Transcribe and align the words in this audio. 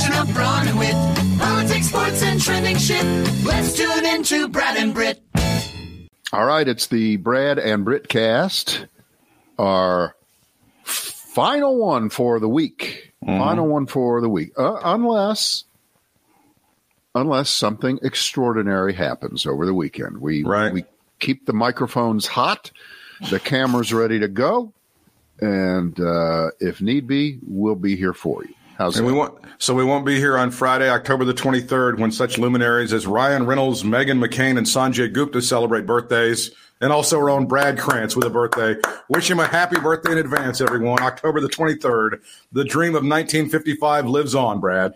combination 0.00 0.28
of 0.28 0.34
brawn 0.34 0.68
and 0.68 0.78
wit. 0.78 1.38
Politics, 1.38 1.88
sports, 1.88 2.22
and 2.22 2.40
trending 2.40 2.76
shit. 2.76 3.04
Let's 3.44 3.74
tune 3.76 4.06
into 4.06 4.48
Brad 4.48 4.76
and 4.76 4.94
Britt. 4.94 5.22
All 6.32 6.44
right, 6.44 6.66
it's 6.66 6.86
the 6.86 7.16
Brad 7.16 7.58
and 7.58 7.84
Britt 7.84 8.08
cast. 8.08 8.86
Our 9.58 10.14
final 10.84 11.76
one 11.78 12.08
for 12.08 12.40
the 12.40 12.48
week. 12.48 13.12
Final 13.24 13.68
one 13.68 13.86
for 13.86 14.20
the 14.22 14.28
week. 14.28 14.52
Uh, 14.56 14.80
unless 14.82 15.64
unless 17.14 17.50
something 17.50 17.98
extraordinary 18.02 18.94
happens 18.94 19.44
over 19.44 19.66
the 19.66 19.74
weekend. 19.74 20.18
We 20.18 20.42
Right. 20.44 20.72
we 20.72 20.84
keep 21.18 21.44
the 21.44 21.52
microphones 21.52 22.26
hot, 22.26 22.70
the 23.30 23.38
cameras 23.38 23.92
ready 23.92 24.20
to 24.20 24.28
go, 24.28 24.72
and 25.40 25.98
uh, 26.00 26.50
if 26.60 26.80
need 26.80 27.06
be, 27.06 27.38
we'll 27.46 27.74
be 27.74 27.94
here 27.96 28.14
for 28.14 28.42
you. 28.44 28.54
How's 28.80 28.96
And 28.96 29.06
that? 29.06 29.12
we 29.12 29.18
want 29.18 29.34
so 29.58 29.74
we 29.74 29.84
won't 29.84 30.06
be 30.06 30.16
here 30.16 30.38
on 30.38 30.50
Friday, 30.50 30.88
October 30.88 31.26
the 31.26 31.34
23rd, 31.34 31.98
when 31.98 32.10
such 32.10 32.38
luminaries 32.38 32.94
as 32.94 33.06
Ryan 33.06 33.44
Reynolds, 33.44 33.82
Meghan 33.82 34.24
McCain, 34.24 34.56
and 34.56 34.66
Sanjay 34.66 35.12
Gupta 35.12 35.42
celebrate 35.42 35.84
birthdays, 35.84 36.50
and 36.80 36.90
also 36.90 37.18
our 37.18 37.28
own 37.28 37.44
Brad 37.44 37.78
Krantz 37.78 38.16
with 38.16 38.24
a 38.24 38.30
birthday. 38.30 38.76
Wish 39.10 39.30
him 39.30 39.38
a 39.38 39.46
happy 39.46 39.78
birthday 39.78 40.12
in 40.12 40.18
advance, 40.18 40.62
everyone. 40.62 41.02
October 41.02 41.42
the 41.42 41.48
23rd. 41.48 42.22
The 42.52 42.64
dream 42.64 42.92
of 42.92 43.02
1955 43.02 44.06
lives 44.06 44.34
on, 44.34 44.60
Brad. 44.60 44.94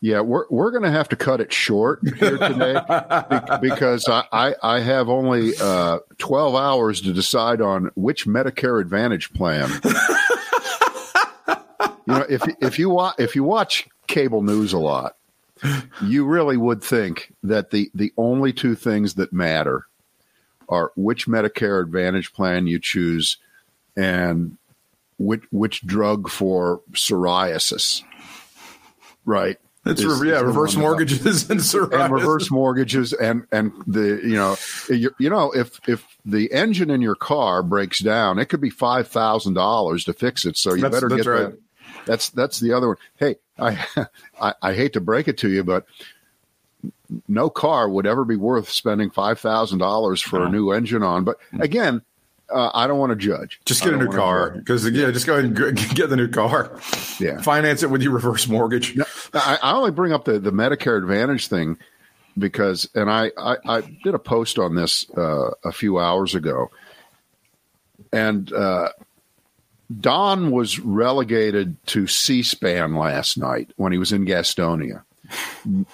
Yeah, 0.00 0.20
we're 0.20 0.46
we're 0.48 0.70
going 0.70 0.84
to 0.84 0.90
have 0.90 1.10
to 1.10 1.16
cut 1.16 1.42
it 1.42 1.52
short 1.52 2.00
here 2.02 2.38
today 2.38 2.80
because 3.60 4.08
I, 4.08 4.24
I, 4.32 4.54
I 4.62 4.80
have 4.80 5.10
only 5.10 5.52
uh, 5.60 5.98
twelve 6.16 6.54
hours 6.54 7.02
to 7.02 7.12
decide 7.12 7.60
on 7.60 7.90
which 7.94 8.24
Medicare 8.24 8.80
Advantage 8.80 9.34
plan. 9.34 9.68
you 11.80 11.88
know, 12.06 12.26
if 12.28 12.42
if 12.60 12.78
you 12.78 12.90
watch 12.90 13.14
if 13.18 13.36
you 13.36 13.44
watch 13.44 13.88
cable 14.06 14.42
news 14.42 14.72
a 14.72 14.78
lot, 14.78 15.16
you 16.02 16.24
really 16.24 16.56
would 16.56 16.82
think 16.82 17.32
that 17.42 17.70
the 17.70 17.90
the 17.94 18.12
only 18.16 18.52
two 18.52 18.74
things 18.74 19.14
that 19.14 19.32
matter 19.32 19.86
are 20.68 20.92
which 20.96 21.26
Medicare 21.26 21.82
Advantage 21.82 22.32
plan 22.32 22.66
you 22.66 22.78
choose 22.78 23.38
and 23.96 24.56
which 25.18 25.42
which 25.50 25.86
drug 25.86 26.28
for 26.28 26.80
psoriasis. 26.92 28.02
Right. 29.24 29.58
It's 29.86 30.02
is 30.02 30.22
yeah, 30.24 30.40
reverse 30.40 30.76
mortgages 30.76 31.48
and 31.48 31.60
psoriasis. 31.60 32.04
and 32.04 32.12
reverse 32.12 32.50
mortgages 32.50 33.12
and 33.14 33.46
and 33.50 33.72
the 33.86 34.20
you 34.22 34.34
know 34.34 34.56
you, 34.90 35.14
you 35.18 35.30
know 35.30 35.50
if 35.52 35.80
if 35.88 36.04
the 36.26 36.52
engine 36.52 36.90
in 36.90 37.00
your 37.00 37.14
car 37.14 37.62
breaks 37.62 38.00
down 38.00 38.38
it 38.38 38.46
could 38.46 38.60
be 38.60 38.68
five 38.70 39.08
thousand 39.08 39.54
dollars 39.54 40.04
to 40.04 40.12
fix 40.12 40.44
it 40.44 40.58
so 40.58 40.74
you 40.74 40.82
That's- 40.82 41.00
better 41.00 41.08
that's 41.08 41.22
get 41.24 41.30
right. 41.30 41.50
that 41.50 41.58
that's 42.06 42.30
that's 42.30 42.60
the 42.60 42.72
other 42.72 42.88
one. 42.88 42.96
Hey 43.16 43.36
I, 43.58 43.84
I 44.40 44.54
i 44.62 44.74
hate 44.74 44.94
to 44.94 45.00
break 45.00 45.28
it 45.28 45.38
to 45.38 45.50
you 45.50 45.64
but 45.64 45.86
no 47.26 47.50
car 47.50 47.88
would 47.88 48.06
ever 48.06 48.24
be 48.24 48.36
worth 48.36 48.68
spending 48.68 49.10
five 49.10 49.40
thousand 49.40 49.78
dollars 49.78 50.20
for 50.20 50.44
a 50.44 50.50
new 50.50 50.72
engine 50.72 51.02
on. 51.02 51.24
But 51.24 51.38
again 51.58 52.02
uh, 52.50 52.70
i 52.72 52.86
don't 52.86 52.98
want 52.98 53.10
to 53.10 53.16
judge. 53.16 53.60
Just 53.66 53.82
get 53.82 53.92
a 53.92 53.96
new 53.96 54.08
car 54.08 54.50
because 54.50 54.88
yeah, 54.88 55.10
just 55.10 55.26
go 55.26 55.34
ahead 55.34 55.44
and 55.44 55.76
get 55.94 56.08
the 56.08 56.16
new 56.16 56.28
car. 56.28 56.80
Yeah. 57.20 57.40
finance 57.42 57.82
it 57.82 57.90
with 57.90 58.02
your 58.02 58.12
reverse 58.12 58.48
mortgage. 58.48 58.98
I, 59.34 59.58
I 59.62 59.72
only 59.72 59.90
bring 59.90 60.12
up 60.12 60.24
the, 60.24 60.38
the 60.38 60.50
Medicare 60.50 60.96
Advantage 60.96 61.48
thing 61.48 61.76
because, 62.38 62.88
and 62.94 63.10
I, 63.10 63.32
I, 63.36 63.56
I 63.66 63.80
did 64.02 64.14
a 64.14 64.18
post 64.18 64.58
on 64.58 64.74
this 64.74 65.08
uh, 65.10 65.50
a 65.64 65.72
few 65.72 65.98
hours 65.98 66.34
ago, 66.34 66.70
and 68.12 68.52
uh, 68.52 68.90
Don 70.00 70.50
was 70.50 70.78
relegated 70.78 71.76
to 71.86 72.06
C-SPAN 72.06 72.94
last 72.94 73.38
night 73.38 73.72
when 73.76 73.92
he 73.92 73.98
was 73.98 74.12
in 74.12 74.26
Gastonia. 74.26 75.02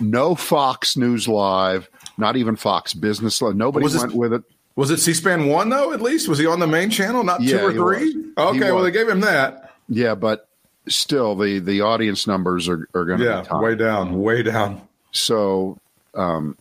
No 0.00 0.34
Fox 0.34 0.96
News 0.96 1.28
Live, 1.28 1.88
not 2.18 2.36
even 2.36 2.56
Fox 2.56 2.92
Business 2.94 3.40
Live. 3.40 3.56
Nobody 3.56 3.84
Was 3.84 3.96
went 3.96 4.14
with 4.14 4.32
it. 4.32 4.42
Was 4.76 4.90
it 4.90 4.98
C-SPAN 4.98 5.46
one 5.46 5.68
though? 5.68 5.92
At 5.92 6.00
least 6.02 6.28
was 6.28 6.38
he 6.38 6.46
on 6.46 6.58
the 6.58 6.66
main 6.66 6.90
channel, 6.90 7.22
not 7.22 7.40
Yeah, 7.40 7.58
two 7.58 7.66
or 7.66 7.72
three? 7.72 8.16
was. 8.36 8.56
Okay, 8.56 8.72
well 8.72 8.82
they 8.82 8.90
gave 8.90 9.08
him 9.08 9.20
that. 9.20 9.72
Yeah, 9.88 10.14
but 10.16 10.48
still, 10.88 11.36
the 11.36 11.60
the 11.60 11.80
audience 11.82 12.26
numbers 12.26 12.68
are, 12.68 12.88
are 12.94 13.04
going 13.04 13.20
to 13.20 13.24
Yeah, 13.24 13.60
way 13.60 13.74
down, 13.76 14.20
way 14.20 14.42
down. 14.42 14.80
So, 15.12 15.78
um, 16.14 16.56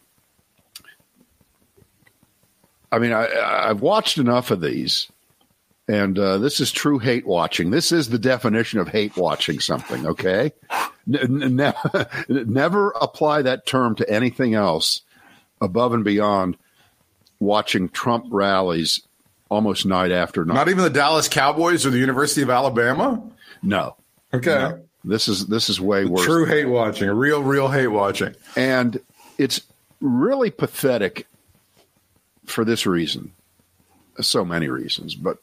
I 2.91 3.00
mean, 3.00 3.12
I, 3.12 3.28
I've 3.69 3.81
watched 3.81 4.19
enough 4.19 4.52
of 4.52 4.62
these, 4.62 5.12
and 5.88 6.18
uh, 6.18 6.38
this 6.38 6.60
is 6.60 6.72
true 6.72 7.00
hate 7.00 7.26
watching. 7.28 7.72
This 7.72 7.92
is 7.92 8.10
the 8.10 8.20
definition 8.20 8.80
of 8.80 8.88
hate 8.88 9.16
watching 9.18 9.60
something. 9.60 10.06
Okay, 10.08 10.52
N- 11.08 11.44
n- 11.44 11.56
ne- 11.58 12.06
never 12.46 12.92
apply 13.02 13.42
that 13.44 13.66
term 13.66 13.96
to 13.96 14.10
anything 14.10 14.54
else 14.54 15.02
above 15.62 15.94
and 15.94 16.04
beyond 16.04 16.58
watching 17.40 17.90
Trump 17.90 18.26
rallies 18.30 19.02
almost 19.50 19.86
night 19.86 20.12
after 20.12 20.46
night. 20.46 20.54
Not 20.56 20.70
even 20.70 20.84
the 20.84 20.90
Dallas 20.90 21.28
Cowboys 21.28 21.86
or 21.86 21.90
the 21.90 21.98
University 22.00 22.42
of 22.42 22.50
Alabama. 22.50 23.22
no. 23.62 23.96
Okay, 24.34 24.50
No. 24.50 24.80
This 25.06 25.28
is 25.28 25.46
this 25.48 25.70
is 25.70 25.80
way 25.82 26.06
worse. 26.06 26.24
true 26.26 26.46
hate 26.46 26.66
watching, 26.66 27.10
real, 27.10 27.44
real 27.44 27.68
hate 27.68 27.88
watching. 27.88 28.34
And 28.56 29.00
it's 29.38 29.62
really 30.00 30.50
pathetic 30.50 31.28
for 32.46 32.64
this 32.66 32.86
reason. 32.88 33.34
So 34.22 34.44
many 34.46 34.70
reasons, 34.70 35.14
but 35.14 35.38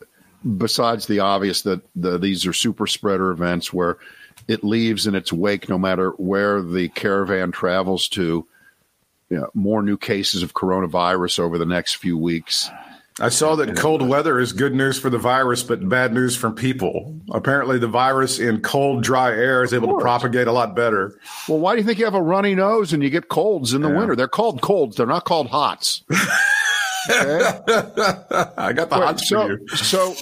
besides 0.56 1.06
the 1.06 1.20
obvious 1.20 1.62
that 1.62 1.80
the, 1.94 2.18
these 2.18 2.46
are 2.46 2.52
super 2.52 2.86
spreader 2.86 3.30
events 3.30 3.72
where 3.72 3.98
it 4.48 4.64
leaves 4.64 5.06
in 5.06 5.14
its 5.14 5.32
wake, 5.32 5.68
no 5.68 5.78
matter 5.78 6.10
where 6.12 6.62
the 6.62 6.88
caravan 6.88 7.52
travels 7.52 8.08
to, 8.08 8.46
you 9.28 9.36
know, 9.38 9.48
more 9.54 9.82
new 9.82 9.96
cases 9.96 10.42
of 10.42 10.54
coronavirus 10.54 11.38
over 11.38 11.58
the 11.58 11.66
next 11.66 11.94
few 11.96 12.16
weeks. 12.16 12.70
I 13.20 13.28
saw 13.28 13.54
that 13.56 13.76
cold 13.76 14.08
weather 14.08 14.38
is 14.38 14.52
good 14.54 14.74
news 14.74 14.98
for 14.98 15.10
the 15.10 15.18
virus, 15.18 15.62
but 15.62 15.86
bad 15.88 16.14
news 16.14 16.34
for 16.36 16.50
people. 16.50 17.14
Apparently, 17.32 17.78
the 17.78 17.86
virus 17.88 18.38
in 18.38 18.62
cold, 18.62 19.02
dry 19.02 19.30
air 19.30 19.62
is 19.62 19.74
able 19.74 19.88
to 19.88 20.00
propagate 20.00 20.46
a 20.46 20.52
lot 20.52 20.74
better. 20.74 21.18
Well, 21.46 21.58
why 21.58 21.74
do 21.74 21.80
you 21.82 21.86
think 21.86 21.98
you 21.98 22.06
have 22.06 22.14
a 22.14 22.22
runny 22.22 22.54
nose 22.54 22.94
and 22.94 23.02
you 23.02 23.10
get 23.10 23.28
colds 23.28 23.74
in 23.74 23.82
the 23.82 23.90
Yeah. 23.90 23.98
winter? 23.98 24.16
They're 24.16 24.26
called 24.28 24.62
colds. 24.62 24.96
They're 24.96 25.06
not 25.06 25.26
called 25.26 25.48
hots. 25.48 26.02
Okay? 27.10 27.60
I 28.56 28.72
got 28.72 28.90
the 28.90 28.96
hots 28.96 29.28
so, 29.28 29.42
for 29.42 29.52
you. 29.52 29.68
So, 29.68 30.14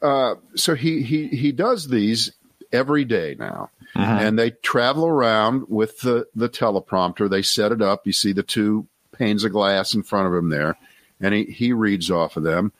uh, 0.00 0.34
so 0.54 0.74
he 0.74 1.02
he 1.02 1.28
he 1.28 1.52
does 1.52 1.88
these 1.88 2.32
every 2.72 3.04
day 3.04 3.36
now, 3.38 3.70
and 3.94 4.38
they 4.38 4.50
travel 4.50 5.06
around 5.06 5.68
with 5.68 6.00
the 6.00 6.26
the 6.34 6.48
teleprompter. 6.48 7.28
They 7.28 7.42
set 7.42 7.72
it 7.72 7.82
up. 7.82 8.06
You 8.06 8.12
see 8.12 8.32
the 8.32 8.42
two 8.42 8.86
panes 9.12 9.44
of 9.44 9.52
glass 9.52 9.94
in 9.94 10.02
front 10.02 10.28
of 10.28 10.34
him 10.34 10.48
there, 10.48 10.76
and 11.20 11.34
he 11.34 11.44
he 11.44 11.72
reads 11.72 12.10
off 12.10 12.36
of 12.36 12.42
them, 12.42 12.72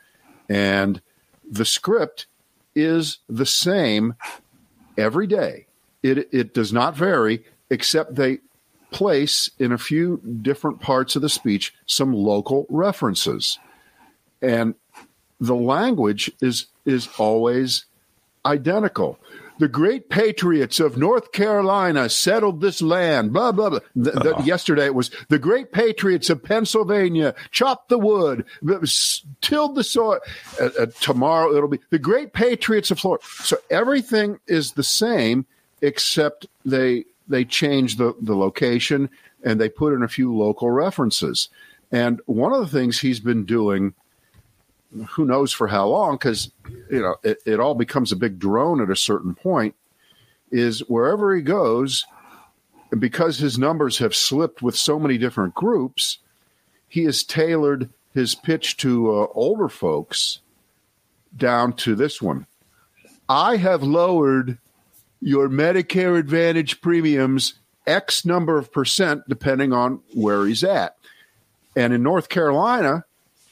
and 0.49 1.01
the 1.49 1.65
script 1.65 2.27
is 2.75 3.19
the 3.29 3.47
same 3.47 4.15
every 4.97 5.27
day. 5.27 5.67
It 6.03 6.29
it 6.33 6.55
does 6.55 6.73
not 6.73 6.97
vary, 6.97 7.45
except 7.71 8.15
they 8.15 8.39
place 8.93 9.51
in 9.59 9.73
a 9.73 9.79
few 9.79 10.21
different 10.43 10.81
parts 10.81 11.17
of 11.17 11.23
the 11.23 11.29
speech 11.29 11.75
some 11.87 12.13
local 12.13 12.67
references 12.69 13.59
and 14.41 14.75
the 15.41 15.55
language 15.55 16.31
is 16.41 16.67
is 16.85 17.09
always 17.19 17.85
identical. 18.45 19.19
The 19.59 19.69
great 19.69 20.09
patriots 20.09 20.81
of 20.81 20.97
North 20.97 21.31
Carolina 21.31 22.09
settled 22.09 22.61
this 22.61 22.83
land. 22.83 23.33
Blah 23.33 23.53
blah 23.53 23.71
blah. 23.71 23.79
The- 23.95 24.11
the- 24.13 24.43
Yesterday 24.45 24.87
it 24.87 24.95
was 24.95 25.11
the 25.29 25.39
great 25.39 25.71
patriots 25.73 26.31
of 26.31 26.43
Pennsylvania 26.43 27.35
chopped 27.51 27.89
the 27.89 27.99
wood, 27.99 28.45
tilled 29.41 29.75
the 29.77 29.85
soil. 29.85 30.19
Uh, 30.61 30.71
uh, 30.81 30.87
tomorrow 31.01 31.55
it'll 31.55 31.69
be 31.69 31.81
the 31.91 31.99
great 31.99 32.33
patriots 32.33 32.91
of 32.91 32.99
Florida. 32.99 33.25
So 33.45 33.57
everything 33.71 34.41
is 34.49 34.73
the 34.73 34.83
same, 34.83 35.47
except 35.81 36.47
they 36.65 37.05
they 37.29 37.45
change 37.45 37.97
the 37.97 38.15
the 38.21 38.37
location 38.37 39.09
and 39.45 39.61
they 39.61 39.69
put 39.69 39.93
in 39.93 40.03
a 40.03 40.09
few 40.09 40.37
local 40.37 40.71
references. 40.71 41.49
And 41.91 42.21
one 42.27 42.53
of 42.53 42.61
the 42.61 42.79
things 42.79 42.99
he's 42.99 43.21
been 43.21 43.45
doing 43.45 43.95
who 45.11 45.25
knows 45.25 45.53
for 45.53 45.67
how 45.67 45.87
long 45.87 46.15
because 46.15 46.51
you 46.91 47.01
know 47.01 47.17
it, 47.23 47.39
it 47.47 47.61
all 47.61 47.75
becomes 47.75 48.13
a 48.13 48.17
big 48.17 48.39
drone 48.39 48.81
at 48.81 48.91
a 48.91 48.97
certain 48.97 49.35
point 49.35 49.75
is 50.51 50.81
wherever 50.81 51.35
he 51.35 51.43
goes 51.43 52.05
because 52.99 53.39
his 53.39 53.59
numbers 53.59 53.99
have 53.99 54.15
slipped 54.15 54.61
with 54.61 54.77
so 54.77 54.99
many 54.99 55.17
different 55.17 55.55
groups 55.55 56.19
he 56.89 57.05
has 57.05 57.25
tailored 57.25 57.89
his 58.13 58.35
pitch 58.35 58.77
to 58.77 59.11
uh, 59.11 59.27
older 59.33 59.69
folks 59.69 60.41
down 61.37 61.73
to 61.73 61.95
this 61.95 62.21
one 62.21 62.47
i 63.29 63.57
have 63.57 63.83
lowered 63.83 64.59
your 65.23 65.49
medicare 65.49 66.19
advantage 66.19 66.81
premiums 66.81 67.55
x 67.87 68.25
number 68.27 68.59
of 68.59 68.71
percent 68.73 69.23
depending 69.29 69.73
on 69.73 70.01
where 70.15 70.45
he's 70.47 70.63
at 70.65 70.97
and 71.77 71.93
in 71.95 72.03
north 72.03 72.29
carolina 72.29 73.05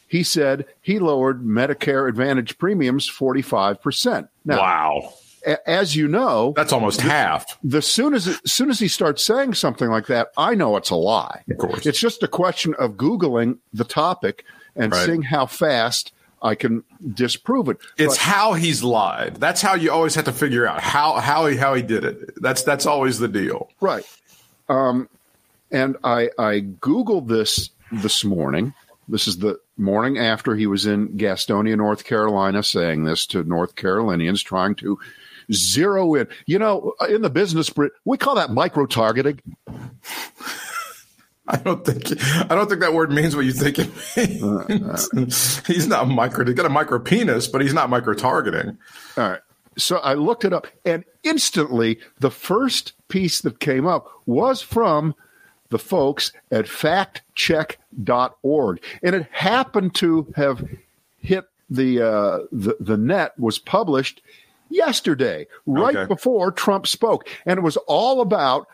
he 0.08 0.22
said 0.24 0.66
he 0.80 0.98
lowered 0.98 1.40
Medicare 1.44 2.08
Advantage 2.08 2.58
premiums 2.58 3.08
45%. 3.08 4.26
Now, 4.44 4.58
Wow. 4.58 5.12
a- 5.46 5.70
as 5.70 5.94
you 5.94 6.08
know, 6.08 6.52
That's 6.56 6.72
almost 6.72 7.00
half. 7.00 7.56
the 7.62 7.80
soon 7.80 8.14
as 8.14 8.26
as 8.26 8.40
soon 8.44 8.70
as 8.70 8.80
he 8.80 8.88
starts 8.88 9.24
saying 9.24 9.54
something 9.54 9.88
like 9.88 10.08
that, 10.08 10.32
I 10.36 10.56
know 10.56 10.76
it's 10.76 10.90
a 10.90 10.96
lie. 10.96 11.44
Of 11.48 11.58
course. 11.58 11.86
It's 11.86 12.00
just 12.00 12.24
a 12.24 12.26
question 12.26 12.74
of 12.74 12.94
googling 12.94 13.58
the 13.72 13.84
topic 13.84 14.44
and 14.74 14.90
Right. 14.90 15.06
seeing 15.06 15.22
how 15.22 15.46
fast 15.46 16.10
I 16.42 16.54
can 16.54 16.82
disprove 17.14 17.68
it. 17.68 17.76
It's 17.98 18.16
But- 18.16 18.22
how 18.22 18.52
he's 18.54 18.82
lied. 18.82 19.36
That's 19.36 19.60
how 19.62 19.74
you 19.74 19.90
always 19.92 20.14
have 20.14 20.24
to 20.24 20.32
figure 20.32 20.66
out 20.66 20.80
how 20.80 21.14
how 21.20 21.46
he 21.46 21.56
how 21.56 21.74
he 21.74 21.82
did 21.82 22.04
it. 22.04 22.30
That's 22.42 22.62
that's 22.62 22.86
always 22.86 23.18
the 23.18 23.28
deal. 23.28 23.68
right. 23.80 24.04
Um, 24.68 25.08
and 25.70 25.96
I 26.04 26.30
I 26.38 26.60
googled 26.80 27.28
this 27.28 27.70
this 27.92 28.24
morning. 28.24 28.72
This 29.08 29.26
is 29.26 29.38
the 29.38 29.58
morning 29.76 30.18
after 30.18 30.54
he 30.54 30.66
was 30.68 30.86
in 30.86 31.08
Gastonia, 31.18 31.76
North 31.76 32.04
Carolina, 32.04 32.62
saying 32.62 33.04
this 33.04 33.26
to 33.26 33.42
North 33.42 33.74
Carolinians, 33.74 34.42
trying 34.42 34.76
to 34.76 34.98
zero 35.52 36.14
in. 36.14 36.28
You 36.46 36.58
know, 36.60 36.94
in 37.08 37.22
the 37.22 37.30
business, 37.30 37.70
we 38.04 38.16
call 38.16 38.36
that 38.36 38.50
micro 38.52 38.86
targeting. 38.86 39.40
I 41.50 41.56
don't 41.56 41.84
think 41.84 42.22
I 42.50 42.54
don't 42.54 42.68
think 42.68 42.80
that 42.80 42.94
word 42.94 43.10
means 43.10 43.34
what 43.36 43.44
you 43.44 43.52
think 43.52 43.78
it 43.78 43.90
means. 45.18 45.66
he's 45.66 45.86
not 45.86 46.08
micro. 46.08 46.44
He's 46.44 46.54
got 46.54 46.66
a 46.66 46.70
micro 46.70 46.98
penis, 46.98 47.46
but 47.48 47.60
he's 47.60 47.74
not 47.74 47.90
micro 47.90 48.14
targeting. 48.14 48.78
All 49.16 49.30
right. 49.30 49.40
So 49.76 49.98
I 49.98 50.14
looked 50.14 50.44
it 50.44 50.52
up, 50.52 50.66
and 50.84 51.04
instantly 51.22 51.98
the 52.18 52.30
first 52.30 52.92
piece 53.08 53.40
that 53.42 53.60
came 53.60 53.86
up 53.86 54.08
was 54.26 54.60
from 54.62 55.14
the 55.70 55.78
folks 55.78 56.32
at 56.50 56.66
factcheck.org. 56.66 58.82
And 59.02 59.14
it 59.14 59.26
happened 59.30 59.94
to 59.96 60.32
have 60.36 60.66
hit 61.18 61.44
the, 61.70 62.02
uh, 62.02 62.38
the, 62.50 62.76
the 62.80 62.96
net, 62.96 63.38
was 63.38 63.58
published 63.58 64.22
yesterday, 64.68 65.46
right 65.66 65.96
Okay. 65.96 66.08
before 66.08 66.50
Trump 66.52 66.86
spoke. 66.86 67.28
And 67.46 67.58
it 67.58 67.62
was 67.62 67.76
all 67.86 68.20
about 68.20 68.66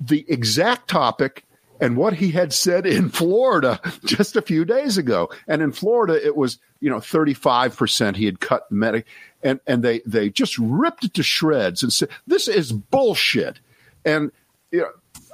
the 0.00 0.24
exact 0.28 0.88
topic 0.88 1.44
and 1.82 1.96
what 1.96 2.14
he 2.14 2.30
had 2.30 2.52
said 2.52 2.86
in 2.86 3.08
Florida 3.08 3.80
just 4.04 4.36
a 4.36 4.42
few 4.42 4.64
days 4.64 4.96
ago. 4.96 5.28
And 5.48 5.60
in 5.60 5.72
Florida, 5.72 6.24
it 6.24 6.36
was 6.36 6.58
you 6.80 6.88
know 6.88 7.00
thirty 7.00 7.34
five 7.34 7.76
percent 7.76 8.16
he 8.16 8.24
had 8.24 8.40
cut 8.40 8.70
medic, 8.70 9.04
and 9.42 9.60
and 9.66 9.82
they 9.82 10.00
they 10.06 10.30
just 10.30 10.56
ripped 10.58 11.04
it 11.04 11.14
to 11.14 11.24
shreds 11.24 11.82
and 11.82 11.92
said 11.92 12.08
this 12.26 12.46
is 12.48 12.72
bullshit. 12.72 13.60
And 14.04 14.30
you 14.70 14.82
know. 14.82 14.92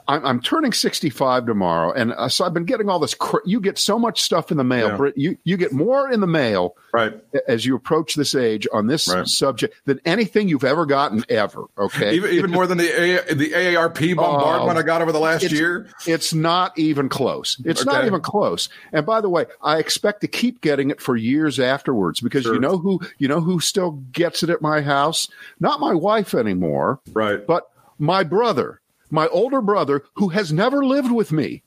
I'm, 0.08 0.24
I'm 0.24 0.40
turning 0.40 0.72
65 0.72 1.44
tomorrow, 1.44 1.92
and 1.92 2.12
uh, 2.14 2.28
so 2.30 2.44
I've 2.46 2.54
been 2.54 2.64
getting 2.64 2.88
all 2.88 2.98
this. 2.98 3.12
Cr- 3.14 3.36
you 3.44 3.60
get 3.60 3.78
so 3.78 3.98
much 3.98 4.22
stuff 4.22 4.50
in 4.50 4.56
the 4.56 4.64
mail, 4.64 4.88
Yeah. 4.88 4.96
Britt. 4.96 5.18
You 5.18 5.36
you 5.44 5.56
get 5.58 5.70
more 5.72 6.10
in 6.10 6.20
the 6.20 6.26
mail 6.26 6.74
Right. 6.94 7.12
as 7.46 7.66
you 7.66 7.76
approach 7.76 8.14
this 8.14 8.34
age 8.34 8.66
on 8.72 8.86
this 8.86 9.06
Right. 9.06 9.26
subject 9.26 9.74
than 9.84 10.00
anything 10.06 10.48
you've 10.48 10.64
ever 10.64 10.86
gotten 10.86 11.24
ever. 11.28 11.64
Okay, 11.76 12.14
Even 12.14 12.30
even 12.32 12.50
more 12.50 12.66
than 12.66 12.78
the 12.78 12.88
A, 12.88 13.34
the 13.34 13.50
AARP 13.52 14.16
bombardment 14.16 14.78
Oh, 14.78 14.80
I 14.80 14.82
got 14.82 15.02
over 15.02 15.12
the 15.12 15.20
last 15.20 15.42
it's, 15.44 15.52
year. 15.52 15.86
It's 16.06 16.32
not 16.32 16.78
even 16.78 17.10
close. 17.10 17.60
It's 17.66 17.84
not 17.84 18.06
even 18.06 18.22
close. 18.22 18.70
And 18.94 19.04
by 19.04 19.20
the 19.20 19.28
way, 19.28 19.44
I 19.62 19.76
expect 19.78 20.22
to 20.22 20.28
keep 20.28 20.62
getting 20.62 20.90
it 20.90 21.02
for 21.02 21.16
years 21.16 21.60
afterwards 21.60 22.20
because 22.20 22.44
Sure. 22.44 22.54
you 22.54 22.60
know 22.60 22.78
who 22.78 22.98
you 23.18 23.28
know 23.28 23.40
who 23.42 23.60
still 23.60 23.90
gets 24.12 24.42
it 24.42 24.48
at 24.48 24.62
my 24.62 24.80
house? 24.80 25.28
Not 25.60 25.80
my 25.80 25.92
wife 25.92 26.32
anymore, 26.34 27.00
Right. 27.12 27.46
but 27.46 27.68
my 27.98 28.22
brother, 28.24 28.80
my 29.10 29.26
older 29.28 29.60
brother 29.60 30.04
who 30.14 30.28
has 30.28 30.52
never 30.52 30.84
lived 30.84 31.12
with 31.12 31.32
me. 31.32 31.62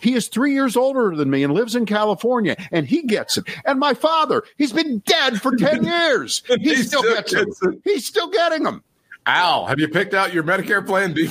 He 0.00 0.14
is 0.14 0.28
three 0.28 0.52
years 0.52 0.76
older 0.76 1.14
than 1.16 1.30
me 1.30 1.42
and 1.42 1.52
lives 1.52 1.74
in 1.74 1.86
California, 1.86 2.56
and 2.70 2.86
he 2.86 3.02
gets 3.02 3.36
it. 3.38 3.44
And 3.64 3.78
my 3.80 3.94
father, 3.94 4.42
he's 4.56 4.72
been 4.72 4.98
dead 5.06 5.40
for 5.42 5.56
10 5.56 5.84
years. 5.84 6.42
He, 6.46 6.56
He 6.58 6.76
still, 6.76 7.02
still 7.02 7.14
gets, 7.14 7.34
gets 7.34 7.58
them. 7.60 7.72
it. 7.74 7.80
He's 7.84 8.06
still 8.06 8.28
getting 8.30 8.62
them. 8.62 8.82
Al, 9.26 9.66
have 9.66 9.80
you 9.80 9.88
picked 9.88 10.14
out 10.14 10.32
your 10.32 10.44
Medicare 10.44 10.86
plan? 10.86 11.14
You- 11.16 11.28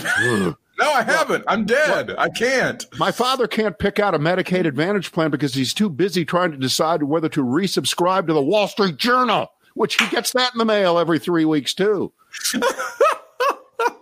no, 0.80 0.92
I 0.92 1.02
haven't. 1.04 1.46
I'm 1.48 1.66
dead. 1.66 2.14
I 2.18 2.28
can't. 2.30 2.86
My 3.00 3.12
father 3.12 3.48
can't 3.48 3.80
pick 3.80 4.00
out 4.00 4.14
a 4.14 4.20
Medicaid 4.20 4.68
Advantage 4.68 5.12
plan 5.14 5.32
because 5.32 5.54
he's 5.54 5.74
too 5.74 5.90
busy 5.90 6.26
trying 6.26 6.52
to 6.52 6.58
decide 6.58 7.04
whether 7.04 7.30
to 7.30 7.42
resubscribe 7.44 8.28
to 8.28 8.34
the 8.34 8.42
Wall 8.42 8.68
Street 8.68 8.98
Journal, 8.98 9.48
which 9.76 9.96
he 10.02 10.08
gets 10.10 10.34
that 10.34 10.54
in 10.54 10.58
the 10.58 10.66
mail 10.66 11.00
every 11.00 11.20
three 11.20 11.46
weeks 11.46 11.74
too. 11.74 12.12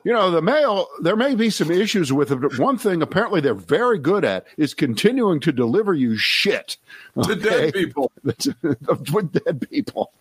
you 0.03 0.12
know, 0.13 0.31
the 0.31 0.41
mail, 0.41 0.88
there 1.01 1.15
may 1.15 1.35
be 1.35 1.50
some 1.50 1.71
issues 1.71 2.12
with 2.12 2.31
it, 2.31 2.41
but 2.41 2.57
one 2.59 2.77
thing 2.77 3.01
apparently 3.01 3.41
they're 3.41 3.53
very 3.53 3.97
good 4.00 4.25
at 4.25 4.45
is 4.57 4.74
continuing 4.74 5.39
to 5.41 5.51
deliver 5.51 5.94
you 5.94 6.18
shit. 6.18 6.77
To 7.24 7.31
Okay? 7.31 7.35
dead 7.35 7.74
people. 7.74 8.12
With 8.24 9.44
dead 9.45 9.68
people 9.69 10.12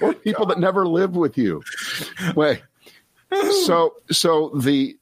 or 0.00 0.14
people 0.14 0.46
that 0.46 0.58
never 0.60 0.86
lived 0.86 1.16
with 1.16 1.36
you. 1.36 1.62
Wait. 2.36 2.62
So, 3.64 3.94
so 4.10 4.50
the 4.50 4.96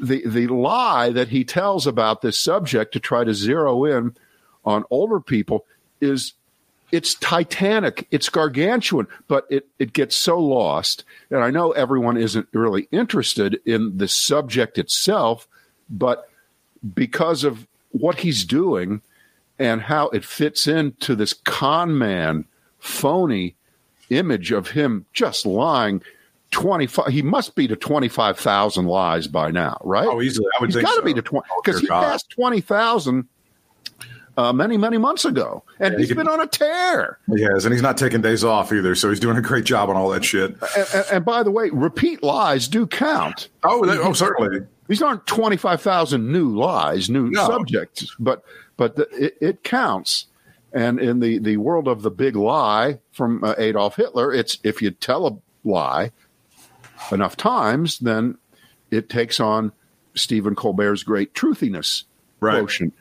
the 0.00 0.26
the 0.26 0.46
lie 0.48 1.10
that 1.10 1.28
he 1.28 1.44
tells 1.44 1.86
about 1.86 2.22
this 2.22 2.38
subject 2.38 2.92
to 2.94 3.00
try 3.00 3.24
to 3.24 3.34
zero 3.34 3.84
in 3.84 4.16
on 4.64 4.84
older 4.90 5.20
people 5.20 5.64
is 6.00 6.32
it's 6.92 7.14
titanic 7.14 8.06
it's 8.10 8.28
gargantuan 8.28 9.06
but 9.28 9.46
it 9.50 9.66
it 9.78 9.92
gets 9.92 10.14
so 10.14 10.38
lost 10.38 11.04
and 11.30 11.40
i 11.42 11.50
know 11.50 11.72
everyone 11.72 12.16
isn't 12.16 12.46
really 12.52 12.86
interested 12.92 13.58
in 13.66 13.96
the 13.98 14.06
subject 14.08 14.78
itself 14.78 15.48
but 15.90 16.28
because 16.94 17.42
of 17.44 17.66
what 17.90 18.20
he's 18.20 18.44
doing 18.44 19.00
and 19.58 19.80
how 19.82 20.08
it 20.10 20.24
fits 20.24 20.66
into 20.68 21.16
this 21.16 21.32
con 21.32 21.96
man 21.98 22.44
phony 22.78 23.56
image 24.10 24.52
of 24.52 24.70
him 24.70 25.04
just 25.12 25.44
lying 25.44 26.00
25 26.52 27.06
he 27.08 27.22
must 27.22 27.56
be 27.56 27.66
to 27.66 27.74
25,000 27.74 28.86
lies 28.86 29.26
by 29.26 29.50
now 29.50 29.76
right 29.82 30.06
Oh, 30.06 30.22
easily. 30.22 30.46
I 30.56 30.60
would 30.60 30.68
He's 30.68 30.76
think 30.76 30.86
got 30.86 30.92
to 30.94 31.00
so. 31.00 31.04
be 31.04 31.14
to 31.14 31.22
20 31.22 31.48
Oh, 31.50 31.60
because 31.64 31.80
he 31.80 31.88
God. 31.88 32.04
passed 32.04 32.30
20,000 32.30 33.26
uh, 34.36 34.52
many 34.52 34.76
many 34.76 34.98
months 34.98 35.24
ago 35.24 35.62
and 35.80 35.92
Yeah, 35.92 35.96
he 35.98 36.02
he's 36.02 36.08
could- 36.08 36.18
been 36.18 36.28
on 36.28 36.40
a 36.40 36.46
tear 36.46 37.18
He 37.34 37.42
has, 37.42 37.64
and 37.64 37.72
he's 37.72 37.82
not 37.82 37.96
taking 37.96 38.20
days 38.20 38.44
off 38.44 38.72
either, 38.72 38.94
so 38.94 39.08
he's 39.08 39.20
doing 39.20 39.36
a 39.36 39.42
great 39.42 39.64
job 39.64 39.88
on 39.90 39.96
all 39.96 40.10
that 40.10 40.24
shit. 40.24 40.50
and, 40.76 40.86
and- 40.94 41.06
and 41.12 41.24
by 41.24 41.42
the 41.42 41.50
way 41.50 41.70
repeat 41.72 42.22
lies 42.22 42.68
do 42.68 42.86
count 42.86 43.48
Oh, 43.64 43.84
that, 43.86 43.98
oh, 43.98 44.12
certainly. 44.12 44.66
these 44.88 45.00
aren't 45.02 45.26
25,000 45.26 46.30
new 46.30 46.54
lies 46.56 47.08
new 47.10 47.30
No. 47.30 47.46
subjects 47.46 48.14
but 48.18 48.44
but 48.76 48.96
the, 48.96 49.08
it, 49.12 49.36
it 49.40 49.62
counts 49.64 50.26
and 50.72 50.98
in 51.00 51.20
the 51.20 51.38
the 51.38 51.56
world 51.56 51.88
of 51.88 52.02
the 52.02 52.10
big 52.10 52.36
lie 52.36 52.98
from 53.12 53.42
uh, 53.42 53.54
Adolf 53.56 53.96
Hitler 53.96 54.32
it's 54.34 54.58
if 54.62 54.82
you 54.82 54.90
tell 54.90 55.26
a 55.26 55.36
lie 55.66 56.12
enough 57.10 57.36
times 57.36 57.98
then 58.00 58.36
it 58.90 59.08
takes 59.08 59.40
on 59.40 59.72
Stephen 60.14 60.54
Colbert's 60.54 61.02
great 61.02 61.32
truthiness 61.34 62.04
Right. 62.40 62.58
quotient 62.58 62.92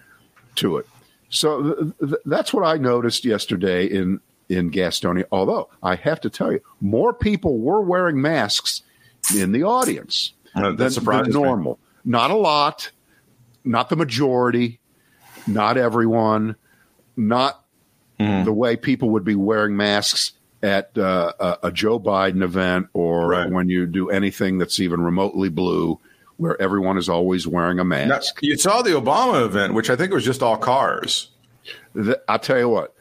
to 0.56 0.77
it 0.77 0.88
so 1.36 1.74
th- 1.74 1.94
th- 2.00 2.22
that's 2.25 2.54
what 2.54 2.63
I 2.65 2.77
noticed 2.77 3.25
yesterday 3.25 3.86
in 3.86 4.20
in 4.50 4.72
Gastonia 4.72 5.25
although 5.32 5.70
I 5.84 5.96
have 5.96 6.22
to 6.22 6.30
tell 6.30 6.51
you 6.51 6.60
more 6.82 7.13
people 7.13 7.58
were 7.60 7.82
wearing 7.82 8.22
masks 8.22 8.82
in 9.36 9.51
the 9.51 9.63
audience 9.63 10.34
Uh, 10.56 10.72
that 10.72 10.77
than, 10.94 11.04
than 11.06 11.25
me. 11.27 11.32
normal. 11.34 11.80
Not 12.06 12.30
a 12.32 12.36
lot, 12.36 12.92
not 13.63 13.89
the 13.89 13.96
majority, 13.96 14.80
not 15.48 15.77
everyone, 15.77 16.56
not 17.18 17.62
Mm-hmm. 18.18 18.46
the 18.46 18.54
way 18.54 18.77
people 18.77 19.10
would 19.10 19.25
be 19.25 19.36
wearing 19.36 19.75
masks 19.75 20.32
at 20.63 20.98
uh, 20.98 21.34
a, 21.38 21.58
a 21.63 21.72
Joe 21.72 22.00
Biden 22.00 22.42
event 22.44 22.88
or 22.94 23.27
Right. 23.27 23.51
when 23.51 23.68
you 23.68 23.86
do 23.86 24.10
anything 24.10 24.58
that's 24.58 24.80
even 24.80 25.01
remotely 25.01 25.50
blue, 25.50 26.00
where 26.38 26.62
everyone 26.62 26.98
is 26.98 27.08
always 27.10 27.48
wearing 27.48 27.80
a 27.80 27.84
Now, 27.84 28.06
mask. 28.08 28.39
you 28.42 28.58
saw 28.58 28.82
the 28.82 28.92
Obama 28.92 29.46
event, 29.46 29.74
which 29.74 29.89
I 29.89 29.96
think 29.96 30.12
was 30.13 30.25
just 30.25 30.44
all 30.44 30.58
cars. 30.58 31.30
Th- 31.96 32.18
I'll 32.27 32.39
tell 32.39 32.58
you 32.60 32.70
what. 32.70 32.94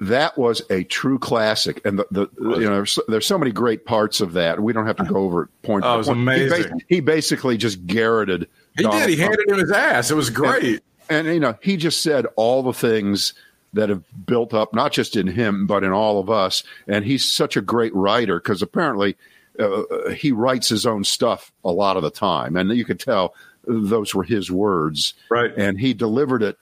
That 0.00 0.38
was 0.38 0.62
a 0.70 0.84
true 0.84 1.18
classic, 1.18 1.84
and 1.84 1.98
the, 1.98 2.06
the 2.12 2.28
you 2.38 2.60
know 2.66 2.76
there's, 2.76 3.00
there's 3.08 3.26
so 3.26 3.36
many 3.36 3.50
great 3.50 3.84
parts 3.84 4.20
of 4.20 4.34
that. 4.34 4.60
We 4.60 4.72
don't 4.72 4.86
have 4.86 4.94
to 4.98 5.04
go 5.04 5.16
over 5.16 5.42
it 5.44 5.62
point. 5.62 5.84
Oh, 5.84 5.94
it 5.94 5.96
was 5.98 6.06
point. 6.06 6.20
He 6.20 6.24
bas- 6.48 6.52
amazing. 6.52 6.82
He, 6.88 7.00
basically 7.00 7.56
just 7.56 7.84
garroted. 7.84 8.46
He 8.76 8.84
Donald 8.84 9.02
did. 9.02 9.10
He 9.10 9.16
Trump. 9.16 9.30
handed 9.32 9.48
him 9.52 9.58
his 9.58 9.72
ass. 9.72 10.12
It 10.12 10.14
was 10.14 10.30
great. 10.30 10.82
and 11.10 11.26
you 11.26 11.40
know 11.40 11.56
he 11.60 11.76
just 11.76 12.00
said 12.00 12.26
all 12.36 12.62
the 12.62 12.72
things 12.72 13.34
that 13.72 13.88
have 13.88 14.04
built 14.24 14.54
up 14.54 14.72
not 14.72 14.92
just 14.92 15.16
in 15.16 15.26
him 15.26 15.66
but 15.66 15.82
in 15.84 15.90
all 15.90 16.20
of 16.20 16.30
us 16.30 16.62
and 16.86 17.04
he's 17.04 17.24
such 17.24 17.56
a 17.56 17.60
great 17.60 17.94
writer 17.94 18.38
because 18.40 18.62
apparently 18.62 19.16
uh, 19.58 20.10
he 20.10 20.32
writes 20.32 20.68
his 20.68 20.86
own 20.86 21.04
stuff 21.04 21.52
a 21.64 21.70
lot 21.70 21.96
of 21.96 22.02
the 22.02 22.10
time 22.10 22.56
and 22.56 22.70
you 22.70 22.84
could 22.84 23.00
tell 23.00 23.34
those 23.66 24.14
were 24.14 24.22
his 24.24 24.50
words 24.50 25.14
Right. 25.30 25.52
and 25.56 25.78
he 25.78 25.94
delivered 25.94 26.42
it 26.42 26.56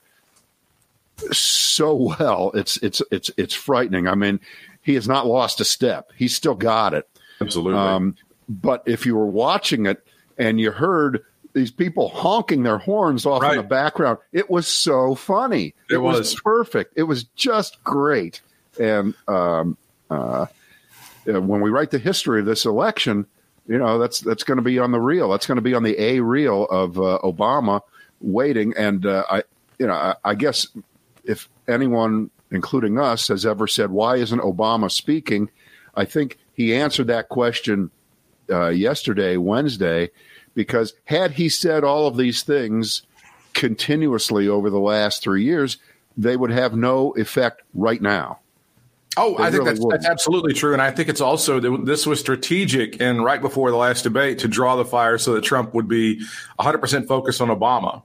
so 1.31 1.95
well 1.95 2.51
it's 2.53 2.77
it's 2.77 3.01
it's 3.11 3.31
it's 3.37 3.53
frightening 3.53 4.07
i 4.07 4.13
mean 4.15 4.39
he 4.81 4.93
has 4.93 5.07
not 5.07 5.25
lost 5.25 5.59
a 5.59 5.65
step 5.65 6.11
he's 6.15 6.35
still 6.35 6.53
got 6.55 6.93
it 6.93 7.07
Absolutely. 7.41 7.79
um, 7.79 8.15
but 8.49 8.83
if 8.85 9.05
you 9.05 9.15
were 9.15 9.25
watching 9.27 9.85
it 9.85 10.05
and 10.37 10.59
you 10.59 10.71
heard 10.71 11.23
these 11.53 11.71
people 11.71 12.09
honking 12.09 12.61
their 12.63 12.77
horns 12.77 13.25
off 13.25 13.43
in 13.43 13.57
the 13.57 13.63
background, 13.63 14.19
it 14.31 14.47
was 14.49 14.67
so 14.67 15.15
funny. 15.15 15.73
It 15.89 15.97
was. 15.97 16.39
perfect. 16.41 16.93
It 16.95 17.03
was 17.03 17.23
just 17.35 17.83
great. 17.83 18.41
And 18.79 19.15
um, 19.27 19.75
uh, 20.09 20.45
uh, 21.27 21.41
when 21.41 21.61
we 21.61 21.69
write 21.69 21.91
the 21.91 21.99
history 21.99 22.39
of 22.39 22.45
this 22.45 22.65
election, 22.65 23.25
you 23.67 23.77
know 23.77 23.99
that's 23.99 24.21
that's 24.21 24.43
going 24.43 24.57
to 24.57 24.63
be 24.63 24.79
on 24.79 24.91
the 24.91 24.99
reel. 24.99 25.29
That's 25.29 25.45
going 25.45 25.57
to 25.57 25.61
be 25.61 25.73
on 25.73 25.83
the 25.83 25.99
A 26.01 26.19
reel 26.21 26.65
of 26.65 26.97
uh, 26.97 27.19
Obama 27.23 27.81
waiting. 28.21 28.73
And 28.77 29.05
uh, 29.05 29.23
I, 29.29 29.43
you 29.79 29.87
know, 29.87 29.93
I, 29.93 30.15
I 30.23 30.35
guess 30.35 30.67
if 31.23 31.49
anyone, 31.67 32.29
including 32.51 32.99
us, 32.99 33.27
has 33.27 33.45
ever 33.45 33.67
said 33.67 33.91
why 33.91 34.17
isn't 34.17 34.39
Obama 34.39 34.91
speaking, 34.91 35.49
I 35.95 36.05
think 36.05 36.37
he 36.53 36.73
answered 36.73 37.07
that 37.07 37.29
question 37.29 37.91
uh, 38.49 38.69
yesterday, 38.69 39.37
Wednesday, 39.37 40.09
because 40.53 40.93
had 41.05 41.31
he 41.31 41.49
said 41.49 41.83
all 41.83 42.07
of 42.07 42.17
these 42.17 42.43
things 42.43 43.03
continuously 43.53 44.47
over 44.47 44.69
the 44.69 44.79
last 44.79 45.21
three 45.21 45.43
years, 45.43 45.77
they 46.15 46.37
would 46.37 46.51
have 46.51 46.75
no 46.75 47.11
effect 47.13 47.61
right 47.73 48.01
now. 48.01 48.39
Oh, 49.17 49.37
They 49.37 49.43
I 49.43 49.51
think 49.51 49.63
really 49.63 49.75
that's, 49.75 49.85
that's 49.89 50.05
absolutely 50.05 50.53
true, 50.53 50.73
and 50.73 50.81
I 50.81 50.91
think 50.91 51.09
it's 51.09 51.21
also 51.21 51.59
this 51.83 52.05
was 52.05 52.19
strategic 52.19 53.01
and 53.01 53.23
right 53.23 53.41
before 53.41 53.71
the 53.71 53.77
last 53.77 54.03
debate 54.03 54.39
to 54.39 54.47
draw 54.47 54.75
the 54.75 54.85
fire 54.85 55.17
so 55.17 55.33
that 55.33 55.43
Trump 55.43 55.73
would 55.73 55.87
be 55.87 56.19
100 56.55 56.77
percent 56.77 57.07
focused 57.07 57.41
on 57.41 57.49
Obama. 57.49 58.03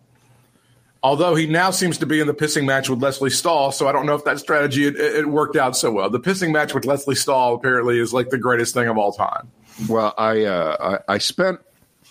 Although 1.05 1.35
he 1.35 1.47
now 1.47 1.71
seems 1.71 1.99
to 1.99 2.07
be 2.07 2.21
in 2.21 2.29
the 2.29 2.35
pissing 2.35 2.65
match 2.65 2.89
with 2.89 3.03
Lesley 3.03 3.31
Stahl, 3.31 3.73
so 3.73 3.89
I 3.89 3.93
don't 3.93 4.07
know 4.07 4.15
if 4.15 4.25
that 4.25 4.39
strategy 4.39 4.87
it, 4.87 4.97
it 4.97 5.29
worked 5.29 5.57
out 5.57 5.77
so 5.77 5.91
well. 5.91 6.09
The 6.09 6.21
pissing 6.21 6.53
match 6.53 6.75
with 6.75 6.85
Lesley 6.85 7.17
Stahl 7.17 7.55
apparently 7.55 7.99
is 7.99 8.15
like 8.15 8.31
the 8.31 8.39
greatest 8.39 8.73
thing 8.73 8.89
of 8.89 8.97
all 8.97 9.13
time. 9.13 9.51
Well, 9.89 10.15
I 10.17 10.45
uh, 10.45 10.99
I, 11.09 11.15
I 11.15 11.19
spent 11.19 11.61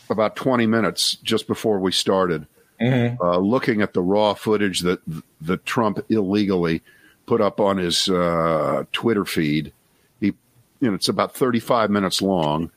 about 0.10 0.36
twenty 0.36 0.68
minutes 0.68 1.16
just 1.24 1.48
before 1.48 1.80
we 1.80 1.92
started 1.92 2.46
uh, 3.22 3.38
looking 3.38 3.82
at 3.82 3.94
the 3.94 4.02
raw 4.02 4.34
footage 4.34 4.82
that 4.82 5.00
the 5.40 5.58
Trump 5.58 6.00
illegally 6.10 6.82
put 7.32 7.40
up 7.40 7.62
on 7.62 7.78
his 7.78 8.10
uh, 8.10 8.84
Twitter 8.92 9.24
feed. 9.24 9.72
He, 10.20 10.26
you 10.82 10.90
know, 10.90 10.96
it's 10.96 11.08
about 11.08 11.34
thirty 11.34 11.62
five 11.62 11.90
minutes 11.90 12.22
long. 12.22 12.72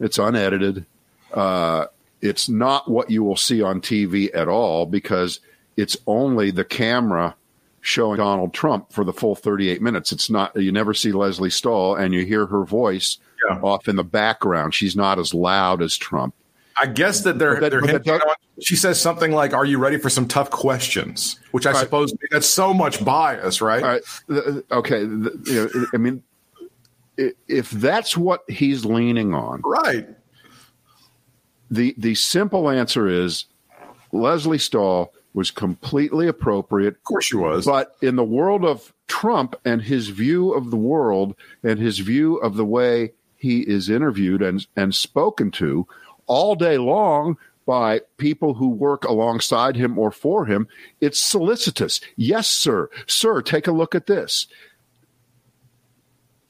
It's 0.00 0.18
unedited. 0.18 0.86
Uh, 1.30 1.84
it's 2.22 2.48
not 2.48 2.90
what 2.90 3.10
you 3.10 3.22
will 3.22 3.36
see 3.36 3.60
on 3.60 3.82
TV 3.82 4.34
at 4.34 4.48
all 4.48 4.86
because 4.86 5.40
it's 5.76 5.94
only 6.06 6.50
the 6.50 6.64
camera 6.64 7.34
showing 7.82 8.16
Donald 8.16 8.54
Trump 8.54 8.90
for 8.94 9.04
the 9.04 9.12
full 9.12 9.36
38 9.36 9.82
minutes. 9.82 10.10
It's 10.10 10.30
not, 10.30 10.56
you 10.56 10.72
never 10.72 10.94
see 10.94 11.12
Lesley 11.12 11.50
Stahl 11.50 11.94
and 11.96 12.14
you 12.14 12.24
hear 12.24 12.46
her 12.46 12.64
voice 12.64 13.18
Yeah. 13.48 13.60
off 13.60 13.88
in 13.88 13.96
the 13.96 14.04
background. 14.04 14.74
She's 14.74 14.96
not 14.96 15.18
as 15.18 15.34
loud 15.34 15.82
as 15.82 15.96
Trump. 15.96 16.34
I 16.80 16.86
guess 16.86 17.22
that 17.22 17.38
they're, 17.38 17.60
that- 17.60 17.70
they're 17.70 17.80
that 17.80 18.08
on, 18.08 18.34
she 18.60 18.76
says 18.76 19.00
something 19.00 19.32
like, 19.32 19.52
"Are 19.52 19.64
you 19.64 19.78
ready 19.78 19.98
for 19.98 20.10
some 20.10 20.26
tough 20.28 20.50
questions?" 20.50 21.38
Which 21.52 21.66
I 21.66 21.72
Right. 21.72 21.80
suppose 21.80 22.12
that's 22.30 22.46
so 22.48 22.72
much 22.74 23.04
bias, 23.04 23.60
right? 23.60 23.82
All 23.82 23.88
right. 23.88 24.02
th- 24.28 24.64
Okay. 24.72 25.00
You 25.00 25.40
know, 25.46 25.86
I 25.94 25.96
mean, 25.96 26.22
if 27.48 27.70
that's 27.70 28.16
what 28.16 28.42
he's 28.48 28.84
leaning 28.84 29.34
on, 29.34 29.62
Right. 29.64 30.08
the 31.70 31.94
the 31.98 32.14
simple 32.14 32.70
answer 32.70 33.08
is 33.08 33.46
Lesley 34.12 34.58
Stahl 34.58 35.12
was 35.34 35.50
completely 35.50 36.26
appropriate 36.26 36.94
Of 36.96 37.04
course, 37.04 37.26
she 37.26 37.36
was. 37.36 37.66
But 37.66 37.96
in 38.02 38.16
the 38.16 38.24
world 38.24 38.64
of 38.64 38.92
Trump 39.06 39.54
and 39.64 39.82
his 39.82 40.08
view 40.08 40.52
of 40.52 40.70
the 40.70 40.76
world 40.76 41.34
and 41.62 41.78
his 41.78 41.98
view 41.98 42.36
of 42.36 42.56
the 42.56 42.64
way 42.64 43.12
he 43.36 43.60
is 43.60 43.88
interviewed 43.88 44.42
and, 44.42 44.66
and 44.74 44.94
spoken 44.94 45.50
to 45.52 45.86
all 46.28 46.54
day 46.54 46.78
long 46.78 47.36
by 47.66 48.00
people 48.16 48.54
who 48.54 48.68
work 48.68 49.04
alongside 49.04 49.76
him 49.76 49.98
or 49.98 50.10
for 50.10 50.46
him, 50.46 50.66
it's 51.00 51.22
solicitous. 51.22 52.00
Yes, 52.16 52.48
sir. 52.48 52.88
Sir, 53.06 53.42
take 53.42 53.66
a 53.66 53.72
look 53.72 53.94
at 53.94 54.06
this. 54.06 54.46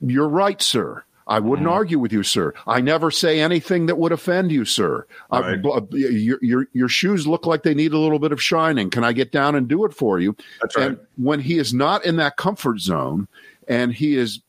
You're 0.01 0.29
right, 0.29 0.63
sir. 0.63 1.03
I 1.29 1.41
wouldn't 1.41 1.69
hmm. 1.69 1.75
argue 1.75 1.99
with 1.99 2.13
you, 2.13 2.23
sir. 2.23 2.55
I 2.67 2.81
never 2.81 3.11
say 3.11 3.41
anything 3.41 3.87
that 3.87 3.99
would 3.99 4.13
offend 4.13 4.51
you, 4.51 4.65
sir. 4.65 5.07
Right. 5.31 5.61
bl- 5.61 5.73
uh, 5.73 5.81
your, 5.91 6.39
your, 6.41 6.69
your 6.73 6.89
shoes 6.89 7.27
look 7.27 7.47
like 7.47 7.65
they 7.65 7.75
need 7.75 7.93
a 7.93 7.99
little 7.99 8.19
bit 8.19 8.33
of 8.33 8.43
shining. 8.43 8.89
Can 8.89 9.05
I 9.05 9.13
get 9.13 9.31
down 9.31 9.55
and 9.55 9.69
do 9.69 9.85
it 9.85 9.93
for 9.93 10.19
you? 10.21 10.35
That's 10.63 10.77
right. 10.77 10.87
And 10.87 10.99
when 11.17 11.41
he 11.41 11.59
is 11.59 11.75
not 11.75 12.05
in 12.07 12.17
that 12.17 12.37
comfort 12.37 12.81
zone 12.81 13.29
and 13.67 13.93
he 13.93 14.17
is 14.17 14.41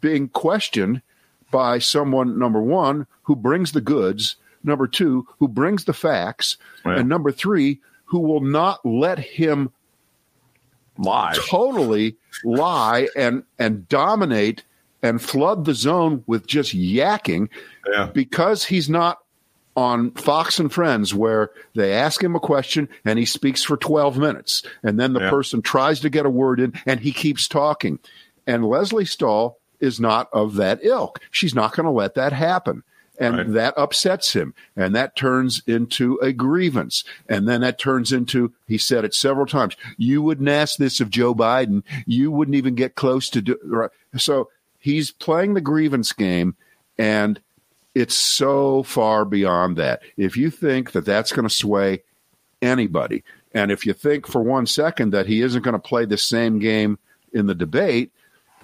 being 0.00 0.28
questioned 0.28 1.02
by 1.50 1.80
someone, 1.80 2.38
number 2.38 2.62
one, 2.62 3.08
who 3.22 3.34
brings 3.34 3.72
the 3.72 3.80
goods, 3.80 4.36
number 4.62 4.86
two, 4.86 5.26
who 5.38 5.48
brings 5.48 5.84
the 5.84 5.92
facts, 5.92 6.56
Yeah. 6.84 6.96
and 6.98 7.08
number 7.08 7.32
three, 7.32 7.80
who 8.06 8.20
will 8.20 8.40
not 8.40 8.84
let 8.84 9.18
him 9.18 9.70
lie 10.98 11.34
totally 11.48 12.16
lie 12.44 13.08
and 13.16 13.42
and 13.58 13.88
dominate 13.88 14.64
and 15.02 15.22
flood 15.22 15.64
the 15.64 15.72
zone 15.72 16.22
with 16.26 16.46
just 16.46 16.74
yakking 16.76 17.48
Yeah. 17.90 18.10
because 18.12 18.64
he's 18.64 18.90
not 18.90 19.18
on 19.76 20.10
Fox 20.10 20.58
and 20.58 20.70
Friends 20.70 21.14
where 21.14 21.52
they 21.74 21.92
ask 21.94 22.22
him 22.22 22.34
a 22.36 22.40
question 22.40 22.86
and 23.06 23.18
he 23.18 23.24
speaks 23.24 23.62
for 23.62 23.78
12 23.78 24.18
minutes 24.18 24.62
and 24.82 25.00
then 25.00 25.14
the 25.14 25.20
Yeah. 25.20 25.30
person 25.30 25.62
tries 25.62 26.00
to 26.00 26.10
get 26.10 26.26
a 26.26 26.30
word 26.30 26.60
in 26.60 26.74
and 26.84 27.00
he 27.00 27.12
keeps 27.12 27.48
talking. 27.48 27.98
And 28.46 28.66
Lesley 28.66 29.04
Stahl 29.06 29.58
is 29.78 30.00
not 30.00 30.28
of 30.34 30.56
that 30.56 30.80
ilk. 30.82 31.20
She's 31.30 31.54
not 31.54 31.74
going 31.74 31.84
to 31.86 31.90
let 31.92 32.14
that 32.16 32.32
happen. 32.34 32.82
And 33.20 33.36
Right. 33.36 33.52
that 33.52 33.74
upsets 33.76 34.32
him. 34.32 34.54
And 34.74 34.94
that 34.96 35.14
turns 35.14 35.62
into 35.66 36.16
a 36.22 36.32
grievance. 36.32 37.04
And 37.28 37.46
then 37.46 37.60
that 37.60 37.78
turns 37.78 38.12
into, 38.12 38.52
he 38.66 38.78
said 38.78 39.04
it 39.04 39.14
several 39.14 39.46
times, 39.46 39.76
you 39.98 40.22
wouldn't 40.22 40.48
ask 40.48 40.78
this 40.78 41.00
of 41.00 41.10
Joe 41.10 41.34
Biden. 41.34 41.82
You 42.06 42.30
wouldn't 42.30 42.56
even 42.56 42.74
get 42.74 42.94
close 42.94 43.28
to 43.30 43.42
do 43.42 43.58
right. 43.64 43.90
So 44.16 44.48
he's 44.78 45.10
playing 45.10 45.54
the 45.54 45.60
grievance 45.60 46.12
game. 46.12 46.56
And 46.98 47.40
it's 47.94 48.14
so 48.14 48.82
far 48.84 49.24
beyond 49.24 49.76
that. 49.76 50.00
If 50.16 50.36
you 50.36 50.50
think 50.50 50.92
that 50.92 51.04
that's 51.04 51.32
going 51.32 51.46
to 51.48 51.54
sway 51.54 52.02
anybody, 52.62 53.22
and 53.52 53.70
if 53.70 53.84
you 53.84 53.92
think 53.92 54.26
for 54.26 54.42
one 54.42 54.66
second 54.66 55.10
that 55.12 55.26
he 55.26 55.42
isn't 55.42 55.62
going 55.62 55.74
to 55.74 55.78
play 55.78 56.04
the 56.04 56.16
same 56.16 56.58
game 56.58 56.98
in 57.32 57.46
the 57.46 57.54
debate 57.54 58.12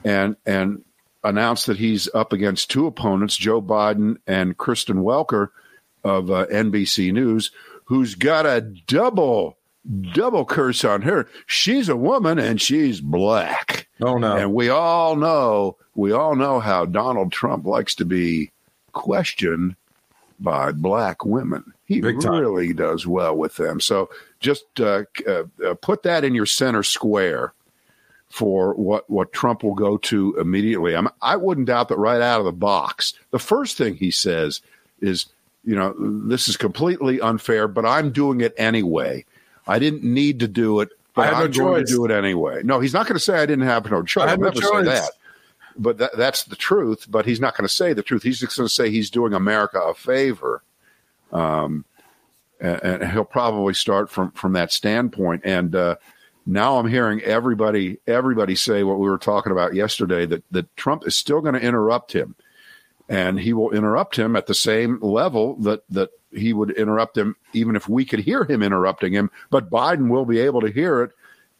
and 0.05 0.37
and 0.47 0.83
announce 1.25 1.67
that 1.67 1.79
he's 1.79 2.09
up 2.15 2.33
against 2.33 2.71
two 2.71 2.87
opponents, 2.87 3.37
Joe 3.37 3.61
Biden 3.61 4.17
and 4.27 4.57
Kristen 4.57 4.99
Welker 4.99 5.49
of 6.05 6.31
uh, 6.31 6.47
NBC 6.47 7.13
News, 7.13 7.51
who's 7.85 8.15
got 8.15 8.47
a 8.47 8.61
double 8.61 9.57
double 10.15 10.45
curse 10.45 10.85
on 10.85 11.03
her. 11.03 11.29
She's 11.47 11.89
a 11.89 11.97
woman 11.97 12.39
and 12.39 12.61
she's 12.61 13.01
black. 13.01 13.89
Oh 14.01 14.17
no. 14.19 14.37
And 14.37 14.53
we 14.53 14.69
all 14.69 15.17
know, 15.17 15.77
we 15.95 16.13
all 16.13 16.35
know 16.35 16.61
how 16.61 16.85
Donald 16.85 17.33
Trump 17.33 17.67
likes 17.67 17.95
to 17.97 18.05
be 18.05 18.51
questioned 18.93 19.77
by 20.41 20.73
black 20.73 21.25
women. 21.25 21.73
He 21.85 22.01
really 22.01 22.73
does 22.73 23.07
well 23.07 23.37
with 23.37 23.57
them. 23.57 23.81
So 23.81 24.11
just 24.41 24.65
uh, 24.81 25.05
uh, 25.27 25.45
uh, 25.65 25.75
put 25.75 26.03
that 26.03 26.25
in 26.25 26.35
your 26.35 26.47
center 26.47 26.83
square 26.83 27.53
for 28.37 28.75
what, 28.75 29.09
what 29.09 29.33
Trump 29.33 29.63
will 29.63 29.75
go 29.75 29.97
to 29.97 30.37
immediately. 30.39 30.95
I'm, 30.95 31.09
I 31.23 31.37
wouldn't 31.37 31.69
doubt 31.69 31.89
that 31.89 31.97
right 31.97 32.21
out 32.21 32.39
of 32.39 32.45
the 32.45 32.53
box, 32.53 33.15
the 33.31 33.39
first 33.39 33.79
thing 33.79 33.97
he 33.97 34.11
says 34.11 34.61
is, 35.01 35.25
you 35.65 35.75
know, 35.75 35.95
this 35.99 36.47
is 36.47 36.59
completely 36.59 37.19
unfair, 37.19 37.67
but 37.67 37.87
I'm 37.87 38.11
doing 38.11 38.43
it 38.43 38.53
anyway. 38.59 39.25
I 39.67 39.79
didn't 39.79 40.05
need 40.05 40.41
to 40.41 40.49
do 40.49 40.81
it, 40.81 40.91
but 41.15 41.23
I 41.23 41.25
had 41.29 41.33
no 41.33 41.45
I'm 41.45 41.51
going 41.51 41.81
choice. 41.81 41.89
to 41.89 41.95
do 41.97 42.05
it 42.05 42.11
anyway. 42.11 42.61
No, 42.63 42.79
he's 42.79 42.93
not 42.93 43.07
going 43.07 43.17
to 43.17 43.25
say 43.25 43.39
I 43.39 43.47
didn't 43.47 43.65
have 43.65 43.91
no 43.91 44.03
choice. 44.03 44.25
I 44.25 44.33
I'll 44.33 44.37
no 44.37 44.49
never 44.49 44.61
say 44.61 44.69
choice. 44.69 44.85
that. 44.85 45.11
But 45.79 45.97
that, 45.97 46.15
that's 46.19 46.45
the 46.45 46.57
truth. 46.57 47.07
But 47.09 47.25
he's 47.25 47.41
not 47.41 47.57
going 47.57 47.67
to 47.67 47.75
say 47.75 47.95
the 47.95 48.03
truth. 48.03 48.23
He's 48.23 48.41
just 48.41 48.55
going 48.55 48.69
to 48.69 48.75
say 48.75 48.91
he's 48.91 49.09
doing 49.09 49.33
America 49.33 49.81
a 49.81 49.95
favor. 49.95 50.63
Um, 51.33 51.87
and, 52.61 52.83
and 53.03 53.13
he'll 53.13 53.25
probably 53.25 53.73
start 53.73 54.11
from 54.11 54.31
from 54.33 54.53
that 54.53 54.73
standpoint. 54.73 55.41
And 55.47 55.75
uh, 55.75 55.97
now 56.47 56.79
I'm 56.79 56.89
hearing 56.89 57.21
everybody 57.23 57.99
everybody 58.07 58.55
say 58.55 58.85
what 58.85 58.99
we 58.99 59.09
were 59.09 59.19
talking 59.19 59.53
about 59.53 59.75
yesterday 59.75 60.27
that 60.27 60.45
that 60.53 60.75
Trump 60.77 61.07
is 61.07 61.17
still 61.17 61.41
going 61.41 61.55
to 61.55 61.61
interrupt 61.61 62.13
him, 62.13 62.35
and 63.09 63.39
he 63.39 63.53
will 63.53 63.73
interrupt 63.73 64.17
him 64.17 64.37
at 64.37 64.47
the 64.47 64.55
same 64.55 65.01
level 65.01 65.57
that 65.57 65.83
that 65.91 66.11
he 66.33 66.53
would 66.53 66.71
interrupt 66.71 67.17
him 67.17 67.37
even 67.53 67.77
if 67.77 67.89
we 67.89 68.05
could 68.05 68.21
hear 68.21 68.45
him 68.45 68.63
interrupting 68.63 69.13
him. 69.13 69.31
But 69.51 69.71
Biden 69.71 70.09
will 70.09 70.25
be 70.25 70.39
able 70.39 70.61
to 70.61 70.71
hear 70.71 71.03
it, 71.03 71.11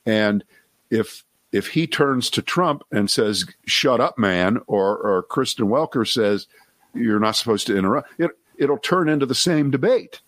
and 0.07 0.45
if 0.91 1.25
if 1.53 1.69
he 1.69 1.87
turns 1.87 2.31
to 2.31 2.43
Trump 2.43 2.85
and 2.93 3.11
says 3.11 3.45
"Shut 3.67 4.01
up, 4.01 4.19
man," 4.19 4.61
or 4.67 4.97
or 4.99 5.23
Kristen 5.25 5.67
Welker 5.67 6.07
says 6.07 6.47
you're 6.95 7.21
not 7.21 7.37
supposed 7.37 7.67
to 7.67 7.77
interrupt, 7.77 8.09
it 8.19 8.31
it'll 8.57 8.79
turn 8.79 9.09
into 9.09 9.27
the 9.27 9.35
same 9.35 9.71
debate. 9.71 10.21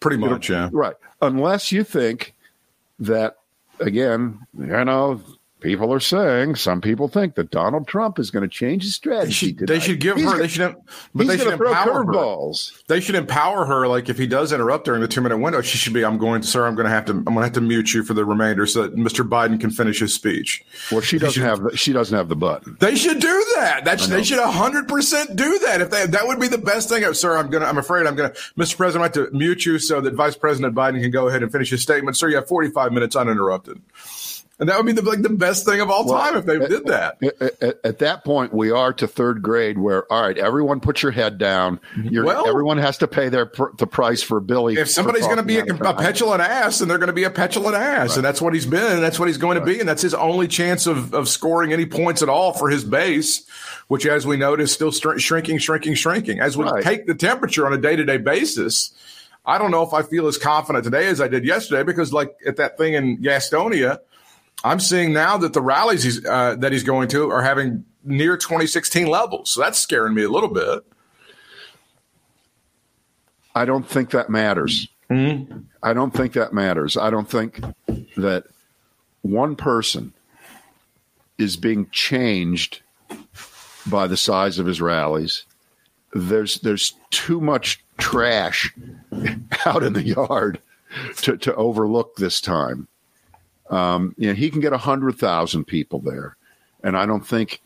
Pretty 0.00 0.16
much, 0.16 0.50
yeah. 0.50 0.68
Right. 0.72 0.96
Unless 1.20 1.70
you 1.70 1.84
think 1.84 2.34
that, 2.98 3.36
again, 3.80 4.38
you 4.58 4.84
know, 4.84 5.20
people 5.62 5.92
are 5.92 6.00
saying, 6.00 6.56
some 6.56 6.80
people 6.80 7.08
think 7.08 7.34
that 7.36 7.50
Donald 7.50 7.86
Trump 7.86 8.18
is 8.18 8.30
going 8.30 8.42
to 8.42 8.48
change 8.48 8.82
his 8.82 8.92
They 8.92 9.10
strategy. 9.10 9.32
should, 9.56 9.66
they 9.68 9.78
should 9.80 10.00
give 10.00 10.16
He's 10.16 10.24
her. 10.24 10.30
gonna- 10.32 10.42
They 10.42 10.48
should. 10.48 10.76
But 11.14 11.26
he's 11.26 11.28
they 11.28 11.44
should 11.44 11.52
empower 11.54 11.92
her. 11.94 12.04
curveballs. 12.04 12.84
They 12.86 13.00
should 13.00 13.14
empower 13.14 13.64
her. 13.66 13.86
Like 13.88 14.08
if 14.08 14.18
he 14.18 14.26
does 14.26 14.52
interrupt 14.52 14.84
during 14.84 15.00
the 15.00 15.08
two 15.08 15.20
minute 15.20 15.38
window, 15.38 15.60
she 15.62 15.78
should 15.78 15.92
be. 15.92 16.04
I'm 16.04 16.18
going, 16.18 16.42
to, 16.42 16.46
sir. 16.48 16.66
I'm 16.66 16.74
going 16.74 16.86
to 16.86 16.90
have 16.92 17.04
to. 17.06 17.12
I'm 17.12 17.24
going 17.24 17.36
to 17.38 17.42
have 17.44 17.52
to 17.52 17.60
mute 17.60 17.94
you 17.94 18.02
for 18.02 18.14
the 18.14 18.24
remainder 18.24 18.66
so 18.66 18.82
that 18.82 18.96
Mr. 18.96 19.26
Biden 19.28 19.60
can 19.60 19.70
finish 19.70 20.00
his 20.00 20.12
speech. 20.12 20.62
Well, 20.90 21.00
she 21.00 21.18
doesn't 21.18 21.34
should- 21.34 21.42
have 21.44 21.62
the, 21.62 21.76
she 21.76 21.92
doesn't 21.92 22.16
have 22.16 22.28
the 22.28 22.36
button. 22.36 22.76
They 22.80 22.96
should 22.96 23.20
do 23.20 23.44
that. 23.56 23.84
That's 23.84 24.06
they 24.08 24.22
should 24.22 24.38
hundred 24.40 24.88
percent 24.88 25.36
do 25.36 25.58
that. 25.60 25.80
If 25.80 25.90
they, 25.90 26.06
that 26.06 26.26
would 26.26 26.40
be 26.40 26.48
the 26.48 26.58
best 26.58 26.88
thing. 26.88 27.04
Oh, 27.04 27.12
Sir, 27.12 27.36
I'm 27.36 27.48
gonna. 27.50 27.66
I'm 27.66 27.78
afraid 27.78 28.06
I'm 28.06 28.14
gonna. 28.16 28.30
Mr. 28.58 28.76
President, 28.76 29.02
I 29.16 29.20
have 29.20 29.30
to 29.30 29.36
mute 29.36 29.64
you 29.64 29.78
so 29.78 30.00
that 30.00 30.14
Vice 30.14 30.36
President 30.36 30.74
Biden 30.74 31.00
can 31.00 31.10
go 31.10 31.28
ahead 31.28 31.42
and 31.42 31.50
finish 31.52 31.70
his 31.70 31.82
statement. 31.82 32.16
Sir, 32.16 32.28
you 32.28 32.36
have 32.36 32.48
45 32.48 32.92
minutes 32.92 33.14
uninterrupted. 33.16 33.80
And 34.62 34.68
that 34.68 34.76
would 34.76 34.86
be 34.86 34.92
the 34.92 35.02
like 35.02 35.22
the 35.22 35.28
best 35.28 35.64
thing 35.64 35.80
of 35.80 35.90
all 35.90 36.04
time 36.08 36.36
if 36.36 36.46
they 36.46 36.56
did 36.56 36.86
that. 36.86 37.18
At, 37.20 37.62
at- 37.62 37.80
at 37.84 37.98
that 37.98 38.22
point, 38.24 38.54
we 38.54 38.70
are 38.70 38.92
to 38.92 39.08
third 39.08 39.42
grade, 39.42 39.76
where 39.76 40.10
all 40.12 40.22
right, 40.22 40.38
everyone, 40.38 40.78
put 40.78 41.02
your 41.02 41.10
head 41.10 41.36
down. 41.36 41.80
Mm-hmm. 41.96 42.08
You're, 42.10 42.24
Well- 42.24 42.46
everyone 42.46 42.78
has 42.78 42.98
to 42.98 43.08
pay 43.08 43.28
their 43.28 43.46
pr- 43.46 43.74
the 43.76 43.88
price 43.88 44.22
for 44.22 44.38
Billy. 44.38 44.76
If 44.76 44.88
somebody's 44.88 45.24
going 45.26 45.38
to 45.38 45.42
be 45.42 45.58
a, 45.58 45.64
a 45.64 45.94
petulant 45.94 46.42
ass, 46.42 46.78
then 46.78 46.86
they're 46.86 46.98
going 46.98 47.08
to 47.08 47.12
be 47.12 47.24
a 47.24 47.30
petulant 47.30 47.74
ass, 47.74 48.14
and 48.14 48.24
that's 48.24 48.40
what 48.40 48.54
he's 48.54 48.64
been, 48.66 48.92
and 48.92 49.02
that's 49.02 49.18
what 49.18 49.26
he's 49.26 49.36
going 49.36 49.58
to 49.58 49.64
be, 49.64 49.80
and 49.80 49.88
that's 49.88 50.02
his 50.02 50.14
only 50.14 50.46
chance 50.46 50.86
of 50.86 51.12
of 51.12 51.28
scoring 51.28 51.72
any 51.72 51.84
points 51.84 52.22
at 52.22 52.28
all 52.28 52.52
for 52.52 52.68
his 52.70 52.84
base, 52.84 53.44
which, 53.88 54.06
as 54.06 54.24
we 54.28 54.36
note, 54.36 54.60
is 54.60 54.70
still 54.70 54.92
str- 54.92 55.18
shrinking, 55.18 55.58
shrinking, 55.58 55.96
shrinking. 55.96 56.38
As 56.38 56.56
we 56.56 56.66
Right. 56.66 56.84
take 56.84 57.06
the 57.08 57.14
temperature 57.16 57.66
on 57.66 57.72
a 57.72 57.78
day 57.78 57.96
to 57.96 58.04
day 58.04 58.18
basis, 58.18 58.92
I 59.44 59.58
don't 59.58 59.72
know 59.72 59.82
if 59.82 59.92
I 59.92 60.02
feel 60.02 60.28
as 60.28 60.38
confident 60.38 60.84
today 60.84 61.08
as 61.08 61.20
I 61.20 61.26
did 61.26 61.44
yesterday 61.44 61.82
because, 61.82 62.12
like 62.12 62.36
at 62.46 62.58
that 62.58 62.78
thing 62.78 62.94
in 62.94 63.18
Gastonia, 63.18 63.98
I'm 64.64 64.80
seeing 64.80 65.12
now 65.12 65.36
that 65.38 65.52
the 65.52 65.62
rallies 65.62 66.02
he's, 66.04 66.24
uh, 66.24 66.56
that 66.56 66.72
he's 66.72 66.84
going 66.84 67.08
to 67.08 67.30
are 67.30 67.42
having 67.42 67.84
near 68.04 68.36
2016 68.36 69.06
levels, 69.06 69.50
so 69.50 69.60
that's 69.60 69.78
scaring 69.78 70.14
me 70.14 70.22
a 70.22 70.28
little 70.28 70.48
bit. 70.48 70.84
I 73.54 73.64
don't 73.64 73.86
think 73.86 74.10
that 74.10 74.30
matters. 74.30 74.88
I 75.82 75.92
don't 75.92 76.12
think 76.12 76.32
that 76.34 76.52
matters. 76.52 76.96
I 76.96 77.10
don't 77.10 77.28
think 77.28 77.60
that 78.16 78.44
one 79.22 79.56
person 79.56 80.14
is 81.38 81.56
being 81.56 81.88
changed 81.90 82.82
by 83.86 84.06
the 84.06 84.16
size 84.16 84.58
of 84.58 84.66
his 84.66 84.80
rallies. 84.80 85.44
There's 86.14 86.60
there's 86.60 86.94
too 87.10 87.40
much 87.40 87.84
trash 87.98 88.72
out 89.66 89.82
in 89.82 89.92
the 89.92 90.02
yard 90.02 90.60
to, 91.18 91.36
to 91.36 91.54
overlook 91.54 92.16
this 92.16 92.40
time. 92.40 92.88
Um, 93.72 94.14
you 94.18 94.28
know, 94.28 94.34
he 94.34 94.50
can 94.50 94.60
get 94.60 94.72
a 94.72 94.78
hundred 94.78 95.18
thousand 95.18 95.64
people 95.64 95.98
there, 95.98 96.36
and 96.84 96.96
I 96.96 97.06
don't 97.06 97.26
think 97.26 97.60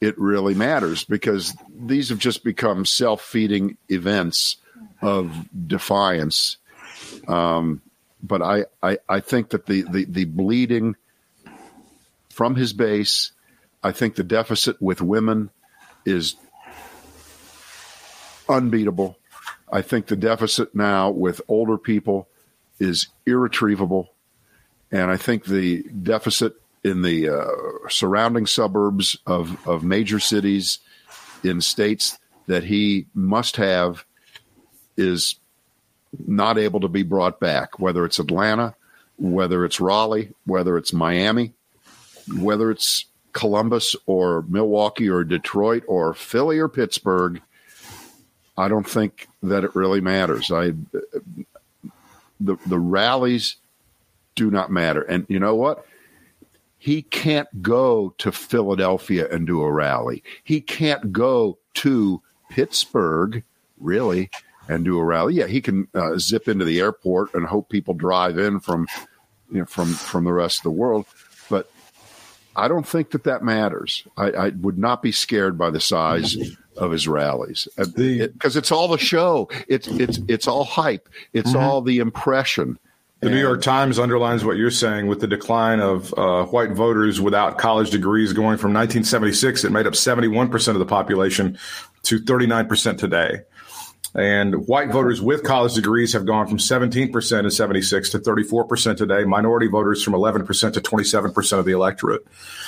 it 0.00 0.16
really 0.18 0.54
matters 0.54 1.04
because 1.04 1.56
these 1.76 2.10
have 2.10 2.18
just 2.18 2.44
become 2.44 2.84
self-feeding 2.84 3.76
events 3.88 4.58
of 5.02 5.34
defiance. 5.66 6.58
Um, 7.26 7.82
but 8.22 8.42
I, 8.42 8.66
I, 8.82 8.98
I 9.08 9.20
think 9.20 9.50
that 9.50 9.66
the, 9.66 9.82
the, 9.82 10.04
the 10.04 10.24
bleeding 10.24 10.96
from 12.30 12.54
his 12.54 12.72
base, 12.72 13.32
I 13.82 13.92
think 13.92 14.14
the 14.14 14.24
deficit 14.24 14.80
with 14.80 15.00
women 15.00 15.50
is 16.04 16.36
unbeatable. 18.48 19.18
I 19.72 19.82
think 19.82 20.06
the 20.06 20.16
deficit 20.16 20.74
now 20.74 21.10
with 21.10 21.40
older 21.48 21.78
people 21.78 22.28
is 22.78 23.08
irretrievable. 23.26 24.12
And 24.90 25.10
I 25.10 25.16
think 25.16 25.44
the 25.44 25.82
deficit 25.82 26.54
in 26.84 27.02
the 27.02 27.28
uh, 27.28 27.88
surrounding 27.88 28.46
suburbs 28.46 29.16
of, 29.26 29.66
of 29.66 29.84
major 29.84 30.18
cities 30.20 30.78
in 31.42 31.60
states 31.60 32.18
that 32.46 32.64
he 32.64 33.06
must 33.14 33.56
have 33.56 34.04
is 34.96 35.36
not 36.26 36.58
able 36.58 36.80
to 36.80 36.88
be 36.88 37.02
brought 37.02 37.38
back, 37.38 37.78
whether 37.78 38.04
it's 38.04 38.18
Atlanta, 38.18 38.74
whether 39.18 39.64
it's 39.64 39.80
Raleigh, 39.80 40.32
whether 40.46 40.78
it's 40.78 40.92
Miami, 40.92 41.52
whether 42.38 42.70
it's 42.70 43.04
Columbus 43.32 43.94
or 44.06 44.44
Milwaukee 44.48 45.08
or 45.08 45.24
Detroit 45.24 45.84
or 45.86 46.14
Philly 46.14 46.58
or 46.58 46.68
Pittsburgh. 46.68 47.42
I 48.56 48.68
don't 48.68 48.88
think 48.88 49.28
that 49.42 49.64
it 49.64 49.76
really 49.76 50.00
matters. 50.00 50.50
I 50.50 50.72
the 52.40 52.56
the 52.66 52.78
rallies 52.78 53.56
do 54.38 54.50
not 54.50 54.70
matter. 54.70 55.02
And 55.02 55.26
you 55.28 55.40
know 55.40 55.56
what? 55.56 55.84
He 56.78 57.02
can't 57.02 57.60
go 57.60 58.14
to 58.18 58.30
Philadelphia 58.30 59.28
and 59.28 59.46
do 59.46 59.62
a 59.62 59.70
rally. 59.70 60.22
He 60.44 60.60
can't 60.60 61.12
go 61.12 61.58
to 61.74 62.22
Pittsburgh, 62.48 63.42
really, 63.78 64.30
and 64.68 64.84
do 64.84 64.96
a 64.98 65.04
rally. 65.04 65.34
Yeah, 65.34 65.48
he 65.48 65.60
can 65.60 65.88
uh, 65.92 66.18
zip 66.18 66.46
into 66.46 66.64
the 66.64 66.78
airport 66.78 67.34
and 67.34 67.46
hope 67.46 67.68
people 67.68 67.94
drive 67.94 68.38
in 68.38 68.60
from, 68.60 68.86
you 69.50 69.58
know, 69.58 69.64
from 69.64 69.92
from 69.92 70.22
the 70.24 70.32
rest 70.32 70.58
of 70.58 70.62
the 70.62 70.70
world. 70.70 71.04
But 71.50 71.68
I 72.54 72.68
don't 72.68 72.86
think 72.86 73.10
that 73.10 73.24
that 73.24 73.42
matters. 73.42 74.04
I, 74.16 74.30
I 74.30 74.48
would 74.50 74.78
not 74.78 75.02
be 75.02 75.10
scared 75.10 75.58
by 75.58 75.70
the 75.70 75.80
size 75.80 76.36
of 76.76 76.92
his 76.92 77.08
rallies 77.08 77.66
because 77.76 78.56
it's 78.56 78.70
all 78.70 78.86
the 78.86 78.98
show. 78.98 79.48
It's 79.66 79.88
it's 79.88 80.20
it's 80.28 80.46
all 80.46 80.64
hype. 80.64 81.08
It's 81.32 81.56
all 81.56 81.82
the 81.82 81.98
impression. 81.98 82.78
The 83.20 83.30
New 83.30 83.40
York 83.40 83.62
Times 83.62 83.98
underlines 83.98 84.44
what 84.44 84.56
you're 84.56 84.70
saying 84.70 85.08
with 85.08 85.20
the 85.20 85.26
decline 85.26 85.80
of 85.80 86.14
uh, 86.16 86.44
white 86.46 86.70
voters 86.70 87.20
without 87.20 87.58
college 87.58 87.90
degrees 87.90 88.32
going 88.32 88.58
from 88.58 88.72
1976, 88.72 89.64
it 89.64 89.72
made 89.72 89.88
up 89.88 89.94
71% 89.94 90.68
of 90.68 90.78
the 90.78 90.86
population, 90.86 91.58
to 92.04 92.20
39% 92.20 92.96
today. 92.96 93.40
And 94.14 94.66
white 94.68 94.90
voters 94.90 95.20
with 95.20 95.42
college 95.42 95.74
degrees 95.74 96.12
have 96.12 96.26
gone 96.26 96.46
from 96.46 96.58
17% 96.58 97.44
in 97.44 97.50
76 97.50 98.10
to 98.10 98.18
34% 98.20 98.96
today. 98.96 99.24
Minority 99.24 99.66
voters 99.66 100.02
from 100.02 100.14
11% 100.14 100.72
to 100.74 100.80
27% 100.80 101.58
of 101.58 101.64
the 101.64 101.72
electorate. 101.72 102.24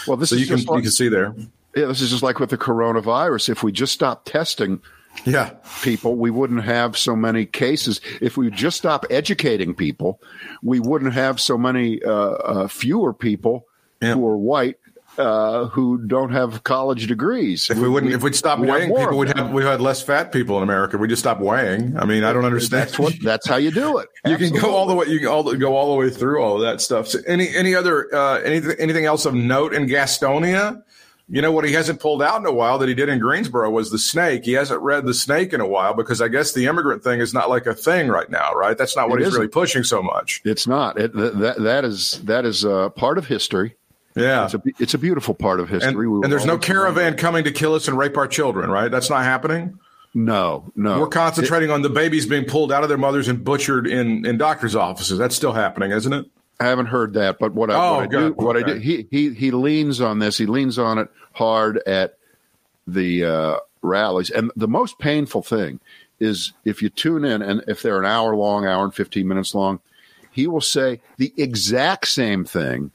Well, 0.08 0.16
this 0.16 0.30
So 0.30 0.34
is 0.36 0.42
you 0.42 0.46
can 0.56 0.64
like, 0.66 0.76
you 0.78 0.82
can 0.82 0.90
see 0.90 1.08
there. 1.08 1.32
yeah, 1.76 1.86
this 1.86 2.00
is 2.00 2.10
just 2.10 2.24
like 2.24 2.40
with 2.40 2.50
the 2.50 2.58
coronavirus. 2.58 3.50
If 3.50 3.62
we 3.62 3.70
just 3.70 3.92
stop 3.92 4.24
testing 4.24 4.82
Yeah. 5.24 5.50
people, 5.82 6.16
we 6.16 6.30
wouldn't 6.30 6.64
have 6.64 6.96
so 6.96 7.14
many 7.14 7.44
cases. 7.46 8.00
If 8.20 8.36
we 8.36 8.50
just 8.50 8.78
stop 8.78 9.04
educating 9.10 9.74
people, 9.74 10.20
we 10.62 10.80
wouldn't 10.80 11.12
have 11.14 11.40
so 11.40 11.58
many 11.58 12.02
uh, 12.02 12.10
uh, 12.12 12.68
fewer 12.68 13.12
people 13.12 13.66
Yeah. 14.00 14.14
who 14.14 14.26
are 14.26 14.38
white 14.38 14.76
uh, 15.18 15.66
who 15.66 15.98
don't 15.98 16.30
have 16.32 16.62
college 16.64 17.06
degrees. 17.06 17.68
If 17.68 17.78
we 17.78 17.88
wouldn't, 17.88 18.12
if 18.12 18.22
we'd 18.22 18.34
stop 18.34 18.58
have 18.58 18.68
weighing 18.68 18.94
people, 18.94 19.18
we'd 19.18 19.36
have 19.36 19.50
we 19.52 19.62
had 19.62 19.80
less 19.80 20.00
fat 20.00 20.32
people 20.32 20.56
in 20.58 20.62
America. 20.62 20.96
We 20.98 21.08
just 21.08 21.20
stop 21.20 21.40
weighing. 21.40 21.98
I 21.98 22.04
mean, 22.04 22.24
I 22.24 22.32
don't 22.32 22.44
understand. 22.44 22.88
That's 22.88 22.98
what. 22.98 23.14
That's 23.22 23.46
how 23.46 23.56
you 23.56 23.70
do 23.70 23.98
it. 23.98 24.08
You 24.26 24.36
can 24.36 24.52
go 24.58 24.70
all 24.74 24.86
the 24.86 24.94
way. 24.94 25.06
You 25.06 25.18
can 25.18 25.28
all, 25.28 25.42
go 25.54 25.74
all 25.76 25.90
the 25.92 25.98
way 25.98 26.10
through 26.10 26.40
all 26.42 26.54
of 26.56 26.62
that 26.62 26.80
stuff. 26.80 27.08
So 27.08 27.18
any 27.26 27.54
any 27.54 27.74
other 27.74 28.14
uh, 28.14 28.38
anything 28.40 28.76
anything 28.78 29.04
else 29.04 29.24
of 29.26 29.34
note 29.34 29.74
in 29.74 29.86
Gastonia? 29.86 30.82
You 31.32 31.40
know 31.42 31.52
what 31.52 31.64
he 31.64 31.72
hasn't 31.72 32.00
pulled 32.00 32.22
out 32.22 32.40
in 32.40 32.46
a 32.46 32.52
while 32.52 32.78
that 32.78 32.88
he 32.88 32.94
did 32.94 33.08
in 33.08 33.20
Greensboro 33.20 33.70
was 33.70 33.90
the 33.92 33.98
snake. 33.98 34.44
He 34.44 34.52
hasn't 34.54 34.80
read 34.82 35.06
the 35.06 35.14
snake 35.14 35.52
in 35.52 35.60
a 35.60 35.66
while 35.66 35.94
because 35.94 36.20
I 36.20 36.26
guess 36.26 36.52
the 36.52 36.66
immigrant 36.66 37.04
thing 37.04 37.20
is 37.20 37.32
not 37.32 37.48
like 37.48 37.66
a 37.66 37.74
thing 37.74 38.08
right 38.08 38.28
now, 38.28 38.52
right? 38.52 38.76
That's 38.76 38.96
not 38.96 39.08
what 39.08 39.20
It 39.20 39.24
he's 39.24 39.34
really 39.34 39.44
isn't. 39.44 39.52
pushing 39.52 39.84
so 39.84 40.02
much. 40.02 40.40
It's 40.44 40.66
not. 40.66 40.98
It, 40.98 41.14
that 41.14 41.56
that 41.60 41.84
is 41.84 42.20
that 42.24 42.44
is 42.44 42.64
uh, 42.64 42.88
part 42.90 43.16
of 43.16 43.26
history. 43.26 43.76
Yeah. 44.16 44.46
It's 44.46 44.54
a 44.54 44.62
it's 44.80 44.94
a 44.94 44.98
beautiful 44.98 45.34
part 45.34 45.60
of 45.60 45.68
history. 45.68 45.88
And, 45.90 45.96
We 45.98 46.06
and 46.06 46.32
there's 46.32 46.46
no 46.46 46.58
caravan 46.58 47.16
coming 47.16 47.44
to 47.44 47.52
kill 47.52 47.74
us 47.74 47.86
and 47.86 47.96
rape 47.96 48.16
our 48.16 48.26
children, 48.26 48.68
right? 48.68 48.90
That's 48.90 49.08
not 49.08 49.22
happening. 49.22 49.78
No, 50.12 50.72
no. 50.74 50.98
We're 50.98 51.06
concentrating 51.06 51.70
on 51.70 51.82
the 51.82 51.90
babies 51.90 52.26
being 52.26 52.44
pulled 52.44 52.72
out 52.72 52.82
of 52.82 52.88
their 52.88 52.98
mothers 52.98 53.28
and 53.28 53.44
butchered 53.44 53.86
in, 53.86 54.26
in 54.26 54.36
doctors' 54.38 54.74
offices. 54.74 55.18
That's 55.18 55.36
still 55.36 55.52
happening, 55.52 55.92
isn't 55.92 56.12
it? 56.12 56.26
I 56.60 56.66
haven't 56.66 56.86
heard 56.86 57.14
that, 57.14 57.38
but 57.38 57.54
what 57.54 57.70
I, 57.70 57.74
Oh, 57.74 57.94
what 57.94 58.02
I 58.02 58.06
do, 58.06 58.32
what 58.34 58.56
I 58.56 58.62
do, 58.62 58.74
he 58.74 59.06
he 59.10 59.32
he 59.32 59.50
leans 59.50 60.00
on 60.00 60.18
this. 60.18 60.36
He 60.36 60.46
leans 60.46 60.78
on 60.78 60.98
it 60.98 61.08
hard 61.32 61.78
at 61.86 62.18
the 62.86 63.24
uh, 63.24 63.56
rallies, 63.82 64.30
and 64.30 64.52
the 64.56 64.68
most 64.68 64.98
painful 64.98 65.42
thing 65.42 65.80
is 66.18 66.52
if 66.66 66.82
you 66.82 66.90
tune 66.90 67.24
in, 67.24 67.40
and 67.40 67.64
if 67.66 67.80
they're 67.80 67.98
an 67.98 68.04
hour 68.04 68.36
long, 68.36 68.66
hour 68.66 68.84
and 68.84 68.94
fifteen 68.94 69.26
minutes 69.26 69.54
long, 69.54 69.80
he 70.30 70.46
will 70.46 70.60
say 70.60 71.00
the 71.16 71.32
exact 71.38 72.08
same 72.08 72.44
thing 72.44 72.90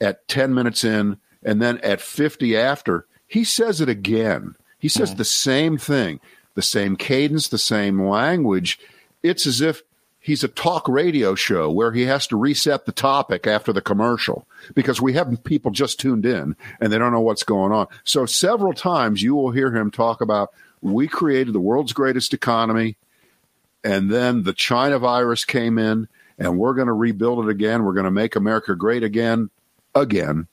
at 0.00 0.28
ten 0.28 0.52
minutes 0.52 0.84
in, 0.84 1.16
and 1.42 1.62
then 1.62 1.78
at 1.78 2.02
fifty 2.02 2.56
after. 2.56 3.06
He 3.26 3.44
says 3.44 3.80
it 3.80 3.88
again. 3.88 4.54
He 4.78 4.88
says 4.88 5.14
the 5.14 5.24
same 5.24 5.76
thing, 5.76 6.20
the 6.54 6.62
same 6.62 6.96
cadence, 6.96 7.48
the 7.48 7.58
same 7.58 8.00
language. 8.00 8.78
It's 9.22 9.46
as 9.46 9.60
if 9.60 9.82
he's 10.28 10.44
a 10.44 10.48
talk 10.48 10.86
radio 10.86 11.34
show 11.34 11.70
where 11.70 11.90
he 11.90 12.02
has 12.02 12.26
to 12.26 12.36
reset 12.36 12.84
the 12.84 12.92
topic 12.92 13.46
after 13.46 13.72
the 13.72 13.80
commercial 13.80 14.46
because 14.74 15.00
we 15.00 15.14
have 15.14 15.42
people 15.42 15.70
just 15.70 15.98
tuned 15.98 16.26
in 16.26 16.54
and 16.82 16.92
they 16.92 16.98
don't 16.98 17.12
know 17.12 17.20
what's 17.22 17.44
going 17.44 17.72
on. 17.72 17.86
So 18.04 18.26
several 18.26 18.74
times 18.74 19.22
you 19.22 19.34
will 19.34 19.52
hear 19.52 19.74
him 19.74 19.90
talk 19.90 20.20
about 20.20 20.50
we 20.82 21.08
created 21.08 21.54
the 21.54 21.60
world's 21.60 21.94
greatest 21.94 22.34
economy 22.34 22.98
and 23.82 24.10
then 24.10 24.42
the 24.42 24.52
China 24.52 24.98
virus 24.98 25.46
came 25.46 25.78
in 25.78 26.08
and 26.38 26.58
we're 26.58 26.74
going 26.74 26.88
to 26.88 26.92
rebuild 26.92 27.46
it 27.46 27.50
again. 27.50 27.82
We're 27.82 27.94
going 27.94 28.04
to 28.04 28.10
make 28.10 28.36
America 28.36 28.76
great 28.76 29.02
again 29.02 29.48
again. 29.94 30.46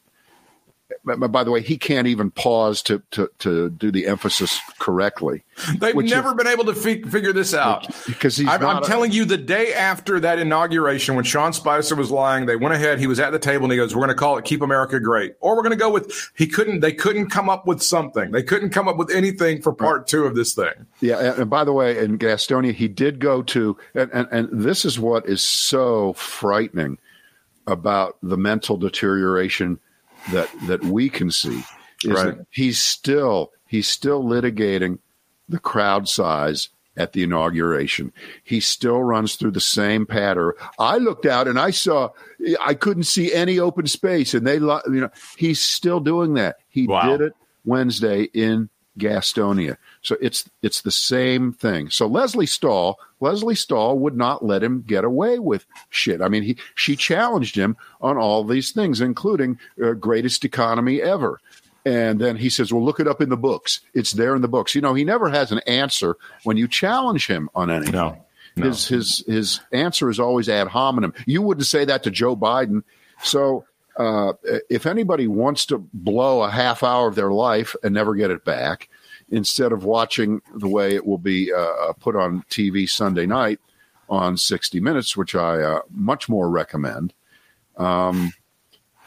By 1.03 1.43
the 1.43 1.51
way, 1.51 1.61
he 1.61 1.77
can't 1.77 2.07
even 2.07 2.29
pause 2.31 2.81
to 2.83 3.01
to, 3.11 3.29
to 3.39 3.69
do 3.71 3.91
the 3.91 4.05
emphasis 4.05 4.59
correctly. 4.77 5.43
They've 5.79 5.95
never 5.95 6.29
is, 6.29 6.35
been 6.35 6.47
able 6.47 6.65
to 6.65 6.75
fi- 6.75 7.01
figure 7.01 7.33
this 7.33 7.55
out 7.55 7.87
because 8.05 8.37
he's. 8.37 8.47
I'm, 8.47 8.63
I'm 8.63 8.83
a, 8.83 8.85
telling 8.85 9.11
you, 9.11 9.25
the 9.25 9.37
day 9.37 9.73
after 9.73 10.19
that 10.19 10.37
inauguration, 10.37 11.15
when 11.15 11.23
Sean 11.23 11.53
Spicer 11.53 11.95
was 11.95 12.11
lying, 12.11 12.45
they 12.45 12.55
went 12.55 12.75
ahead. 12.75 12.99
He 12.99 13.07
was 13.07 13.19
at 13.19 13.31
the 13.31 13.39
table 13.39 13.65
and 13.65 13.71
he 13.71 13.77
goes, 13.77 13.95
"We're 13.95 14.01
going 14.01 14.09
to 14.09 14.15
call 14.15 14.37
it 14.37 14.45
Keep 14.45 14.61
America 14.61 14.99
Great," 14.99 15.35
or 15.39 15.55
we're 15.55 15.63
going 15.63 15.71
to 15.71 15.77
go 15.77 15.89
with. 15.89 16.31
He 16.35 16.45
couldn't. 16.45 16.81
They 16.81 16.93
couldn't 16.93 17.29
come 17.29 17.49
up 17.49 17.65
with 17.65 17.81
something. 17.81 18.31
They 18.31 18.43
couldn't 18.43 18.69
come 18.69 18.87
up 18.87 18.97
with 18.97 19.11
anything 19.11 19.61
for 19.61 19.73
part 19.73 20.07
two 20.07 20.25
of 20.25 20.35
this 20.35 20.53
thing. 20.53 20.85
Yeah, 21.01 21.35
and 21.39 21.49
by 21.49 21.63
the 21.63 21.73
way, 21.73 21.97
in 21.97 22.19
Gastonia, 22.19 22.73
he 22.73 22.87
did 22.87 23.19
go 23.19 23.41
to, 23.43 23.75
and, 23.95 24.11
and, 24.11 24.27
and 24.31 24.49
this 24.51 24.85
is 24.85 24.99
what 24.99 25.27
is 25.27 25.41
so 25.41 26.13
frightening 26.13 26.99
about 27.67 28.17
the 28.21 28.37
mental 28.37 28.77
deterioration 28.77 29.79
that 30.31 30.49
that 30.67 30.83
we 30.83 31.09
can 31.09 31.31
see 31.31 31.63
is 32.03 32.11
right. 32.11 32.37
that 32.37 32.47
he's 32.49 32.79
still 32.79 33.51
he's 33.67 33.87
still 33.87 34.23
litigating 34.23 34.99
the 35.47 35.59
crowd 35.59 36.07
size 36.07 36.69
at 36.97 37.13
the 37.13 37.23
inauguration. 37.23 38.11
He 38.43 38.59
still 38.59 39.03
runs 39.03 39.35
through 39.35 39.51
the 39.51 39.59
same 39.59 40.05
pattern. 40.05 40.53
I 40.79 40.97
looked 40.97 41.25
out 41.25 41.47
and 41.47 41.59
I 41.59 41.71
saw 41.71 42.09
I 42.61 42.73
couldn't 42.73 43.03
see 43.03 43.33
any 43.33 43.59
open 43.59 43.87
space, 43.87 44.33
and 44.33 44.45
they 44.45 44.55
you 44.55 44.81
know 44.87 45.09
he's 45.37 45.61
still 45.61 45.99
doing 45.99 46.35
that. 46.35 46.57
He 46.69 46.87
wow. 46.87 47.09
did 47.09 47.21
it 47.21 47.33
Wednesday 47.65 48.23
in 48.33 48.69
Gastonia. 48.97 49.77
So 50.01 50.15
it's 50.21 50.49
it's 50.61 50.81
the 50.81 50.91
same 50.91 51.51
thing. 51.53 51.89
So 51.89 52.07
Lesley 52.07 52.45
Stahl, 52.45 52.99
Lesley 53.19 53.55
Stahl 53.55 53.99
would 53.99 54.15
not 54.15 54.45
let 54.45 54.63
him 54.63 54.83
get 54.85 55.03
away 55.03 55.39
with 55.39 55.65
shit. 55.89 56.21
I 56.21 56.29
mean, 56.29 56.43
he 56.43 56.57
she 56.75 56.95
challenged 56.95 57.55
him 57.55 57.75
on 58.01 58.17
all 58.17 58.43
these 58.43 58.71
things, 58.71 59.01
including 59.01 59.59
uh, 59.83 59.93
greatest 59.93 60.45
economy 60.45 61.01
ever. 61.01 61.39
And 61.85 62.19
then 62.19 62.35
he 62.35 62.49
says, 62.49 62.73
"Well, 62.73 62.83
look 62.83 62.99
it 62.99 63.07
up 63.07 63.21
in 63.21 63.29
the 63.29 63.37
books. 63.37 63.81
It's 63.93 64.13
there 64.13 64.35
in 64.35 64.41
the 64.41 64.47
books." 64.47 64.73
You 64.73 64.81
know, 64.81 64.93
he 64.93 65.03
never 65.03 65.29
has 65.29 65.51
an 65.51 65.59
answer 65.67 66.17
when 66.43 66.57
you 66.57 66.67
challenge 66.67 67.27
him 67.27 67.49
on 67.53 67.69
anything. 67.69 67.93
No. 67.93 68.25
no. 68.55 68.67
His 68.67 68.87
his 68.87 69.23
his 69.27 69.61
answer 69.71 70.09
is 70.09 70.19
always 70.19 70.49
ad 70.49 70.67
hominem. 70.67 71.13
You 71.25 71.41
wouldn't 71.41 71.67
say 71.67 71.85
that 71.85 72.03
to 72.03 72.11
Joe 72.11 72.35
Biden. 72.35 72.83
So 73.21 73.65
uh, 73.97 74.33
if 74.69 74.85
anybody 74.85 75.27
wants 75.27 75.65
to 75.67 75.77
blow 75.93 76.43
a 76.43 76.49
half 76.49 76.83
hour 76.83 77.07
of 77.07 77.15
their 77.15 77.31
life 77.31 77.75
and 77.83 77.93
never 77.93 78.15
get 78.15 78.31
it 78.31 78.43
back, 78.43 78.89
instead 79.29 79.71
of 79.71 79.83
watching 79.83 80.41
the 80.55 80.67
way 80.67 80.95
it 80.95 81.05
will 81.05 81.17
be 81.17 81.51
uh, 81.51 81.57
uh 81.57 81.93
put 81.93 82.15
on 82.15 82.43
TV 82.49 82.87
Sunday 82.87 83.25
night 83.25 83.59
on 84.09 84.37
60 84.37 84.79
Minutes, 84.79 85.17
which 85.17 85.33
I 85.33 85.61
uh, 85.61 85.79
much 85.89 86.29
more 86.29 86.49
recommend, 86.49 87.13
um, 87.77 88.33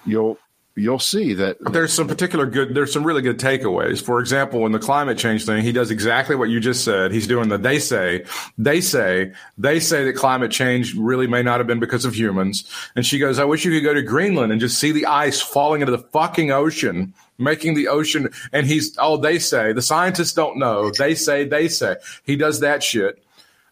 you'll 0.05 0.39
you'll 0.79 0.99
see 0.99 1.35
that 1.35 1.57
there's 1.73 1.93
some 1.93 2.09
particular 2.09 2.47
good 2.47 2.75
there's 2.75 2.93
some 2.93 3.05
really 3.05 3.23
good 3.23 3.39
takeaways. 3.39 4.03
For 4.03 4.21
example 4.21 4.67
in 4.67 4.73
the 4.73 4.79
climate 4.79 5.19
change 5.19 5.45
thing 5.45 5.63
he 5.63 5.73
does 5.73 5.91
exactly 5.91 6.37
what 6.37 6.49
you 6.49 6.61
just 6.61 6.85
said. 6.85 7.13
He's 7.13 7.27
doing 7.27 7.49
the 7.49 7.59
they 7.59 7.79
say 7.79 8.25
they 8.57 8.81
say 8.81 9.33
they 9.57 9.81
say 9.81 10.05
that 10.05 10.15
climate 10.15 10.51
change 10.51 10.95
really 10.95 11.27
may 11.27 11.43
not 11.43 11.61
have 11.61 11.67
been 11.67 11.81
because 11.81 12.05
of 12.05 12.15
humans. 12.15 12.71
And 12.97 13.05
she 13.05 13.19
goes 13.19 13.39
i 13.39 13.45
wish 13.45 13.65
you 13.65 13.71
could 13.71 13.85
go 13.85 13.95
to 13.95 14.03
greenland 14.03 14.53
and 14.53 14.61
just 14.61 14.79
see 14.79 14.93
the 14.93 15.07
ice 15.07 15.41
falling 15.41 15.81
into 15.81 15.93
the 15.93 15.99
fucking 15.99 16.51
ocean 16.51 17.15
making 17.39 17.75
the 17.75 17.89
ocean 17.89 18.29
and 18.53 18.67
he's 18.67 18.97
oh 18.99 19.17
they 19.17 19.39
say 19.39 19.73
the 19.73 19.83
scientists 19.83 20.33
don't 20.33 20.59
know. 20.59 20.91
They 20.99 21.15
say 21.15 21.45
they 21.45 21.69
say. 21.69 21.97
He 22.25 22.37
does 22.37 22.61
that 22.61 22.83
shit. 22.83 23.23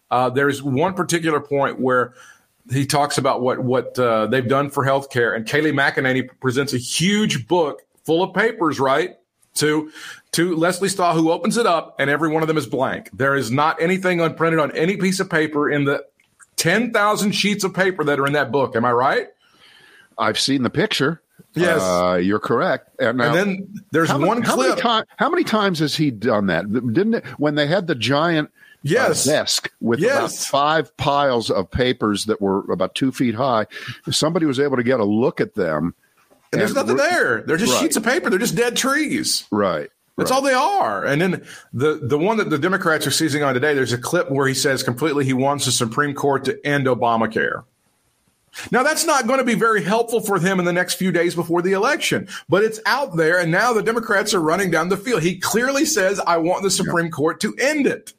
Uh, 0.09 0.29
there's 0.29 0.63
one 0.63 0.93
particular 0.93 1.39
point 1.39 1.79
where 1.79 2.13
he 2.71 2.85
talks 2.85 3.17
about 3.17 3.41
what 3.41 3.59
what 3.59 3.97
uh, 3.97 4.27
they've 4.27 4.47
done 4.47 4.69
for 4.69 4.83
healthcare, 4.83 5.35
and 5.35 5.45
Kayleigh 5.45 5.73
McEnany 5.73 6.29
presents 6.39 6.73
a 6.73 6.77
huge 6.77 7.47
book 7.47 7.81
full 8.05 8.23
of 8.23 8.33
papers, 8.33 8.79
right? 8.79 9.17
To 9.55 9.91
to 10.33 10.55
Lesley 10.55 10.89
Stahl, 10.89 11.15
who 11.15 11.31
opens 11.31 11.57
it 11.57 11.65
up, 11.65 11.95
and 11.99 12.09
every 12.09 12.29
one 12.29 12.43
of 12.43 12.47
them 12.47 12.57
is 12.57 12.67
blank. 12.67 13.09
There 13.13 13.35
is 13.35 13.49
not 13.49 13.81
anything 13.81 14.21
unprinted 14.21 14.59
on 14.59 14.71
any 14.75 14.97
piece 14.97 15.19
of 15.19 15.29
paper 15.29 15.69
in 15.69 15.85
the 15.85 16.05
ten 16.57 16.93
thousand 16.93 17.31
sheets 17.31 17.63
of 17.63 17.73
paper 17.73 18.03
that 18.03 18.19
are 18.19 18.27
in 18.27 18.33
that 18.33 18.51
book. 18.51 18.75
Am 18.75 18.85
I 18.85 18.91
right? 18.91 19.27
I've 20.17 20.39
seen 20.39 20.63
the 20.63 20.69
picture. 20.69 21.21
Yes, 21.53 21.81
uh, 21.81 22.19
you're 22.21 22.39
correct. 22.39 22.89
And, 22.99 23.17
now, 23.17 23.33
and 23.33 23.35
then 23.35 23.83
there's 23.91 24.13
one 24.13 24.43
how 24.43 24.55
clip. 24.55 24.69
Many 24.69 24.81
time, 24.81 25.05
how 25.17 25.29
many 25.29 25.43
times 25.43 25.79
has 25.79 25.95
he 25.95 26.11
done 26.11 26.47
that? 26.47 26.71
Didn't 26.71 27.15
it, 27.15 27.25
when 27.39 27.55
they 27.55 27.65
had 27.65 27.87
the 27.87 27.95
giant 27.95 28.51
yes. 28.83 29.25
desk 29.25 29.71
with 29.81 29.99
yes. 29.99 30.17
about 30.17 30.31
five 30.31 30.97
piles 30.97 31.49
of 31.49 31.69
papers 31.69 32.25
that 32.25 32.41
were 32.41 32.59
about 32.71 32.95
two 32.95 33.11
feet 33.11 33.35
high. 33.35 33.65
If 34.05 34.15
somebody 34.15 34.45
was 34.45 34.59
able 34.59 34.77
to 34.77 34.83
get 34.83 34.99
a 34.99 35.05
look 35.05 35.41
at 35.41 35.55
them. 35.55 35.95
And, 36.51 36.53
and 36.53 36.61
there's 36.61 36.73
nothing 36.73 36.97
there. 36.97 37.41
They're 37.41 37.57
just 37.57 37.73
right. 37.73 37.81
sheets 37.81 37.97
of 37.97 38.03
paper. 38.03 38.29
They're 38.29 38.39
just 38.39 38.55
dead 38.55 38.77
trees. 38.77 39.45
Right. 39.51 39.89
That's 40.17 40.31
right. 40.31 40.37
all 40.37 40.41
they 40.41 40.53
are. 40.53 41.05
And 41.05 41.21
then 41.21 41.45
the 41.73 41.99
the 42.01 42.17
one 42.17 42.37
that 42.37 42.49
the 42.49 42.57
Democrats 42.57 43.05
are 43.05 43.11
seizing 43.11 43.43
on 43.43 43.53
today, 43.53 43.73
there's 43.73 43.93
a 43.93 43.97
clip 43.97 44.31
where 44.31 44.47
he 44.47 44.53
says 44.53 44.81
completely 44.81 45.25
he 45.25 45.33
wants 45.33 45.65
the 45.65 45.71
Supreme 45.71 46.15
Court 46.15 46.45
to 46.45 46.59
end 46.65 46.87
Obamacare. 46.87 47.63
Now, 48.71 48.83
that's 48.83 49.05
not 49.05 49.27
going 49.27 49.39
to 49.39 49.45
be 49.45 49.53
very 49.53 49.83
helpful 49.83 50.19
for 50.19 50.39
him 50.39 50.59
in 50.59 50.65
the 50.65 50.73
next 50.73 50.95
few 50.95 51.11
days 51.11 51.35
before 51.35 51.61
the 51.61 51.73
election, 51.73 52.27
but 52.49 52.63
it's 52.63 52.79
out 52.85 53.15
there. 53.15 53.39
And 53.39 53.51
now 53.51 53.73
the 53.73 53.83
Democrats 53.83 54.33
are 54.33 54.41
running 54.41 54.71
down 54.71 54.89
the 54.89 54.97
field. 54.97 55.21
He 55.21 55.37
clearly 55.37 55.85
says, 55.85 56.19
I 56.19 56.37
want 56.37 56.63
the 56.63 56.71
Supreme 56.71 57.05
yeah. 57.05 57.11
Court 57.11 57.39
to 57.41 57.55
end 57.57 57.85
it. 57.85 58.13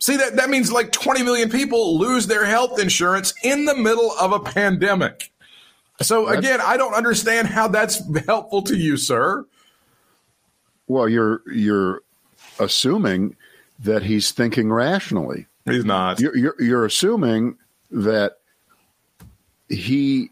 See 0.00 0.16
that 0.16 0.36
that 0.36 0.48
means 0.48 0.70
like 0.70 0.92
20 0.92 1.22
million 1.22 1.50
people 1.50 1.98
lose 1.98 2.26
their 2.26 2.44
health 2.44 2.78
insurance 2.78 3.34
in 3.42 3.64
the 3.64 3.74
middle 3.74 4.12
of 4.12 4.32
a 4.32 4.40
pandemic. 4.40 5.32
So 6.00 6.28
again, 6.28 6.60
I 6.62 6.76
don't 6.76 6.94
understand 6.94 7.48
how 7.48 7.66
that's 7.68 8.00
helpful 8.26 8.62
to 8.62 8.76
you, 8.76 8.96
sir. 8.96 9.44
Well, 10.86 11.08
you're 11.08 11.42
you're 11.52 12.02
assuming 12.60 13.36
that 13.80 14.02
he's 14.04 14.30
thinking 14.30 14.72
rationally. 14.72 15.46
He's 15.64 15.84
not. 15.84 16.20
You're, 16.20 16.36
you're, 16.36 16.62
you're 16.62 16.84
assuming 16.84 17.58
that 17.90 18.38
he, 19.68 20.30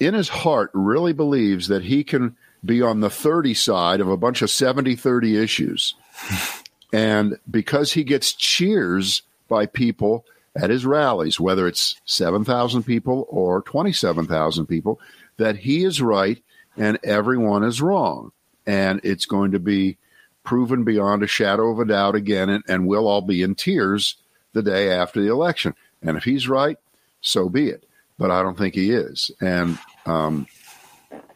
in 0.00 0.14
his 0.14 0.28
heart, 0.28 0.70
really 0.74 1.12
believes 1.12 1.68
that 1.68 1.84
he 1.84 2.02
can 2.04 2.36
be 2.64 2.82
on 2.82 3.00
the 3.00 3.10
30 3.10 3.54
side 3.54 4.00
of 4.00 4.08
a 4.08 4.16
bunch 4.16 4.42
of 4.42 4.50
70 4.50 4.96
30 4.96 5.36
issues. 5.36 5.94
And 6.92 7.38
because 7.50 7.92
he 7.92 8.04
gets 8.04 8.32
cheers 8.32 9.22
by 9.48 9.66
people 9.66 10.24
at 10.56 10.70
his 10.70 10.86
rallies, 10.86 11.38
whether 11.38 11.66
it's 11.66 12.00
7,000 12.04 12.82
people 12.82 13.26
or 13.28 13.62
27,000 13.62 14.66
people, 14.66 15.00
that 15.36 15.56
he 15.56 15.84
is 15.84 16.00
right 16.00 16.42
and 16.76 16.98
everyone 17.02 17.62
is 17.62 17.82
wrong. 17.82 18.32
And 18.66 19.00
it's 19.04 19.26
going 19.26 19.52
to 19.52 19.58
be 19.58 19.96
proven 20.44 20.84
beyond 20.84 21.22
a 21.22 21.26
shadow 21.26 21.70
of 21.70 21.78
a 21.78 21.84
doubt 21.84 22.14
again, 22.14 22.48
and, 22.48 22.64
and 22.68 22.86
we'll 22.86 23.06
all 23.06 23.20
be 23.20 23.42
in 23.42 23.54
tears 23.54 24.16
the 24.52 24.62
day 24.62 24.90
after 24.90 25.20
the 25.20 25.30
election. 25.30 25.74
And 26.02 26.16
if 26.16 26.24
he's 26.24 26.48
right, 26.48 26.78
so 27.20 27.48
be 27.48 27.68
it. 27.68 27.84
But 28.18 28.30
I 28.30 28.42
don't 28.42 28.56
think 28.56 28.74
he 28.74 28.92
is. 28.92 29.30
And 29.40 29.78
um, 30.06 30.46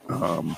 um, 0.09 0.57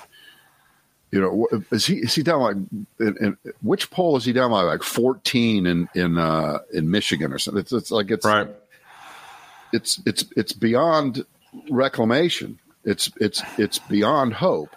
you 1.14 1.20
know, 1.20 1.62
is 1.70 1.86
he 1.86 1.98
is 1.98 2.12
he 2.12 2.24
down 2.24 2.40
like 2.40 2.56
in, 2.98 3.16
in, 3.24 3.36
which 3.62 3.88
poll 3.92 4.16
is 4.16 4.24
he 4.24 4.32
down 4.32 4.50
by 4.50 4.62
like 4.62 4.82
fourteen 4.82 5.64
in 5.64 5.88
in 5.94 6.18
uh, 6.18 6.58
in 6.72 6.90
Michigan 6.90 7.32
or 7.32 7.38
something? 7.38 7.60
It's, 7.60 7.72
it's 7.72 7.92
like 7.92 8.10
it's 8.10 8.26
right. 8.26 8.48
It's 9.72 10.02
it's 10.06 10.24
it's 10.36 10.52
beyond 10.52 11.24
reclamation. 11.70 12.58
It's 12.84 13.12
it's 13.20 13.44
it's 13.58 13.78
beyond 13.78 14.34
hope, 14.34 14.74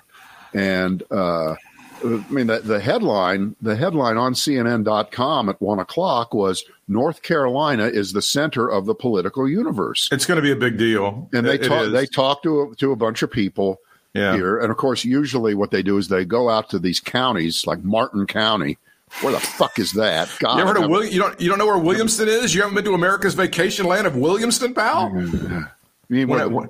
and 0.53 1.01
uh, 1.09 1.55
I 2.03 2.23
mean 2.29 2.45
the, 2.45 2.59
the 2.59 2.79
headline 2.79 3.55
the 3.59 3.75
headline 3.75 4.17
on 4.17 4.33
CNN.com 4.35 5.49
at 5.49 5.59
one 5.59 5.79
o'clock 5.79 6.35
was 6.35 6.63
North 6.87 7.23
Carolina 7.23 7.85
is 7.85 8.13
the 8.13 8.21
center 8.21 8.69
of 8.69 8.85
the 8.85 8.93
political 8.93 9.49
universe. 9.49 10.07
It's 10.11 10.27
going 10.27 10.35
to 10.35 10.43
be 10.43 10.51
a 10.51 10.55
big 10.55 10.77
deal, 10.77 11.29
and 11.33 11.47
they 11.47 11.57
talk 11.57 11.91
they 11.91 12.05
talk 12.05 12.43
to 12.43 12.61
a, 12.61 12.75
to 12.75 12.91
a 12.91 12.95
bunch 12.95 13.23
of 13.23 13.31
people 13.31 13.79
yeah. 14.17 14.35
here. 14.35 14.57
And 14.59 14.71
of 14.71 14.77
course, 14.77 15.05
usually 15.05 15.55
what 15.55 15.71
they 15.71 15.83
do 15.83 15.97
is 15.97 16.07
they 16.07 16.25
go 16.25 16.49
out 16.49 16.69
to 16.71 16.79
these 16.79 16.99
counties 16.99 17.65
like 17.65 17.83
Martin 17.83 18.27
County. 18.27 18.77
Where 19.21 19.31
the 19.31 19.39
fuck 19.39 19.79
is 19.79 19.93
that? 19.93 20.29
God, 20.39 20.55
you 20.55 20.61
ever 20.61 20.73
heard 20.73 20.83
of 20.83 20.89
William? 20.89 21.13
You 21.13 21.19
don't 21.21 21.39
you 21.39 21.49
don't 21.49 21.57
know 21.57 21.65
where 21.65 21.77
Williamston 21.77 22.27
is? 22.27 22.53
You 22.53 22.61
haven't 22.61 22.75
been 22.75 22.83
to 22.85 22.93
America's 22.93 23.35
vacation 23.35 23.85
land 23.85 24.05
of 24.05 24.13
Williamston, 24.13 24.75
pal? 24.75 25.05
I 26.09 26.13
mean, 26.13 26.27
when, 26.27 26.53
when, 26.53 26.69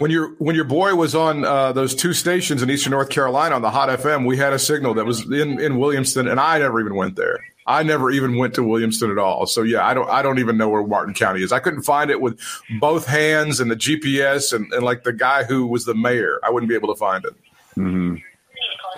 when 0.00 0.10
your 0.10 0.34
when 0.38 0.56
your 0.56 0.64
boy 0.64 0.94
was 0.94 1.14
on 1.14 1.44
uh, 1.44 1.72
those 1.72 1.94
two 1.94 2.12
stations 2.14 2.62
in 2.62 2.70
Eastern 2.70 2.92
North 2.92 3.10
Carolina 3.10 3.54
on 3.54 3.62
the 3.62 3.70
Hot 3.70 3.88
FM, 4.00 4.26
we 4.26 4.36
had 4.38 4.52
a 4.52 4.58
signal 4.58 4.94
that 4.94 5.04
was 5.04 5.24
in 5.30 5.60
in 5.60 5.74
Williamston, 5.74 6.30
and 6.30 6.40
I 6.40 6.58
never 6.58 6.80
even 6.80 6.94
went 6.94 7.16
there. 7.16 7.38
I 7.70 7.84
never 7.84 8.10
even 8.10 8.36
went 8.36 8.54
to 8.54 8.62
Williamston 8.62 9.12
at 9.12 9.18
all. 9.18 9.46
So 9.46 9.62
yeah, 9.62 9.86
I 9.86 9.94
don't 9.94 10.10
I 10.10 10.22
don't 10.22 10.40
even 10.40 10.56
know 10.56 10.68
where 10.68 10.84
Martin 10.84 11.14
County 11.14 11.42
is. 11.42 11.52
I 11.52 11.60
couldn't 11.60 11.82
find 11.82 12.10
it 12.10 12.20
with 12.20 12.40
both 12.80 13.06
hands 13.06 13.60
and 13.60 13.70
the 13.70 13.76
GPS 13.76 14.52
and, 14.52 14.72
and 14.72 14.82
like 14.82 15.04
the 15.04 15.12
guy 15.12 15.44
who 15.44 15.68
was 15.68 15.84
the 15.84 15.94
mayor. 15.94 16.40
I 16.42 16.50
wouldn't 16.50 16.68
be 16.68 16.74
able 16.74 16.92
to 16.92 16.98
find 16.98 17.24
it. 17.24 17.34
Mm-hmm. 17.76 18.16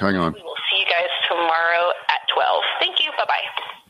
Hang 0.01 0.17
on. 0.17 0.33
We 0.33 0.43
will 0.43 0.55
see 0.71 0.81
you 0.81 0.87
guys 0.87 1.11
tomorrow 1.29 1.93
at 2.09 2.21
twelve. 2.35 2.63
Thank 2.81 2.99
you. 2.99 3.11
Bye 3.19 3.27
bye. 3.29 3.39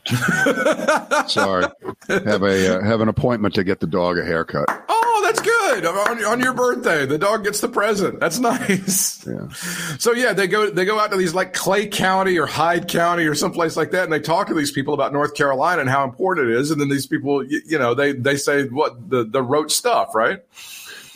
Sorry, 1.27 1.65
have 2.09 2.43
a 2.43 2.77
uh, 2.77 2.83
have 2.83 2.99
an 2.99 3.07
appointment 3.07 3.55
to 3.55 3.63
get 3.63 3.79
the 3.79 3.87
dog 3.87 4.17
a 4.17 4.25
haircut. 4.25 4.67
Oh, 4.89 5.02
that's 5.21 5.41
good. 5.41 5.53
good 5.81 5.85
on, 5.85 6.23
on 6.25 6.39
your 6.39 6.53
birthday. 6.53 7.05
The 7.05 7.17
dog 7.17 7.43
gets 7.43 7.61
the 7.61 7.67
present. 7.67 8.19
That's 8.19 8.39
nice. 8.39 9.25
Yeah. 9.25 9.49
So 9.97 10.13
yeah, 10.13 10.33
they 10.33 10.47
go 10.47 10.69
they 10.69 10.85
go 10.85 10.99
out 10.99 11.11
to 11.11 11.17
these 11.17 11.33
like 11.33 11.53
Clay 11.53 11.87
County 11.87 12.37
or 12.37 12.45
Hyde 12.45 12.87
County 12.87 13.25
or 13.25 13.35
someplace 13.35 13.77
like 13.77 13.91
that, 13.91 14.03
and 14.03 14.11
they 14.11 14.19
talk 14.19 14.47
to 14.47 14.53
these 14.53 14.71
people 14.71 14.93
about 14.93 15.13
North 15.13 15.35
Carolina 15.35 15.81
and 15.81 15.89
how 15.89 16.03
important 16.03 16.49
it 16.49 16.57
is. 16.57 16.71
And 16.71 16.79
then 16.79 16.89
these 16.89 17.07
people, 17.07 17.43
you, 17.43 17.61
you 17.65 17.79
know, 17.79 17.93
they 17.93 18.13
they 18.13 18.35
say 18.35 18.67
what 18.67 19.09
the 19.09 19.23
the 19.23 19.41
rote 19.41 19.71
stuff, 19.71 20.15
right? 20.15 20.41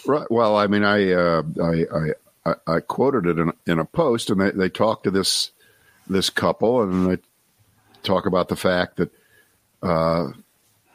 Right. 0.05 0.29
Well, 0.31 0.55
I 0.55 0.67
mean, 0.67 0.83
I 0.83 1.11
uh, 1.11 1.43
I, 1.61 1.85
I 2.45 2.55
I 2.75 2.79
quoted 2.79 3.25
it 3.25 3.39
in, 3.39 3.51
in 3.65 3.79
a 3.79 3.85
post, 3.85 4.29
and 4.29 4.39
they 4.39 4.51
they 4.51 4.69
talk 4.69 5.03
to 5.03 5.11
this 5.11 5.51
this 6.07 6.29
couple, 6.29 6.81
and 6.81 7.11
they 7.11 7.17
talk 8.03 8.25
about 8.25 8.47
the 8.47 8.55
fact 8.55 8.97
that 8.97 9.11
uh, 9.83 10.29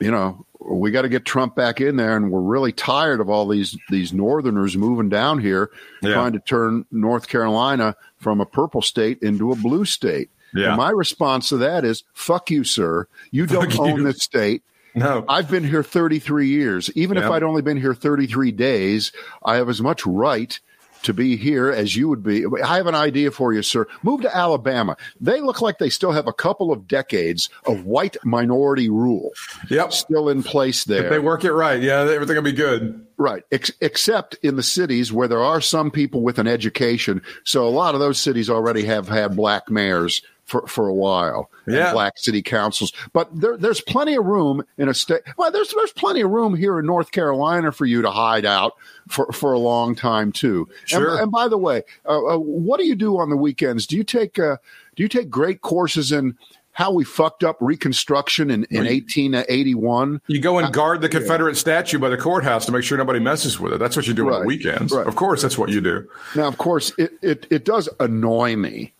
you 0.00 0.10
know 0.10 0.46
we 0.68 0.90
got 0.90 1.02
to 1.02 1.08
get 1.08 1.24
Trump 1.24 1.54
back 1.54 1.80
in 1.80 1.96
there, 1.96 2.16
and 2.16 2.30
we're 2.30 2.40
really 2.40 2.72
tired 2.72 3.20
of 3.20 3.28
all 3.28 3.46
these 3.48 3.76
these 3.90 4.12
Northerners 4.12 4.76
moving 4.76 5.08
down 5.08 5.38
here, 5.38 5.70
Yeah. 6.02 6.14
trying 6.14 6.32
to 6.32 6.38
turn 6.40 6.84
North 6.90 7.28
Carolina 7.28 7.96
from 8.18 8.40
a 8.40 8.46
purple 8.46 8.82
state 8.82 9.18
into 9.22 9.52
a 9.52 9.56
blue 9.56 9.84
state. 9.84 10.30
Yeah. 10.54 10.68
And 10.68 10.76
my 10.76 10.90
response 10.90 11.48
to 11.48 11.56
that 11.58 11.84
is, 11.84 12.04
"Fuck 12.12 12.50
you, 12.50 12.64
sir. 12.64 13.06
You 13.30 13.46
don't 13.46 13.78
own 13.78 14.04
this 14.04 14.22
state." 14.22 14.62
No. 14.94 15.24
I've 15.28 15.50
been 15.50 15.64
here 15.64 15.82
33 15.82 16.48
years. 16.48 16.90
Even 16.94 17.16
if 17.16 17.24
I'd 17.24 17.42
only 17.42 17.62
been 17.62 17.78
here 17.78 17.94
33 17.94 18.52
days, 18.52 19.10
I 19.42 19.56
have 19.56 19.70
as 19.70 19.80
much 19.80 20.04
right 20.04 20.60
to 21.02 21.12
be 21.14 21.36
here 21.36 21.70
as 21.70 21.96
you 21.96 22.08
would 22.08 22.22
be. 22.22 22.44
I 22.64 22.76
have 22.76 22.86
an 22.86 22.94
idea 22.94 23.30
for 23.30 23.52
you, 23.52 23.62
sir. 23.62 23.86
Move 24.02 24.22
to 24.22 24.36
Alabama. 24.36 24.96
They 25.20 25.40
look 25.40 25.60
like 25.60 25.78
they 25.78 25.90
still 25.90 26.12
have 26.12 26.26
a 26.26 26.32
couple 26.32 26.72
of 26.72 26.86
decades 26.88 27.48
of 27.66 27.84
white 27.84 28.16
minority 28.24 28.88
rule 28.88 29.30
Yep. 29.68 29.92
still 29.92 30.28
in 30.28 30.42
place 30.42 30.84
there. 30.84 31.04
If 31.04 31.10
they 31.10 31.18
work 31.18 31.44
it 31.44 31.52
right, 31.52 31.80
yeah, 31.80 32.00
everything 32.00 32.36
will 32.36 32.42
be 32.42 32.52
good. 32.52 33.04
Right. 33.16 33.42
Ex- 33.52 33.72
except 33.80 34.34
in 34.42 34.56
the 34.56 34.62
cities 34.62 35.12
where 35.12 35.28
there 35.28 35.42
are 35.42 35.60
some 35.60 35.90
people 35.90 36.22
with 36.22 36.38
an 36.38 36.46
education. 36.48 37.22
So 37.44 37.66
a 37.66 37.70
lot 37.70 37.94
of 37.94 38.00
those 38.00 38.18
cities 38.20 38.50
already 38.50 38.84
have 38.84 39.08
had 39.08 39.36
black 39.36 39.70
mayors 39.70 40.22
for, 40.52 40.66
for 40.66 40.86
a 40.86 40.92
while. 40.94 41.50
Yeah. 41.66 41.92
black 41.92 42.18
city 42.18 42.42
councils. 42.42 42.92
But 43.14 43.40
there, 43.40 43.56
there's 43.56 43.80
plenty 43.80 44.14
of 44.14 44.26
room 44.26 44.62
in 44.76 44.88
a 44.88 44.94
state. 44.94 45.22
Well, 45.38 45.50
there's, 45.50 45.72
there's 45.72 45.92
plenty 45.92 46.20
of 46.20 46.30
room 46.30 46.54
here 46.54 46.78
in 46.78 46.84
North 46.84 47.10
Carolina 47.10 47.72
for 47.72 47.86
you 47.86 48.02
to 48.02 48.10
hide 48.10 48.44
out 48.44 48.74
for, 49.08 49.32
for 49.32 49.54
a 49.54 49.58
long 49.58 49.94
time 49.94 50.30
too. 50.30 50.68
Sure. 50.84 51.12
And, 51.12 51.22
and 51.22 51.32
by 51.32 51.48
the 51.48 51.56
way, 51.56 51.84
uh, 52.04 52.34
uh, 52.34 52.38
what 52.38 52.78
do 52.78 52.86
you 52.86 52.94
do 52.94 53.18
on 53.18 53.30
the 53.30 53.36
weekends? 53.36 53.86
Do 53.86 53.96
you 53.96 54.04
take, 54.04 54.38
uh, 54.38 54.58
do 54.94 55.02
you 55.02 55.08
take 55.08 55.30
great 55.30 55.62
courses 55.62 56.12
in 56.12 56.36
how 56.72 56.92
we 56.92 57.04
fucked 57.04 57.44
up 57.44 57.56
Reconstruction 57.60 58.50
in, 58.50 58.64
in 58.64 58.84
1881? 58.84 60.20
You 60.26 60.40
go 60.40 60.58
and 60.58 60.70
guard 60.70 61.00
the 61.00 61.08
Confederate 61.08 61.56
statue 61.56 61.98
by 61.98 62.10
the 62.10 62.18
courthouse 62.18 62.66
to 62.66 62.72
make 62.72 62.84
sure 62.84 62.98
nobody 62.98 63.20
messes 63.20 63.58
with 63.58 63.72
it. 63.72 63.78
That's 63.78 63.96
what 63.96 64.06
you 64.06 64.12
do 64.12 64.30
on 64.30 64.40
the 64.42 64.46
weekends. 64.46 64.92
Right. 64.92 65.06
Of 65.06 65.16
course, 65.16 65.40
that's 65.40 65.56
what 65.56 65.70
you 65.70 65.80
do. 65.80 66.06
Now, 66.36 66.48
of 66.48 66.58
course, 66.58 66.92
it, 66.98 67.12
it, 67.22 67.46
it 67.50 67.64
does 67.64 67.88
annoy 68.00 68.56
me 68.56 68.92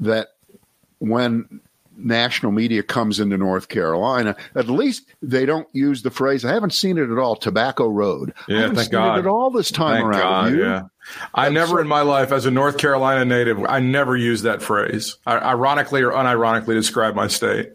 that 0.00 0.35
when 0.98 1.60
national 1.98 2.52
media 2.52 2.82
comes 2.82 3.20
into 3.20 3.38
North 3.38 3.68
Carolina, 3.68 4.36
at 4.54 4.68
least 4.68 5.06
they 5.22 5.46
don't 5.46 5.66
use 5.72 6.02
the 6.02 6.10
phrase, 6.10 6.44
I 6.44 6.52
haven't 6.52 6.74
seen 6.74 6.98
it 6.98 7.10
at 7.10 7.18
all, 7.18 7.36
Tobacco 7.36 7.88
Road. 7.88 8.34
I 8.36 8.52
Yeah, 8.52 8.60
haven't 8.60 8.76
thank 8.76 8.86
seen 8.86 8.92
God. 8.92 9.16
it 9.16 9.20
at 9.20 9.26
all 9.26 9.50
this 9.50 9.70
time 9.70 10.02
Thank 10.02 10.06
around. 10.06 10.52
God, 10.52 10.58
yeah. 10.58 10.82
I 11.34 11.48
never 11.48 11.80
in 11.80 11.88
my 11.88 12.02
life, 12.02 12.32
as 12.32 12.44
a 12.46 12.50
North 12.50 12.78
Carolina 12.78 13.24
native, 13.24 13.64
I 13.64 13.80
never 13.80 14.16
used 14.16 14.44
that 14.44 14.60
phrase. 14.60 15.16
I, 15.26 15.38
ironically 15.38 16.02
or 16.02 16.10
unironically, 16.12 16.74
describe 16.74 17.14
my 17.14 17.28
state. 17.28 17.72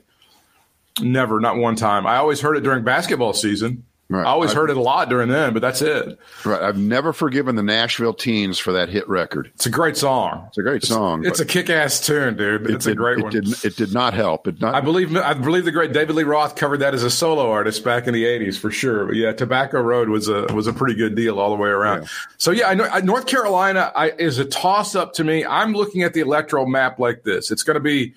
Never, 1.00 1.40
not 1.40 1.56
one 1.58 1.76
time. 1.76 2.06
I 2.06 2.18
always 2.18 2.42
heard 2.42 2.58
it 2.58 2.62
during 2.62 2.84
basketball 2.84 3.34
season. 3.34 3.86
Right. 4.12 4.26
I 4.26 4.30
always 4.30 4.52
I- 4.52 4.56
heard 4.56 4.70
it 4.70 4.76
a 4.76 4.82
lot 4.82 5.08
during 5.08 5.30
then, 5.30 5.54
but 5.54 5.62
that's 5.62 5.82
it. 5.82 6.20
Right. 6.44 6.62
I've 6.62 6.78
never 6.78 7.14
forgiven 7.14 7.56
the 7.56 7.64
Nashville 7.64 8.14
teens 8.14 8.60
for 8.60 8.74
that 8.74 8.90
hit 8.90 9.08
record. 9.08 9.50
It's 9.56 9.66
a 9.66 9.70
great 9.70 9.96
song. 9.96 10.44
It's 10.50 10.58
a 10.58 10.62
great 10.64 10.84
song. 10.84 11.26
It's 11.26 11.40
a 11.40 11.46
kick-ass 11.46 12.06
tune, 12.06 12.36
dude. 12.36 12.70
it 12.70 12.72
It's 12.76 12.86
a 12.86 12.90
did- 12.90 12.98
great 12.98 13.20
it 13.20 13.24
one. 13.24 13.32
Did, 13.32 13.64
it 13.64 13.78
did 13.78 13.94
not 13.94 14.14
help. 14.14 14.48
It 14.48 14.60
not, 14.60 14.76
I 14.76 14.82
believe 14.82 15.16
I 15.16 15.34
believe 15.34 15.64
the 15.64 15.72
great 15.72 15.94
David 15.94 16.18
Lee 16.18 16.24
Roth 16.24 16.58
covered 16.58 16.80
that 16.80 16.94
as 16.94 17.04
a 17.04 17.10
solo 17.10 17.50
artist 17.50 17.86
back 17.86 18.06
in 18.06 18.14
the 18.14 18.26
'80s 18.26 18.60
for 18.60 18.70
sure. 18.70 19.06
But 19.06 19.16
yeah, 19.16 19.32
Tobacco 19.32 19.80
Road 19.82 20.10
was 20.10 20.28
a 20.28 20.48
was 20.54 20.68
a 20.68 20.74
pretty 20.74 20.96
good 20.96 21.16
deal 21.16 21.40
all 21.40 21.50
the 21.50 21.56
way 21.62 21.70
around. 21.70 22.02
Yeah. 22.02 22.08
So 22.38 22.52
yeah, 22.52 22.68
I 22.68 22.74
know 22.74 22.84
I, 22.92 23.00
North 23.00 23.28
Carolina 23.28 23.94
I, 23.96 24.10
is 24.12 24.40
a 24.40 24.46
toss 24.46 24.94
up 24.94 25.14
to 25.14 25.24
me. 25.24 25.46
I'm 25.46 25.72
looking 25.72 26.04
at 26.04 26.14
the 26.14 26.20
electoral 26.20 26.66
map 26.66 27.00
like 27.00 27.24
this. 27.24 27.50
It's 27.50 27.64
going 27.64 27.76
to 27.76 27.80
be 27.80 28.14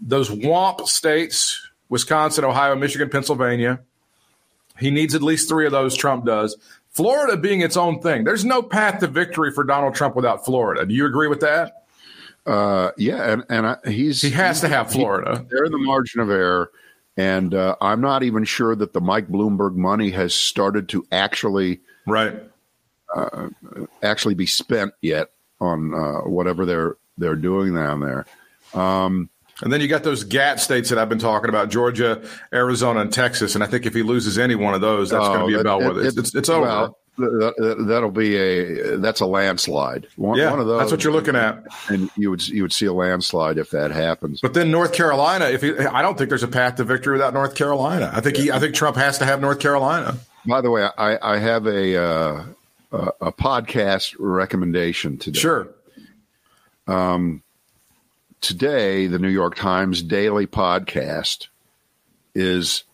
those 0.00 0.30
WAMP 0.30 0.86
states: 0.88 1.68
Wisconsin, 1.90 2.44
Ohio, 2.44 2.74
Michigan, 2.76 3.10
Pennsylvania. 3.10 3.80
He 4.78 4.90
needs 4.90 5.14
at 5.14 5.22
least 5.22 5.48
three 5.48 5.66
of 5.66 5.72
those. 5.72 5.94
Trump 5.96 6.24
does. 6.26 6.56
Florida 6.90 7.36
being 7.36 7.60
its 7.60 7.76
own 7.76 8.00
thing. 8.00 8.24
There's 8.24 8.44
no 8.44 8.62
path 8.62 9.00
to 9.00 9.06
victory 9.06 9.50
for 9.52 9.64
Donald 9.64 9.94
Trump 9.94 10.16
without 10.16 10.44
Florida. 10.44 10.86
Do 10.86 10.94
you 10.94 11.06
agree 11.06 11.28
with 11.28 11.40
that? 11.40 11.82
uh, 12.46 12.92
yeah, 12.96 13.32
and, 13.32 13.44
and 13.48 13.66
I, 13.66 13.76
he's 13.86 14.22
He 14.22 14.30
has 14.30 14.60
to 14.60 14.68
have 14.68 14.90
Florida. 14.92 15.44
They're 15.50 15.64
in 15.64 15.72
the 15.72 15.78
margin 15.78 16.20
of 16.20 16.30
error. 16.30 16.70
And 17.16 17.54
uh, 17.54 17.76
I'm 17.80 18.00
not 18.00 18.22
even 18.22 18.44
sure 18.44 18.76
that 18.76 18.92
the 18.92 19.00
Mike 19.00 19.28
Bloomberg 19.28 19.74
money 19.74 20.10
has 20.10 20.32
started 20.34 20.88
to 20.90 21.06
actually 21.10 21.80
Right. 22.06 22.40
actually 24.02 24.34
be 24.34 24.46
spent 24.46 24.92
yet 25.00 25.30
on 25.60 25.94
uh, 25.94 26.20
whatever 26.28 26.64
they're 26.66 26.96
they're 27.18 27.34
doing 27.36 27.74
down 27.74 28.00
there. 28.00 28.26
And 29.62 29.72
then 29.72 29.80
you 29.80 29.88
got 29.88 30.02
those 30.04 30.22
GATT 30.24 30.60
states 30.60 30.90
that 30.90 30.98
I've 30.98 31.08
been 31.08 31.18
talking 31.18 31.48
about: 31.48 31.70
Georgia, 31.70 32.22
Arizona, 32.52 33.00
and 33.00 33.12
Texas. 33.12 33.54
And 33.54 33.64
I 33.64 33.66
think 33.66 33.86
if 33.86 33.94
he 33.94 34.02
loses 34.02 34.38
any 34.38 34.54
one 34.54 34.74
of 34.74 34.80
those, 34.82 35.10
that's 35.10 35.26
going 35.26 35.38
to 35.38 35.44
Oh, 35.44 35.48
be 35.48 35.54
a 35.54 35.64
bellwether. 35.64 36.00
it- 36.02 36.06
It's, 36.08 36.16
it's, 36.18 36.34
it's 36.34 36.48
over. 36.50 36.66
well, 36.66 36.98
th- 37.18 37.54
th- 37.58 37.76
that'll 37.88 38.10
be 38.10 38.36
a 38.36 38.98
that's 38.98 39.20
a 39.20 39.26
landslide. 39.26 40.08
One, 40.16 40.38
yeah, 40.38 40.50
one 40.50 40.60
of 40.60 40.66
those. 40.66 40.80
that's 40.80 40.90
what 40.92 41.02
you're 41.04 41.12
looking 41.14 41.36
at. 41.36 41.64
and 41.88 42.10
you 42.16 42.28
would 42.28 42.46
you 42.46 42.60
would 42.62 42.72
see 42.74 42.84
a 42.84 42.92
landslide 42.92 43.56
if 43.56 43.70
that 43.70 43.92
happens. 43.92 44.40
But 44.42 44.52
then 44.52 44.70
North 44.70 44.92
Carolina, 44.92 45.46
if 45.46 45.62
he, 45.62 45.74
I 45.78 46.02
don't 46.02 46.18
think 46.18 46.28
there's 46.28 46.42
a 46.42 46.48
path 46.48 46.74
to 46.76 46.84
victory 46.84 47.14
without 47.14 47.32
North 47.32 47.54
Carolina. 47.54 48.10
I 48.14 48.20
think 48.20 48.36
he, 48.36 48.50
I 48.50 48.58
think 48.58 48.74
Trump 48.74 48.98
has 48.98 49.16
to 49.18 49.24
have 49.24 49.40
North 49.40 49.60
Carolina. 49.60 50.18
By 50.46 50.60
the 50.60 50.70
way, 50.70 50.86
I, 50.98 51.34
I 51.34 51.38
have 51.38 51.66
a 51.66 51.96
uh, 51.96 52.44
a, 52.92 52.98
a 53.22 53.32
podcast 53.32 54.14
recommendation 54.18 55.16
today. 55.16 55.40
Sure. 55.40 55.68
Today 58.40 59.06
the 59.06 59.18
New 59.18 59.28
York 59.28 59.54
Times 59.56 60.02
daily 60.02 60.46
podcast 60.46 61.48
is 62.34 62.84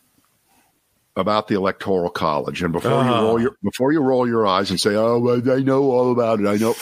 about 1.16 1.48
the 1.48 1.55
electoral 1.55 2.11
college. 2.11 2.62
And 2.62 2.72
before 2.72 2.90
you 2.90 3.11
Ah. 3.11 3.20
roll 3.22 3.40
your 3.40 3.57
before 3.62 3.92
you 3.92 4.00
roll 4.00 4.26
your 4.26 4.46
eyes 4.46 4.70
and 4.70 4.81
say 4.81 4.94
oh 4.94 5.18
well, 5.18 5.50
I 5.50 5.61
know 5.61 5.90
all 5.90 6.11
about 6.12 6.40
it 6.40 6.46
I 6.46 6.57
know 6.57 6.74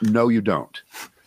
no 0.00 0.28
you 0.28 0.40
don't. 0.40 0.80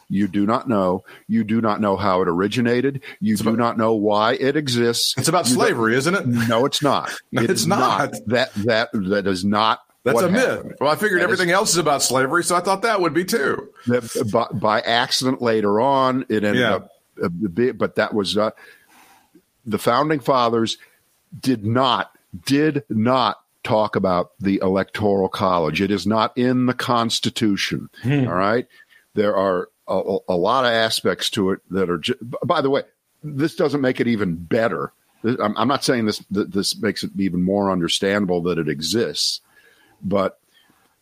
You 0.07 0.27
do 0.27 0.45
not 0.45 0.67
know. 0.69 1.03
You 1.27 1.43
do 1.43 1.61
not 1.61 1.81
know 1.81 1.95
how 1.97 2.21
it 2.21 2.27
originated. 2.27 3.01
You 3.19 3.35
do 3.37 3.49
about- 3.49 3.57
not 3.57 3.77
know 3.77 3.93
why 3.95 4.33
it 4.33 4.55
exists. 4.55 5.15
It's 5.17 5.27
about 5.27 5.47
You 5.47 5.55
slavery, 5.55 5.95
isn't 5.95 6.13
it? 6.13 6.27
no 6.27 6.65
it's 6.65 6.83
not. 6.83 7.11
No, 7.31 7.41
It 7.41 7.49
it's 7.49 7.61
is 7.61 7.67
not. 7.67 8.11
that 8.27 8.53
that 8.55 8.89
that 8.93 9.25
is 9.27 9.43
not 9.45 9.79
That's 10.05 10.21
a 10.21 10.29
myth. 10.29 10.77
Well, 10.79 10.89
I 10.89 10.95
figured 10.95 11.19
That 11.19 11.23
everything 11.25 11.49
else 11.51 11.71
is 11.71 11.77
about 11.77 12.01
slavery, 12.03 12.43
so 12.43 12.55
I 12.55 12.61
thought 12.61 12.83
that 12.83 13.01
would 13.01 13.13
be 13.13 13.25
too. 13.25 13.69
by, 14.31 14.45
by 14.53 14.79
accident 14.81 15.41
later 15.41 15.81
on 15.81 16.25
it 16.29 16.43
ended 16.45 16.57
Yeah. 16.61 16.75
up 16.75 16.89
a 17.23 17.29
bit 17.29 17.77
but 17.77 17.95
that 17.95 18.13
was 18.13 18.37
uh, 18.37 18.51
the 19.65 19.77
founding 19.77 20.19
fathers 20.19 20.77
did 21.39 21.65
not 21.65 22.11
did 22.45 22.83
not 22.89 23.39
talk 23.63 23.95
about 23.95 24.31
the 24.39 24.59
electoral 24.61 25.29
college 25.29 25.81
it 25.81 25.91
is 25.91 26.05
not 26.05 26.37
in 26.37 26.65
the 26.65 26.73
constitution 26.73 27.89
Hmm. 28.03 28.27
all 28.27 28.33
right 28.35 28.67
there 29.13 29.35
are 29.35 29.69
a, 29.87 30.17
a 30.29 30.35
lot 30.35 30.65
of 30.65 30.71
aspects 30.71 31.29
to 31.31 31.51
it 31.51 31.59
that 31.71 31.89
are 31.89 31.97
ju- 31.97 32.17
by 32.43 32.59
the 32.61 32.69
way 32.69 32.83
this 33.23 33.55
doesn't 33.55 33.81
make 33.81 33.99
it 34.01 34.07
even 34.07 34.35
better 34.35 34.91
i'm, 35.23 35.55
I'm 35.57 35.67
not 35.69 35.83
saying 35.85 36.05
this 36.05 36.21
this 36.29 36.77
makes 36.79 37.03
it 37.03 37.11
even 37.17 37.41
more 37.41 37.71
understandable 37.71 38.41
that 38.43 38.57
it 38.59 38.67
exists 38.69 39.39
but 40.05 40.39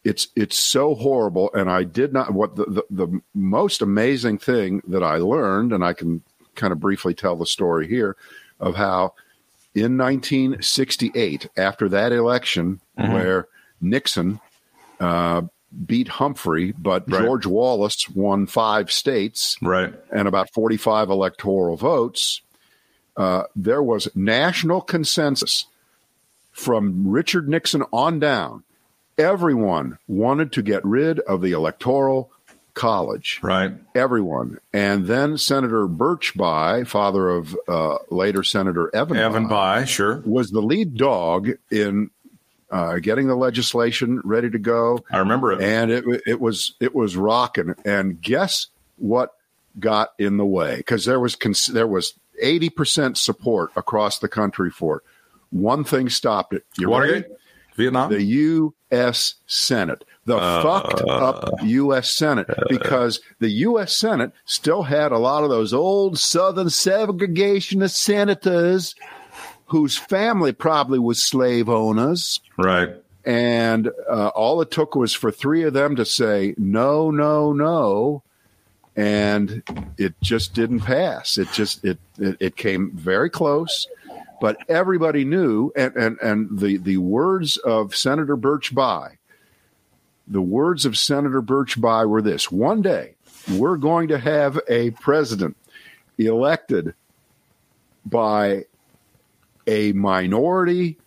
it's 0.03 0.29
it's 0.35 0.57
so 0.57 0.95
horrible 0.95 1.49
and 1.53 1.69
i 1.69 1.83
did 1.83 2.11
not 2.13 2.33
what 2.33 2.55
the, 2.55 2.65
the 2.65 2.83
the 2.89 3.21
most 3.35 3.81
amazing 3.81 4.37
thing 4.39 4.81
that 4.87 5.03
i 5.03 5.17
learned 5.17 5.71
and 5.71 5.83
i 5.83 5.93
can 5.93 6.21
kind 6.55 6.73
of 6.73 6.79
briefly 6.79 7.13
tell 7.13 7.35
the 7.35 7.45
story 7.45 7.87
here 7.87 8.15
of 8.59 8.75
how 8.75 9.13
in 9.75 9.97
1968 9.97 11.49
after 11.57 11.89
that 11.89 12.11
election 12.11 12.79
where 12.95 13.47
nixon 13.81 14.39
uh, 14.99 15.41
beat 15.85 16.07
humphrey 16.07 16.71
but 16.73 17.09
Right. 17.09 17.21
george 17.23 17.45
wallace 17.45 18.07
won 18.09 18.45
five 18.47 18.91
states 18.91 19.57
Right. 19.61 19.93
and 20.11 20.27
about 20.27 20.51
45 20.53 21.09
electoral 21.09 21.75
votes, 21.77 22.41
uh, 23.17 23.43
there 23.55 23.81
was 23.83 24.07
national 24.15 24.81
consensus 24.81 25.65
from 26.51 27.07
Richard 27.09 27.49
Nixon 27.49 27.83
on 27.91 28.19
down. 28.19 28.63
Everyone 29.17 29.97
wanted 30.07 30.51
to 30.53 30.61
get 30.61 30.83
rid 30.85 31.19
of 31.19 31.41
the 31.41 31.51
electoral 31.51 32.31
college. 32.73 33.39
Right. 33.43 33.71
Everyone. 33.95 34.59
And 34.73 35.05
then 35.05 35.37
Senator 35.37 35.87
Birch 35.87 36.33
Birchby, 36.35 36.87
father 36.87 37.29
of 37.29 37.55
uh, 37.67 37.97
later 38.09 38.43
Senator 38.43 38.93
Evan, 38.95 39.17
Evan 39.17 39.47
Bayh, 39.47 39.87
sure. 39.87 40.23
was 40.25 40.51
the 40.51 40.61
lead 40.61 40.97
dog 40.97 41.49
in 41.71 42.09
uh, 42.71 42.97
getting 42.97 43.27
the 43.27 43.35
legislation 43.35 44.21
ready 44.23 44.49
to 44.49 44.57
go. 44.57 45.03
I 45.11 45.19
remember 45.19 45.51
it. 45.53 45.61
and 45.61 45.91
it 45.91 46.05
it 46.25 46.41
was 46.41 46.73
it 46.79 46.95
was 46.95 47.15
rocking. 47.15 47.75
And 47.85 48.19
guess 48.19 48.67
what 48.97 49.35
got 49.79 50.13
in 50.17 50.37
the 50.37 50.45
way? 50.45 50.77
Because 50.77 51.05
there 51.05 51.19
was 51.19 51.35
cons- 51.35 51.67
there 51.67 51.87
was 51.87 52.15
eighty 52.41 52.69
percent 52.69 53.17
support 53.17 53.71
across 53.75 54.17
the 54.17 54.27
country 54.27 54.71
for 54.71 54.97
it. 54.97 55.03
One 55.51 55.83
thing 55.83 56.09
stopped 56.09 56.53
it. 56.53 56.65
You 56.79 56.95
ready? 56.97 57.25
Vietnam. 57.75 58.11
The 58.11 58.23
U.S. 58.23 59.35
Senate, 59.47 60.03
the 60.25 60.37
fucked 60.37 61.01
up 61.01 61.49
U.S. 61.63 62.13
Senate, 62.13 62.47
because 62.69 63.19
the 63.39 63.49
U.S. 63.49 63.95
Senate 63.95 64.31
still 64.45 64.83
had 64.83 65.11
a 65.11 65.17
lot 65.17 65.43
of 65.43 65.49
those 65.49 65.73
old 65.73 66.19
Southern 66.19 66.67
segregationist 66.67 67.95
senators 67.95 68.95
whose 69.67 69.97
family 69.97 70.53
probably 70.53 70.99
was 70.99 71.21
slave 71.23 71.69
owners. 71.69 72.41
right. 72.57 72.95
And 73.25 73.89
uh, 74.09 74.27
all 74.35 74.61
it 74.61 74.69
took 74.69 74.95
was 74.95 75.13
for 75.13 75.31
three 75.31 75.63
of 75.63 75.71
them 75.71 75.95
to 75.95 76.05
say, 76.05 76.53
no, 76.57 77.09
no, 77.09 77.53
no. 77.53 78.21
And 78.97 79.63
it 79.97 80.13
just 80.21 80.53
didn't 80.53 80.81
pass. 80.81 81.37
It 81.37 81.47
just, 81.53 81.85
it, 81.85 81.97
it, 82.19 82.37
it 82.41 82.55
came 82.57 82.91
very 82.91 83.29
close. 83.29 83.87
But 84.43 84.57
everybody 84.67 85.23
knew, 85.23 85.71
and, 85.73 85.95
and, 85.95 86.19
and 86.21 86.59
the, 86.59 86.75
the 86.75 86.97
words 86.97 87.55
of 87.55 87.95
Senator 87.95 88.35
Birch 88.35 88.75
Bayh, 88.75 89.15
the 90.27 90.41
words 90.41 90.85
of 90.85 90.97
Senator 90.97 91.39
Birch 91.39 91.79
Bayh 91.79 92.05
were 92.09 92.21
this 92.21 92.51
one 92.51 92.81
day, 92.81 93.15
we're 93.53 93.77
going 93.77 94.09
to 94.09 94.17
have 94.17 94.59
a 94.67 94.91
president 94.91 95.55
elected 96.17 96.93
by 98.05 98.65
a 99.65 99.93
minority 99.93 100.97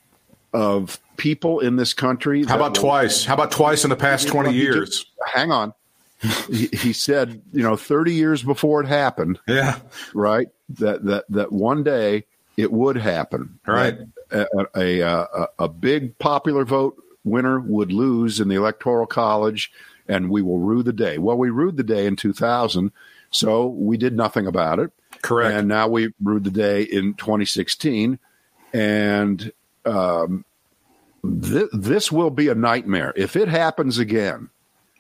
of 0.55 0.99
people 1.18 1.61
in 1.61 1.77
this 1.77 1.92
country. 1.92 2.42
How 2.42 2.57
about 2.57 2.75
twice? 2.75 3.27
How 3.27 3.35
about 3.35 3.51
twice 3.51 3.85
in 3.85 3.90
the 3.90 3.96
past 3.96 4.29
20 4.29 4.55
years? 4.55 4.88
just- 4.88 5.11
hang 5.27 5.53
on. 5.53 5.75
he, 6.51 6.68
he 6.68 6.94
said, 6.94 7.42
you 7.53 7.62
know, 7.62 7.77
30 7.77 8.14
years 8.14 8.42
before 8.42 8.81
it 8.81 8.87
happened, 8.87 9.38
Yeah. 9.46 9.79
right? 10.14 10.49
That 10.70 11.05
that 11.05 11.27
that 11.29 11.53
one 11.53 11.83
day 11.83 12.25
it 12.57 12.73
would 12.73 12.97
happen. 12.97 13.59
Right. 13.66 13.99
A, 14.31 14.47
a, 14.75 15.01
a, 15.01 15.49
a 15.61 15.69
big 15.69 16.19
popular 16.19 16.64
vote 16.64 17.03
winner 17.25 17.61
would 17.61 17.92
lose 17.92 18.40
in 18.40 18.49
the 18.49 18.55
electoral 18.55 19.07
college, 19.07 19.71
and 20.09 20.31
we 20.31 20.42
will 20.42 20.59
rue 20.59 20.83
the 20.83 20.92
day. 20.92 21.19
Well, 21.19 21.37
we 21.37 21.51
rued 21.51 21.77
the 21.77 21.83
day 21.83 22.07
in 22.07 22.16
2000, 22.16 22.92
so 23.31 23.66
we 23.66 23.97
did 23.97 24.16
nothing 24.16 24.47
about 24.47 24.79
it. 24.79 24.90
Correct. 25.23 25.55
And 25.55 25.69
now 25.69 25.88
we 25.88 26.12
rued 26.23 26.45
the 26.45 26.51
day 26.51 26.83
in 26.83 27.14
2016, 27.14 28.19
and 28.73 29.53
um, 29.85 30.45
th- 31.23 31.71
this 31.73 32.11
will 32.11 32.31
be 32.31 32.49
a 32.49 32.55
nightmare 32.55 33.12
if 33.16 33.37
it 33.37 33.49
happens 33.49 33.99
again. 33.99 34.51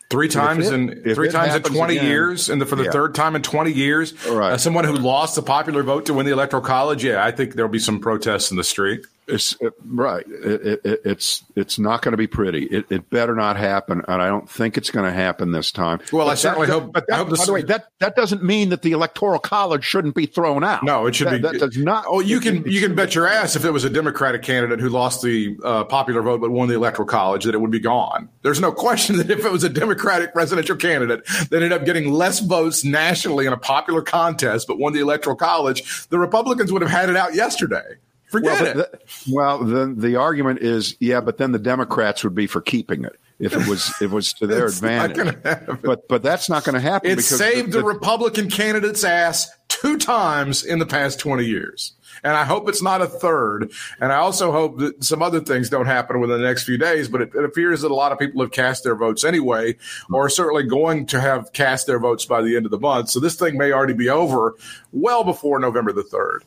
Three 0.08 0.28
times 0.28 0.68
it- 0.68 0.74
in 0.74 1.14
three 1.14 1.30
times 1.30 1.54
in 1.54 1.62
twenty 1.62 1.96
again- 1.96 2.06
years, 2.08 2.48
and 2.48 2.60
the, 2.60 2.66
for 2.66 2.76
the 2.76 2.84
Yeah. 2.84 2.90
third 2.92 3.14
time 3.14 3.34
in 3.34 3.42
twenty 3.42 3.72
years, 3.72 4.14
Right. 4.28 4.60
someone 4.60 4.84
who 4.84 4.94
lost 4.94 5.34
the 5.34 5.42
popular 5.42 5.82
vote 5.82 6.06
to 6.06 6.14
win 6.14 6.26
the 6.26 6.32
electoral 6.32 6.62
college, 6.62 7.04
yeah, 7.04 7.24
I 7.24 7.32
think 7.32 7.54
there'll 7.54 7.70
be 7.70 7.80
some 7.80 7.98
protests 7.98 8.50
in 8.52 8.56
the 8.56 8.64
street. 8.64 9.04
It's 9.28 9.56
it, 9.60 9.72
right. 9.84 10.24
It, 10.28 10.80
it, 10.84 11.00
it's 11.04 11.44
it's 11.56 11.78
not 11.80 12.00
going 12.02 12.12
to 12.12 12.16
be 12.16 12.28
pretty. 12.28 12.64
It, 12.66 12.86
it 12.90 13.10
better 13.10 13.34
not 13.34 13.56
happen, 13.56 14.02
and 14.06 14.22
I 14.22 14.28
don't 14.28 14.48
think 14.48 14.76
it's 14.78 14.90
going 14.90 15.04
to 15.04 15.12
happen 15.12 15.50
this 15.50 15.72
time. 15.72 15.98
Well, 16.12 16.30
I 16.30 16.34
certainly 16.34 16.68
that- 16.68 16.72
hope- 16.72 16.92
But 16.92 17.06
that, 17.08 17.16
hope 17.16 17.30
this- 17.30 17.40
by 17.40 17.44
the 17.46 17.52
way, 17.52 17.62
that 17.62 17.88
that 17.98 18.14
doesn't 18.14 18.44
mean 18.44 18.68
that 18.68 18.82
the 18.82 18.92
electoral 18.92 19.40
college 19.40 19.82
shouldn't 19.84 20.14
be 20.14 20.26
thrown 20.26 20.62
out. 20.62 20.84
No, 20.84 21.06
it 21.06 21.16
should 21.16 21.26
That- 21.26 21.42
be. 21.42 21.48
That 21.48 21.58
does 21.58 21.76
not. 21.76 22.04
Oh, 22.06 22.20
you 22.20 22.38
can 22.38 22.64
you 22.70 22.80
can 22.80 22.94
bet 22.94 23.14
your 23.16 23.26
ass 23.26 23.56
if 23.56 23.64
it 23.64 23.72
was 23.72 23.82
a 23.84 23.90
Democratic 23.90 24.42
candidate 24.42 24.78
who 24.78 24.88
lost 24.88 25.22
the 25.22 25.56
uh, 25.64 25.82
popular 25.84 26.22
vote 26.22 26.40
but 26.40 26.50
won 26.50 26.68
the 26.68 26.74
electoral 26.74 27.08
college 27.08 27.44
that 27.44 27.54
it 27.54 27.58
would 27.60 27.72
be 27.72 27.80
gone. 27.80 28.28
There's 28.42 28.60
no 28.60 28.70
question 28.70 29.16
that 29.16 29.28
if 29.30 29.44
it 29.44 29.50
was 29.50 29.64
a 29.64 29.68
Democratic 29.68 30.32
presidential 30.34 30.76
candidate 30.76 31.24
that 31.26 31.52
ended 31.52 31.72
up 31.72 31.84
getting 31.84 32.12
less 32.12 32.38
votes 32.38 32.84
nationally 32.84 33.46
in 33.46 33.52
a 33.52 33.56
popular 33.58 34.02
contest 34.02 34.68
but 34.68 34.78
won 34.78 34.92
the 34.92 35.00
electoral 35.00 35.34
college, 35.34 36.06
the 36.10 36.18
Republicans 36.18 36.70
would 36.72 36.82
have 36.82 36.90
had 36.92 37.08
it 37.10 37.16
out 37.16 37.34
yesterday. 37.34 37.96
Forget 38.28 38.60
Well, 38.60 38.66
it. 38.66 38.76
the, 38.76 39.00
well, 39.32 39.58
then 39.64 39.98
the 40.00 40.16
argument 40.16 40.60
is, 40.60 40.96
yeah, 41.00 41.20
but 41.20 41.38
then 41.38 41.52
the 41.52 41.58
Democrats 41.58 42.24
would 42.24 42.34
be 42.34 42.46
for 42.46 42.60
keeping 42.60 43.04
it 43.04 43.16
if 43.38 43.52
it 43.52 43.68
was 43.68 43.88
if 44.00 44.02
it 44.02 44.10
was 44.10 44.32
to 44.34 44.46
their 44.46 44.66
advantage. 44.68 45.36
But 45.82 46.08
but 46.08 46.22
that's 46.22 46.48
not 46.48 46.64
going 46.64 46.74
to 46.74 46.80
happen. 46.80 47.10
It 47.10 47.22
saved 47.22 47.72
the, 47.72 47.78
the- 47.78 47.84
Republican 47.84 48.50
candidate's 48.50 49.04
ass 49.04 49.48
two 49.68 49.96
times 49.98 50.64
in 50.64 50.78
the 50.78 50.86
past 50.86 51.20
20 51.20 51.44
years. 51.44 51.92
And 52.24 52.32
I 52.34 52.44
hope 52.44 52.66
it's 52.68 52.82
not 52.82 53.02
a 53.02 53.06
third. 53.06 53.70
And 54.00 54.10
I 54.10 54.16
also 54.16 54.50
hope 54.50 54.78
that 54.78 55.04
some 55.04 55.22
other 55.22 55.40
things 55.40 55.68
don't 55.68 55.84
happen 55.86 56.18
within 56.18 56.40
the 56.40 56.46
next 56.46 56.64
few 56.64 56.78
days. 56.78 57.08
But 57.08 57.20
it, 57.20 57.34
it 57.34 57.44
appears 57.44 57.82
that 57.82 57.90
a 57.90 57.94
lot 57.94 58.10
of 58.10 58.18
people 58.18 58.40
have 58.40 58.50
cast 58.52 58.84
their 58.84 58.96
votes 58.96 59.22
anyway, 59.22 59.76
or 60.10 60.24
are 60.24 60.28
certainly 60.30 60.62
going 60.62 61.06
to 61.06 61.20
have 61.20 61.52
cast 61.52 61.86
their 61.86 61.98
votes 61.98 62.24
by 62.24 62.40
the 62.40 62.56
end 62.56 62.64
of 62.64 62.70
the 62.70 62.78
month. 62.80 63.10
So 63.10 63.20
this 63.20 63.36
thing 63.36 63.58
may 63.58 63.70
already 63.70 63.92
be 63.92 64.08
over 64.08 64.54
well 64.92 65.24
before 65.24 65.58
November 65.58 65.92
the 65.92 66.04
3rd. 66.04 66.40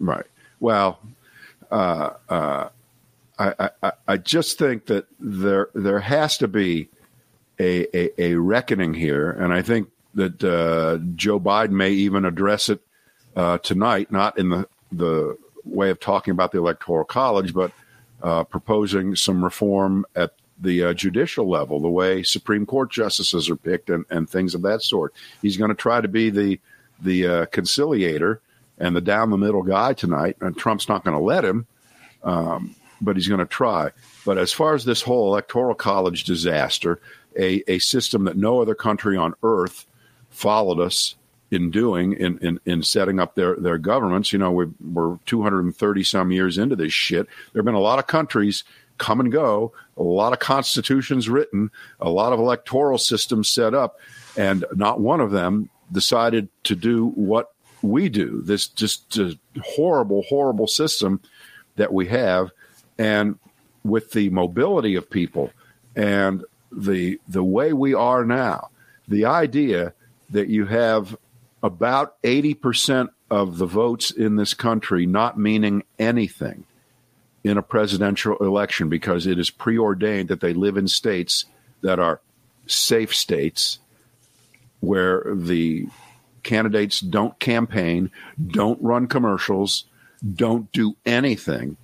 Right. 0.00 0.26
Well, 0.60 0.98
uh, 1.70 2.10
uh, 2.28 2.68
I, 3.38 3.70
I, 3.82 3.92
I 4.06 4.16
just 4.16 4.58
think 4.58 4.86
that 4.86 5.06
there 5.20 5.68
there 5.74 6.00
has 6.00 6.38
to 6.38 6.48
be 6.48 6.88
a, 7.60 7.96
a, 7.96 8.22
a 8.32 8.34
reckoning 8.34 8.94
here, 8.94 9.30
and 9.30 9.52
I 9.52 9.62
think 9.62 9.88
that 10.14 10.42
uh, 10.42 10.98
Joe 11.14 11.38
Biden 11.38 11.70
may 11.70 11.90
even 11.90 12.24
address 12.24 12.68
it 12.68 12.80
uh, 13.36 13.58
tonight, 13.58 14.10
not 14.10 14.38
in 14.38 14.48
the 14.48 14.68
the 14.90 15.36
way 15.64 15.90
of 15.90 16.00
talking 16.00 16.32
about 16.32 16.50
the 16.50 16.58
electoral 16.58 17.04
college, 17.04 17.52
but 17.54 17.70
uh, 18.22 18.42
proposing 18.42 19.14
some 19.14 19.44
reform 19.44 20.04
at 20.16 20.32
the 20.60 20.82
uh, 20.82 20.94
judicial 20.94 21.48
level, 21.48 21.78
the 21.78 21.88
way 21.88 22.22
Supreme 22.22 22.66
Court 22.66 22.90
justices 22.90 23.48
are 23.48 23.56
picked, 23.56 23.90
and, 23.90 24.04
and 24.10 24.28
things 24.28 24.54
of 24.54 24.62
that 24.62 24.82
sort. 24.82 25.14
He's 25.42 25.56
going 25.56 25.68
to 25.68 25.76
try 25.76 26.00
to 26.00 26.08
be 26.08 26.30
the 26.30 26.58
the 27.00 27.46
conciliator 27.52 28.40
and 28.78 28.94
the 28.94 29.00
down 29.00 29.30
the 29.30 29.36
middle 29.36 29.62
guy 29.62 29.92
tonight, 29.92 30.36
and 30.40 30.56
Trump's 30.56 30.88
not 30.88 31.04
going 31.04 31.16
to 31.16 31.22
let 31.22 31.44
him, 31.44 31.66
um, 32.22 32.74
but 33.00 33.16
he's 33.16 33.28
going 33.28 33.40
to 33.40 33.46
try. 33.46 33.90
But 34.24 34.38
as 34.38 34.52
far 34.52 34.74
as 34.74 34.84
this 34.84 35.02
whole 35.02 35.28
electoral 35.28 35.74
college 35.74 36.24
disaster, 36.24 37.00
a, 37.36 37.62
a 37.68 37.78
system 37.78 38.24
that 38.24 38.36
no 38.36 38.60
other 38.60 38.74
country 38.74 39.16
on 39.16 39.34
earth 39.42 39.86
followed 40.30 40.80
us 40.80 41.14
in 41.50 41.70
doing 41.70 42.12
in, 42.12 42.38
in, 42.38 42.60
in 42.66 42.82
setting 42.82 43.18
up 43.18 43.34
their, 43.34 43.56
their 43.56 43.78
governments. 43.78 44.32
You 44.32 44.38
know, 44.38 44.52
we're, 44.52 44.70
we're 44.80 45.18
230 45.26 46.04
some 46.04 46.30
years 46.30 46.58
into 46.58 46.76
this 46.76 46.92
shit. 46.92 47.26
There 47.52 47.60
have 47.60 47.64
been 47.64 47.74
a 47.74 47.80
lot 47.80 47.98
of 47.98 48.06
countries 48.06 48.64
come 48.98 49.20
and 49.20 49.32
go, 49.32 49.72
a 49.96 50.02
lot 50.02 50.32
of 50.32 50.40
constitutions 50.40 51.28
written, 51.28 51.70
a 52.00 52.10
lot 52.10 52.32
of 52.32 52.40
electoral 52.40 52.98
systems 52.98 53.48
set 53.48 53.72
up, 53.72 53.98
and 54.36 54.64
not 54.74 55.00
one 55.00 55.20
of 55.20 55.30
them 55.30 55.70
decided 55.90 56.48
to 56.64 56.74
do 56.74 57.06
what 57.10 57.52
we 57.82 58.08
do. 58.08 58.42
This 58.42 58.66
just 58.66 59.18
uh, 59.18 59.32
horrible, 59.62 60.22
horrible 60.22 60.66
system 60.66 61.20
that 61.76 61.92
we 61.92 62.06
have, 62.08 62.50
and 62.98 63.38
with 63.84 64.12
the 64.12 64.30
mobility 64.30 64.94
of 64.96 65.10
people 65.10 65.50
and 65.94 66.44
the 66.70 67.20
the 67.28 67.44
way 67.44 67.72
we 67.72 67.94
are 67.94 68.24
now, 68.24 68.70
the 69.06 69.24
idea 69.24 69.94
that 70.30 70.48
you 70.48 70.66
have 70.66 71.16
about 71.62 72.20
80% 72.22 73.08
of 73.30 73.58
the 73.58 73.66
votes 73.66 74.10
in 74.10 74.36
this 74.36 74.54
country 74.54 75.06
not 75.06 75.38
meaning 75.38 75.82
anything 75.98 76.64
in 77.42 77.58
a 77.58 77.62
presidential 77.62 78.36
election 78.38 78.88
because 78.88 79.26
it 79.26 79.38
is 79.38 79.50
preordained 79.50 80.28
that 80.28 80.40
they 80.40 80.52
live 80.52 80.76
in 80.76 80.86
states 80.86 81.46
that 81.80 81.98
are 81.98 82.20
safe 82.66 83.14
states 83.14 83.78
where 84.80 85.24
the 85.34 85.86
candidates 86.42 87.00
don't 87.00 87.38
campaign, 87.38 88.10
don't 88.46 88.80
run 88.82 89.06
commercials, 89.06 89.84
don't 90.34 90.70
do 90.72 90.96
anything 91.06 91.76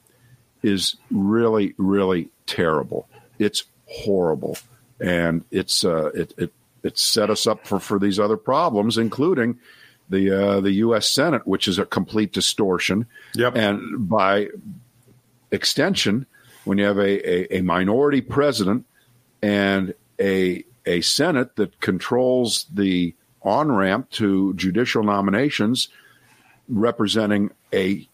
is 0.63 0.97
really, 1.11 1.75
really 1.77 2.31
terrible. 2.47 3.09
It's 3.39 3.65
horrible, 3.87 4.57
and 5.01 5.45
it's 5.51 5.85
uh, 5.85 6.11
it 6.15 6.33
it 6.39 6.53
it 6.83 6.99
set 6.99 7.31
us 7.31 7.47
up 7.47 7.67
for 7.67 7.79
for 7.79 7.99
these 7.99 8.19
other 8.19 8.37
problems, 8.37 8.97
including 8.99 9.59
the 10.09 10.31
uh, 10.31 10.61
the 10.61 10.73
U.S. 10.73 11.09
Senate, 11.09 11.47
which 11.47 11.69
is 11.69 11.79
a 11.79 11.85
complete 11.85 12.33
distortion. 12.33 13.07
Yep. 13.35 13.57
And 13.57 14.09
by 14.09 14.49
extension, 15.51 16.27
when 16.65 16.79
you 16.79 16.85
have 16.85 16.99
a, 16.99 17.55
a, 17.55 17.59
a 17.59 17.63
minority 17.63 18.21
president 18.21 18.87
and 19.43 19.95
a 20.21 20.65
a 20.87 21.01
Senate 21.01 21.57
that 21.57 21.81
controls 21.81 22.67
the 22.73 23.15
on 23.45 23.71
ramp 23.71 24.11
to 24.11 24.55
judicial 24.55 25.03
nominations, 25.03 25.89
representing 26.69 27.51
a 27.73 28.09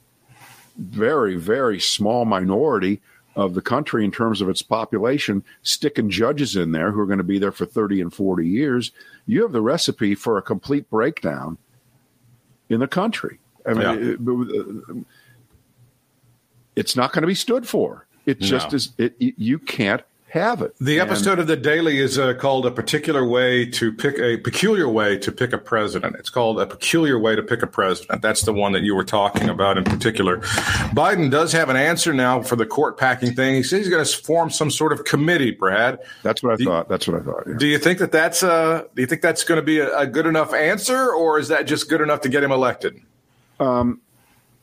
very, 0.76 1.36
very 1.36 1.78
small 1.80 2.24
minority 2.24 3.00
of 3.36 3.54
the 3.54 3.62
country 3.62 4.04
in 4.04 4.10
terms 4.10 4.40
of 4.40 4.48
its 4.48 4.60
population, 4.60 5.44
sticking 5.62 6.10
judges 6.10 6.56
in 6.56 6.72
there 6.72 6.90
who 6.90 7.00
are 7.00 7.06
going 7.06 7.18
to 7.18 7.24
be 7.24 7.38
there 7.38 7.52
for 7.52 7.64
30 7.64 8.00
and 8.00 8.12
40 8.12 8.46
years, 8.46 8.90
you 9.26 9.42
have 9.42 9.52
the 9.52 9.60
recipe 9.62 10.14
for 10.16 10.36
a 10.36 10.42
complete 10.42 10.90
breakdown 10.90 11.56
in 12.68 12.80
the 12.80 12.88
country. 12.88 13.38
I 13.64 13.72
mean, 13.74 13.82
Yeah. 13.82 13.94
it- 14.98 15.04
it's 16.76 16.96
not 16.96 17.12
going 17.12 17.22
to 17.22 17.26
be 17.28 17.34
stood 17.34 17.68
for. 17.68 18.06
It 18.26 18.40
just 18.40 18.72
No. 18.72 18.76
is. 18.76 18.92
It, 18.98 19.14
you 19.18 19.58
can't 19.58 20.02
have 20.30 20.62
it. 20.62 20.74
The 20.80 20.98
And- 20.98 21.10
episode 21.10 21.38
of 21.38 21.46
the 21.46 21.56
Daily 21.56 21.98
is 21.98 22.18
uh, 22.18 22.34
called 22.34 22.64
"A 22.66 22.70
Particular 22.70 23.26
Way 23.26 23.66
to 23.66 23.92
Pick 23.92 24.18
a 24.18 24.36
Peculiar 24.38 24.88
Way 24.88 25.18
to 25.18 25.30
Pick 25.32 25.52
a 25.52 25.58
President." 25.58 26.16
It's 26.18 26.30
called 26.30 26.60
"A 26.60 26.66
Peculiar 26.66 27.18
Way 27.18 27.36
to 27.36 27.42
Pick 27.42 27.62
a 27.62 27.66
President." 27.66 28.22
That's 28.22 28.42
the 28.42 28.52
one 28.52 28.72
that 28.72 28.82
you 28.82 28.94
were 28.94 29.04
talking 29.04 29.48
about 29.48 29.76
in 29.78 29.84
particular. 29.84 30.38
Biden 30.94 31.30
does 31.30 31.52
have 31.52 31.68
an 31.68 31.76
answer 31.76 32.12
now 32.14 32.42
for 32.42 32.56
the 32.56 32.66
court 32.66 32.96
packing 32.98 33.34
thing. 33.34 33.54
He 33.56 33.62
says 33.62 33.80
he's 33.80 33.88
going 33.88 34.04
to 34.04 34.16
form 34.22 34.50
some 34.50 34.70
sort 34.70 34.92
of 34.92 35.04
committee. 35.04 35.50
Brad, 35.50 35.98
That's 36.22 36.42
what 36.42 36.52
I 36.52 36.56
Do- 36.56 36.64
thought. 36.64 36.88
That's 36.88 37.06
what 37.08 37.20
I 37.20 37.24
thought. 37.24 37.44
yeah. 37.46 37.54
do 37.58 37.66
you 37.66 37.78
think 37.78 37.98
that 37.98 38.12
that's 38.12 38.42
uh, 38.42 38.84
do 38.94 39.02
you 39.02 39.06
think 39.06 39.22
that's 39.22 39.44
going 39.44 39.58
to 39.58 39.64
be 39.64 39.78
a, 39.80 39.96
a 39.98 40.06
good 40.06 40.26
enough 40.26 40.54
answer, 40.54 41.10
or 41.12 41.38
is 41.38 41.48
that 41.48 41.66
just 41.66 41.88
good 41.88 42.00
enough 42.00 42.20
to 42.22 42.28
get 42.28 42.42
him 42.42 42.52
elected? 42.52 43.00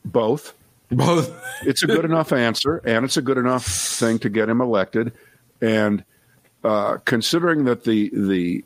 Both. 0.04 0.54
Both. 0.90 1.32
It's 1.66 1.82
a 1.82 1.86
good 1.86 2.04
enough 2.06 2.32
answer, 2.32 2.78
and 2.84 3.04
it's 3.04 3.16
a 3.18 3.22
good 3.22 3.36
enough 3.36 3.66
thing 3.66 4.18
to 4.20 4.30
get 4.30 4.48
him 4.48 4.60
elected. 4.62 5.12
And 5.60 6.04
uh, 6.64 6.98
considering 7.04 7.64
that 7.64 7.84
the 7.84 8.10
the 8.12 8.64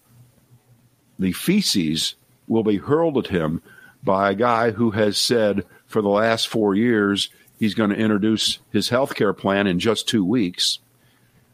the 1.18 1.32
feces 1.32 2.14
will 2.48 2.64
be 2.64 2.76
hurled 2.76 3.18
at 3.18 3.28
him 3.28 3.62
by 4.02 4.30
a 4.30 4.34
guy 4.34 4.72
who 4.72 4.90
has 4.90 5.16
said 5.16 5.64
for 5.86 6.02
the 6.02 6.08
last 6.08 6.48
four 6.48 6.74
years 6.74 7.30
he's 7.58 7.74
going 7.74 7.90
to 7.90 7.96
introduce 7.96 8.58
his 8.70 8.88
health 8.88 9.14
care 9.14 9.32
plan 9.32 9.68
in 9.68 9.78
just 9.78 10.08
two 10.08 10.24
weeks, 10.24 10.80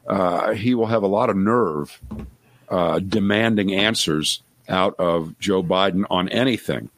uh, 0.06 0.52
he 0.52 0.74
will 0.74 0.86
have 0.86 1.02
a 1.02 1.06
lot 1.06 1.28
of 1.28 1.36
nerve 1.36 2.00
uh, 2.70 2.98
demanding 2.98 3.74
answers 3.74 4.42
out 4.68 4.94
of 4.98 5.38
Joe 5.38 5.62
Biden 5.62 6.04
on 6.10 6.28
anything, 6.30 6.88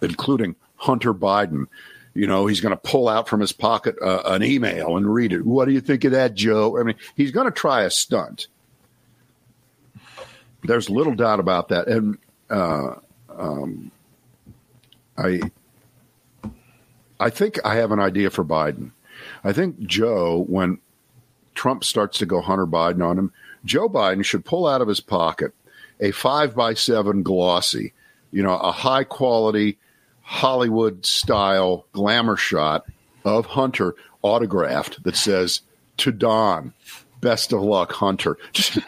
including 0.00 0.56
Hunter 0.76 1.12
Biden. 1.12 1.66
You 2.14 2.26
know, 2.26 2.46
he's 2.46 2.60
going 2.60 2.74
to 2.74 2.80
pull 2.82 3.08
out 3.08 3.28
from 3.28 3.40
his 3.40 3.52
pocket 3.52 3.96
uh, 4.02 4.22
an 4.24 4.42
email 4.42 4.96
and 4.96 5.12
read 5.12 5.32
it. 5.32 5.46
What 5.46 5.66
do 5.66 5.72
you 5.72 5.80
think 5.80 6.04
of 6.04 6.12
that, 6.12 6.34
Joe? 6.34 6.78
I 6.78 6.82
mean, 6.82 6.96
he's 7.14 7.30
going 7.30 7.46
to 7.46 7.52
try 7.52 7.82
a 7.82 7.90
stunt. 7.90 8.48
There's 10.64 10.90
little 10.90 11.14
doubt 11.14 11.40
about 11.40 11.68
that. 11.68 11.86
And 11.86 12.18
uh, 12.50 12.96
um, 13.30 13.92
I, 15.16 15.40
I 17.20 17.30
think 17.30 17.58
I 17.64 17.76
have 17.76 17.92
an 17.92 18.00
idea 18.00 18.30
for 18.30 18.44
Biden. 18.44 18.90
I 19.44 19.52
think 19.52 19.78
Joe, 19.80 20.44
when 20.48 20.78
Trump 21.54 21.84
starts 21.84 22.18
to 22.18 22.26
go 22.26 22.40
Hunter 22.40 22.66
Biden 22.66 23.04
on 23.04 23.18
him, 23.18 23.32
Joe 23.64 23.88
Biden 23.88 24.24
should 24.24 24.44
pull 24.44 24.66
out 24.66 24.80
of 24.80 24.88
his 24.88 25.00
pocket 25.00 25.52
a 26.00 26.10
five 26.10 26.54
by 26.54 26.74
seven 26.74 27.22
glossy, 27.22 27.92
you 28.32 28.42
know, 28.42 28.56
a 28.56 28.72
high 28.72 29.04
quality 29.04 29.78
Hollywood 30.30 31.04
style 31.04 31.86
glamour 31.92 32.36
shot 32.36 32.86
of 33.24 33.46
Hunter 33.46 33.96
autographed 34.22 35.02
that 35.02 35.16
says 35.16 35.62
to 35.96 36.12
Don, 36.12 36.72
best 37.20 37.52
of 37.52 37.62
luck, 37.62 37.90
Hunter. 37.90 38.38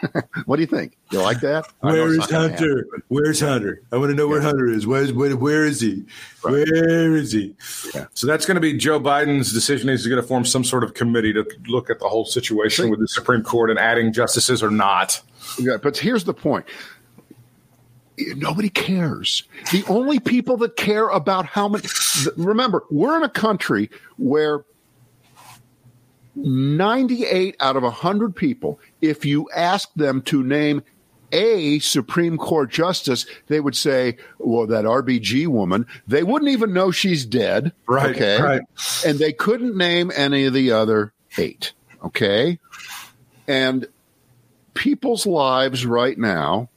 What 0.45 0.55
do 0.55 0.61
you 0.61 0.67
think? 0.67 0.97
You 1.11 1.21
like 1.21 1.41
that? 1.41 1.67
Where 1.81 2.07
is 2.07 2.17
Hunter? 2.17 2.23
it's 2.23 2.31
not 2.31 2.51
happen. 2.51 3.03
Where's 3.09 3.39
Hunter? 3.41 3.81
I 3.91 3.97
want 3.97 4.09
to 4.11 4.15
know 4.15 4.27
where 4.27 4.41
Hunter 4.41 4.67
is. 4.67 4.87
Where's 4.87 5.11
where, 5.11 5.35
where 5.35 5.65
is 5.65 5.81
he? 5.81 6.05
Where 6.41 7.15
is 7.15 7.33
he? 7.33 7.55
Yeah. 7.93 8.05
So 8.13 8.25
that's 8.25 8.45
going 8.45 8.55
to 8.55 8.61
be 8.61 8.77
Joe 8.77 8.99
Biden's 8.99 9.53
decision. 9.53 9.89
He's 9.89 10.07
going 10.07 10.21
to 10.21 10.27
form 10.27 10.45
some 10.45 10.63
sort 10.63 10.83
of 10.83 10.93
committee 10.93 11.33
to 11.33 11.45
look 11.67 11.89
at 11.89 11.99
the 11.99 12.07
whole 12.07 12.25
situation 12.25 12.89
with 12.89 12.99
the 12.99 13.07
Supreme 13.07 13.43
Court 13.43 13.69
and 13.69 13.79
adding 13.79 14.13
justices 14.13 14.63
or 14.63 14.71
not. 14.71 15.21
Yeah, 15.59 15.77
but 15.81 15.97
here's 15.97 16.23
the 16.23 16.33
point. 16.33 16.65
Nobody 18.17 18.69
cares. 18.69 19.43
The 19.71 19.83
only 19.87 20.19
people 20.19 20.57
that 20.57 20.75
care 20.75 21.07
about 21.09 21.45
how 21.45 21.67
many. 21.67 21.83
Remember, 22.37 22.83
we're 22.91 23.17
in 23.17 23.23
a 23.23 23.29
country 23.29 23.89
where 24.17 24.63
98 26.35 27.55
out 27.59 27.75
of 27.75 27.83
100 27.83 28.35
people, 28.35 28.79
if 29.01 29.25
you 29.25 29.49
ask 29.55 29.91
them 29.95 30.21
to 30.23 30.43
name 30.43 30.83
a 31.31 31.79
Supreme 31.79 32.37
Court 32.37 32.69
justice, 32.69 33.25
they 33.47 33.59
would 33.59 33.75
say, 33.75 34.17
well, 34.37 34.67
that 34.67 34.85
RBG 34.85 35.47
woman, 35.47 35.87
they 36.07 36.21
wouldn't 36.23 36.51
even 36.51 36.73
know 36.73 36.91
she's 36.91 37.25
dead. 37.25 37.71
Right, 37.87 38.15
Okay. 38.15 38.41
right. 38.41 38.61
And 39.05 39.17
they 39.17 39.33
couldn't 39.33 39.75
name 39.75 40.11
any 40.15 40.45
of 40.45 40.53
the 40.53 40.71
other 40.71 41.13
eight. 41.37 41.73
Okay. 42.05 42.59
And 43.47 43.87
people's 44.75 45.25
lives 45.25 45.85
right 45.85 46.17
now 46.17 46.69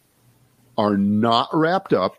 are 0.78 0.96
not 0.96 1.48
wrapped 1.52 1.92
up 1.92 2.16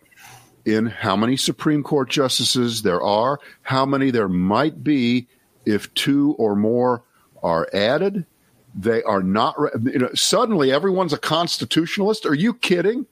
in 0.66 0.88
how 0.88 1.16
many 1.16 1.38
Supreme 1.38 1.82
Court 1.84 2.10
justices 2.10 2.82
there 2.82 3.02
are, 3.02 3.40
how 3.62 3.86
many 3.86 4.12
there 4.12 4.28
might 4.28 4.84
be 4.84 5.28
if 5.66 5.94
two 5.94 6.36
or 6.38 6.56
more 6.56 7.04
are 7.42 7.68
added. 7.74 8.26
They 8.76 9.02
are 9.04 9.24
not. 9.24 9.56
You 9.84 10.00
know, 10.00 10.10
suddenly, 10.14 10.72
everyone's 10.72 11.14
a 11.14 11.18
constitutionalist. 11.18 12.26
Are 12.26 12.36
you 12.36 12.54
kidding? 12.54 13.06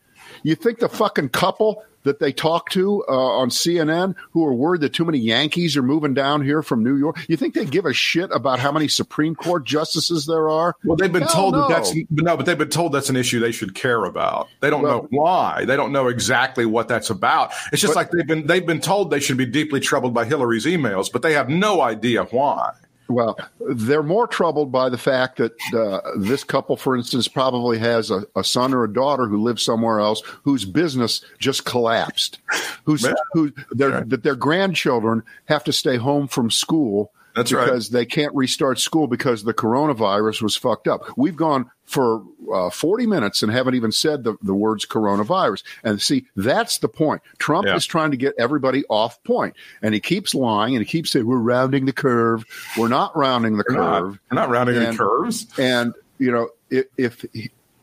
You 0.45 0.53
think 0.53 0.77
the 0.77 0.87
fucking 0.89 1.29
couple 1.29 1.83
that 2.03 2.19
they 2.19 2.31
talk 2.31 2.69
to 2.69 3.03
uh, 3.09 3.11
on 3.11 3.49
CNN, 3.49 4.13
who 4.29 4.45
are 4.45 4.53
worried 4.53 4.81
that 4.81 4.93
too 4.93 5.03
many 5.03 5.17
Yankees 5.17 5.75
are 5.75 5.81
moving 5.81 6.13
down 6.13 6.43
here 6.43 6.61
from 6.61 6.83
New 6.83 6.97
York, 6.97 7.17
you 7.27 7.35
think 7.35 7.55
they 7.55 7.65
give 7.65 7.87
a 7.87 7.93
shit 7.93 8.29
about 8.31 8.59
how 8.59 8.71
many 8.71 8.87
Supreme 8.87 9.33
Court 9.33 9.63
justices 9.65 10.27
there 10.27 10.47
are? 10.47 10.75
Well, 10.83 10.97
they've 10.97 11.11
been 11.11 11.23
Hell 11.23 11.31
told 11.33 11.53
no. 11.55 11.61
that 11.67 11.69
that's 11.69 11.95
no, 12.11 12.37
but 12.37 12.45
they've 12.45 12.55
been 12.59 12.69
told 12.69 12.91
that's 12.91 13.09
an 13.09 13.15
issue 13.15 13.39
they 13.39 13.51
should 13.51 13.73
care 13.73 14.05
about. 14.05 14.47
They 14.59 14.69
don't 14.69 14.83
Well- 14.83 15.01
know 15.01 15.07
why. 15.09 15.65
They 15.65 15.75
don't 15.75 15.91
know 15.91 16.09
exactly 16.09 16.67
what 16.67 16.87
that's 16.87 17.09
about. 17.09 17.51
It's 17.73 17.81
just 17.81 17.95
But- 17.95 18.01
like 18.01 18.11
they've 18.11 18.27
been 18.27 18.45
they've 18.45 18.67
been 18.67 18.81
told 18.81 19.09
they 19.09 19.19
should 19.19 19.37
be 19.37 19.47
deeply 19.47 19.79
troubled 19.79 20.13
by 20.13 20.25
Hillary's 20.25 20.67
emails, 20.67 21.11
but 21.11 21.23
they 21.23 21.33
have 21.33 21.49
no 21.49 21.81
idea 21.81 22.25
why. 22.25 22.69
Well, 23.07 23.37
they're 23.59 24.01
more 24.03 24.25
troubled 24.27 24.71
by 24.71 24.89
the 24.89 24.97
fact 24.97 25.37
that 25.37 25.53
uh, 25.73 26.01
this 26.17 26.43
couple, 26.43 26.75
for 26.75 26.95
instance, 26.95 27.27
probably 27.27 27.77
has 27.77 28.09
a, 28.09 28.25
a 28.35 28.43
son 28.43 28.73
or 28.73 28.83
a 28.83 28.91
daughter 28.91 29.27
who 29.27 29.43
lives 29.43 29.61
somewhere 29.63 29.99
else 29.99 30.21
whose 30.43 30.65
business 30.65 31.23
just 31.37 31.65
collapsed, 31.65 32.39
who's 32.85 33.03
Yeah. 33.03 33.13
who 33.33 33.51
their, 33.71 34.01
that 34.01 34.23
their 34.23 34.35
grandchildren 34.35 35.21
have 35.45 35.63
to 35.65 35.73
stay 35.73 35.97
home 35.97 36.27
from 36.27 36.49
school 36.49 37.11
That's 37.35 37.51
right. 37.51 37.65
because 37.65 37.89
they 37.89 38.05
can't 38.05 38.33
restart 38.33 38.79
school 38.79 39.07
because 39.07 39.43
the 39.43 39.53
coronavirus 39.53 40.41
was 40.41 40.55
fucked 40.55 40.87
up. 40.87 41.01
We've 41.17 41.35
gone 41.35 41.69
for 41.85 42.23
uh, 42.53 42.69
40 42.69 43.05
minutes 43.07 43.43
and 43.43 43.51
haven't 43.51 43.75
even 43.75 43.91
said 43.91 44.23
the, 44.23 44.35
the 44.41 44.53
words 44.55 44.85
coronavirus. 44.85 45.63
And 45.83 46.01
see, 46.01 46.25
that's 46.35 46.77
the 46.79 46.87
point. 46.87 47.21
Trump 47.37 47.67
Yeah. 47.67 47.75
is 47.75 47.85
trying 47.85 48.11
to 48.11 48.17
get 48.17 48.33
everybody 48.39 48.83
off 48.89 49.21
point. 49.23 49.55
and 49.81 49.93
he 49.93 49.99
keeps 49.99 50.33
lying 50.33 50.75
and 50.75 50.83
he 50.85 50.89
keeps 50.89 51.11
saying 51.11 51.25
we're 51.25 51.37
rounding 51.37 51.85
the 51.85 51.93
curve. 51.93 52.45
We're 52.77 52.87
not 52.87 53.15
rounding 53.17 53.57
the 53.57 53.65
We're 53.69 53.75
not, 53.75 54.01
curve. 54.01 54.19
we're 54.31 54.35
not 54.35 54.49
rounding 54.49 54.75
any 54.77 54.85
And- 54.85 54.97
curves. 54.97 55.47
And 55.59 55.93
you 56.17 56.31
know, 56.31 56.49
if, 56.69 56.85
if 56.97 57.25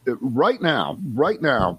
right 0.06 0.60
now, 0.60 0.98
right 1.14 1.40
now, 1.40 1.78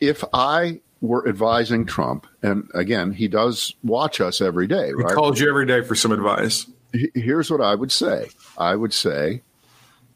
if 0.00 0.24
I 0.32 0.80
were 1.00 1.28
advising 1.28 1.84
Trump, 1.84 2.26
and 2.42 2.68
again, 2.74 3.12
he 3.12 3.28
does 3.28 3.74
watch 3.84 4.20
us 4.22 4.40
every 4.40 4.66
day, 4.66 4.86
He 4.86 4.92
right? 4.94 5.14
calls 5.14 5.38
you 5.38 5.48
every 5.48 5.66
day 5.66 5.82
for 5.82 5.94
some 5.94 6.10
advice. 6.12 6.66
Here's 7.14 7.50
what 7.50 7.60
I 7.60 7.74
would 7.74 7.92
say. 7.92 8.28
I 8.56 8.76
would 8.76 8.92
say 8.92 9.42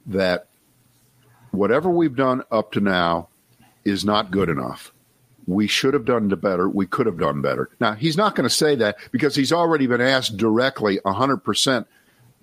that 0.06 0.46
whatever 1.50 1.90
we've 1.90 2.16
done 2.16 2.42
up 2.50 2.72
to 2.72 2.80
now 2.80 3.28
is 3.84 4.04
not 4.04 4.30
good 4.30 4.48
enough. 4.48 4.92
We 5.46 5.66
should 5.66 5.94
have 5.94 6.04
done 6.04 6.28
better. 6.28 6.68
We 6.68 6.86
could 6.86 7.06
have 7.06 7.18
done 7.18 7.40
better. 7.40 7.70
Now, 7.80 7.94
he's 7.94 8.16
not 8.16 8.34
going 8.34 8.48
to 8.48 8.54
say 8.54 8.74
that 8.76 8.98
because 9.10 9.34
he's 9.34 9.52
already 9.52 9.86
been 9.86 10.00
asked 10.00 10.36
directly 10.36 10.98
100% 11.04 11.86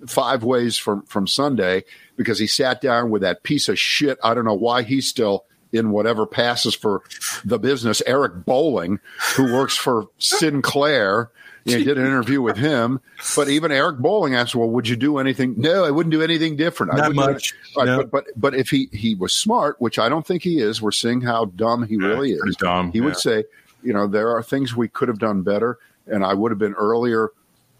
five 0.07 0.43
ways 0.43 0.77
from, 0.77 1.03
from 1.03 1.27
Sunday 1.27 1.83
because 2.17 2.39
he 2.39 2.47
sat 2.47 2.81
down 2.81 3.09
with 3.09 3.21
that 3.21 3.43
piece 3.43 3.69
of 3.69 3.79
shit. 3.79 4.17
I 4.23 4.33
don't 4.33 4.45
know 4.45 4.53
why 4.53 4.81
he's 4.83 5.07
still 5.07 5.45
in 5.71 5.91
whatever 5.91 6.25
passes 6.25 6.73
for 6.73 7.03
the 7.43 7.59
business, 7.59 8.01
Eric 8.05 8.45
Bolling, 8.45 8.99
who 9.36 9.53
works 9.53 9.75
for 9.75 10.07
Sinclair. 10.17 11.29
You 11.66 11.80
know, 11.80 11.84
did 11.84 11.97
an 11.97 12.05
interview 12.05 12.43
with 12.43 12.57
him, 12.57 13.01
but 13.36 13.49
even 13.49 13.72
Eric 13.72 13.97
Bolling 13.97 14.36
asked, 14.36 14.53
"Well, 14.53 14.70
would 14.70 14.88
you 14.88 14.95
do 14.95 15.18
anything?" 15.18 15.55
No, 15.57 15.84
I 15.84 15.89
wouldn't 15.89 16.11
do 16.11 16.22
anything 16.22 16.55
different. 16.55 16.93
I 16.93 16.97
Not 16.97 17.07
wouldn't 17.16 17.34
much, 17.34 17.53
Right, 17.76 17.86
no. 17.86 17.97
But 17.97 18.11
but 18.11 18.26
but 18.36 18.55
if 18.55 18.70
he 18.70 18.88
he 18.91 19.16
was 19.16 19.34
smart, 19.34 19.82
which 19.82 19.97
I 19.97 20.07
don't 20.07 20.26
think 20.26 20.43
he 20.43 20.59
is, 20.59 20.80
we're 20.80 20.91
seeing 20.91 21.22
how 21.22 21.45
dumb 21.45 21.88
he 21.88 21.97
really 21.97 22.34
is. 22.34 22.55
dumb, 22.57 22.91
He 22.91 22.99
yeah. 22.99 23.05
would 23.05 23.18
say, 23.18 23.45
you 23.82 23.93
know, 23.93 24.05
there 24.05 24.30
are 24.30 24.43
things 24.43 24.76
we 24.76 24.88
could 24.88 25.07
have 25.07 25.18
done 25.18 25.41
better, 25.41 25.80
and 26.05 26.24
I 26.24 26.36
would 26.36 26.51
have 26.51 26.59
been 26.59 26.76
earlier 26.76 27.32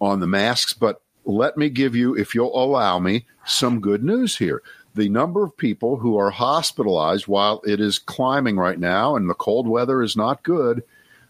on 0.02 0.20
the 0.20 0.28
masks. 0.28 0.74
But 0.74 1.00
let 1.24 1.56
me 1.56 1.70
give 1.70 1.96
you, 1.96 2.16
if 2.18 2.34
you'll 2.34 2.60
allow 2.60 2.98
me, 2.98 3.26
some 3.46 3.82
good 3.82 4.04
news 4.04 4.36
here. 4.38 4.64
The 4.96 5.10
number 5.10 5.44
of 5.44 5.56
people 5.56 5.98
who 5.98 6.18
are 6.18 6.32
hospitalized, 6.32 7.28
while 7.28 7.62
it 7.66 7.80
is 7.80 8.00
climbing 8.00 8.58
right 8.58 8.80
now, 8.80 9.16
and 9.16 9.30
the 9.30 9.36
cold 9.36 9.68
weather 9.68 10.02
is 10.02 10.18
not 10.18 10.42
good, 10.42 10.84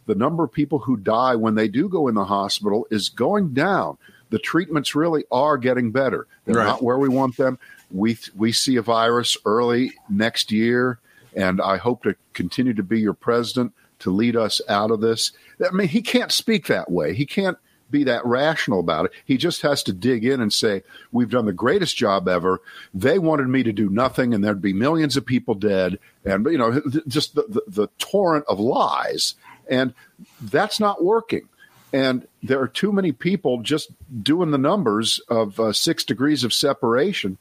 the 0.05 0.15
number 0.15 0.43
of 0.43 0.51
people 0.51 0.79
who 0.79 0.97
die 0.97 1.35
when 1.35 1.55
they 1.55 1.67
do 1.67 1.89
go 1.89 2.07
in 2.07 2.15
the 2.15 2.25
hospital 2.25 2.87
is 2.91 3.09
going 3.09 3.53
down. 3.53 3.97
The 4.29 4.39
treatments 4.39 4.95
really 4.95 5.23
are 5.31 5.57
getting 5.57 5.91
better. 5.91 6.27
They're 6.45 6.55
Right. 6.55 6.65
not 6.65 6.83
where 6.83 6.97
we 6.97 7.09
want 7.09 7.37
them. 7.37 7.57
We 7.91 8.17
we 8.35 8.51
see 8.51 8.75
a 8.75 8.81
virus 8.81 9.37
early 9.45 9.93
next 10.09 10.51
year, 10.51 10.99
and 11.35 11.61
I 11.61 11.77
hope 11.77 12.03
to 12.03 12.15
continue 12.33 12.73
to 12.73 12.83
be 12.83 12.99
your 12.99 13.13
president 13.13 13.73
to 13.99 14.11
lead 14.11 14.35
us 14.35 14.59
out 14.67 14.91
of 14.91 14.99
this. 15.01 15.31
I 15.65 15.71
mean, 15.71 15.87
he 15.87 16.01
can't 16.01 16.31
speak 16.31 16.67
that 16.67 16.91
way. 16.91 17.13
He 17.13 17.25
can't 17.25 17.57
be 17.91 18.03
that 18.03 18.25
rational 18.25 18.79
about 18.79 19.05
it. 19.05 19.11
He 19.23 19.37
just 19.37 19.61
has 19.61 19.83
to 19.83 19.93
dig 19.93 20.25
in 20.25 20.41
and 20.41 20.51
say, 20.51 20.81
"We've 21.11 21.29
done 21.29 21.45
the 21.45 21.53
greatest 21.53 21.95
job 21.95 22.27
ever. 22.27 22.59
They 22.93 23.19
wanted 23.19 23.47
me 23.47 23.61
to 23.63 23.71
do 23.71 23.89
nothing, 23.89 24.33
and 24.33 24.43
there'd 24.43 24.61
be 24.61 24.73
millions 24.73 25.15
of 25.15 25.25
people 25.25 25.53
dead, 25.53 25.99
and 26.25 26.45
you 26.47 26.57
know, 26.57 26.81
just 27.07 27.35
the, 27.35 27.43
the, 27.47 27.61
the 27.67 27.87
torrent 27.99 28.43
of 28.49 28.59
lies." 28.59 29.35
And 29.69 29.93
that's 30.41 30.79
not 30.79 31.03
working. 31.03 31.47
And 31.93 32.27
there 32.43 32.59
are 32.61 32.67
too 32.67 32.91
many 32.91 33.11
people 33.11 33.61
just 33.61 33.89
doing 34.21 34.51
the 34.51 34.57
numbers 34.57 35.19
of 35.29 35.59
uh, 35.59 35.71
six 35.71 36.03
degrees 36.03 36.43
of 36.43 36.53
separation 36.53 37.37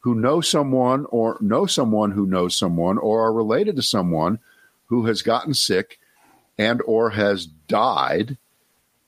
who 0.00 0.14
know 0.14 0.40
someone 0.40 1.06
or 1.10 1.36
know 1.40 1.66
someone 1.66 2.12
who 2.12 2.26
knows 2.26 2.56
someone 2.56 2.98
or 2.98 3.24
are 3.26 3.32
related 3.32 3.76
to 3.76 3.82
someone 3.82 4.38
who 4.86 5.06
has 5.06 5.22
gotten 5.22 5.52
sick 5.52 5.98
and 6.56 6.80
or 6.86 7.10
has 7.10 7.46
died 7.46 8.38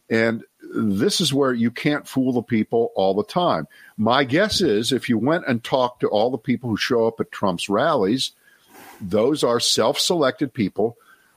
and 0.09 0.45
this 0.75 1.21
is 1.21 1.33
where 1.33 1.53
you 1.53 1.71
can't 1.71 2.07
fool 2.07 2.33
the 2.33 2.43
people 2.43 2.93
all 2.95 3.15
the 3.15 3.25
time 3.25 3.67
my 3.97 4.25
guess 4.25 4.61
is 4.61 4.93
if 4.93 5.09
you 5.09 5.17
went 5.17 5.45
and 5.47 5.65
talked 5.65 6.01
to 6.01 6.09
all 6.09 6.31
the 6.31 6.39
people 6.39 6.69
who 6.69 6.77
show 6.77 7.07
up 7.07 7.21
at 7.21 7.33
Trump's 7.33 7.69
rallies 7.69 8.33
those 9.01 9.43
are 9.43 9.61
self-selected 9.61 10.53
people 10.53 10.97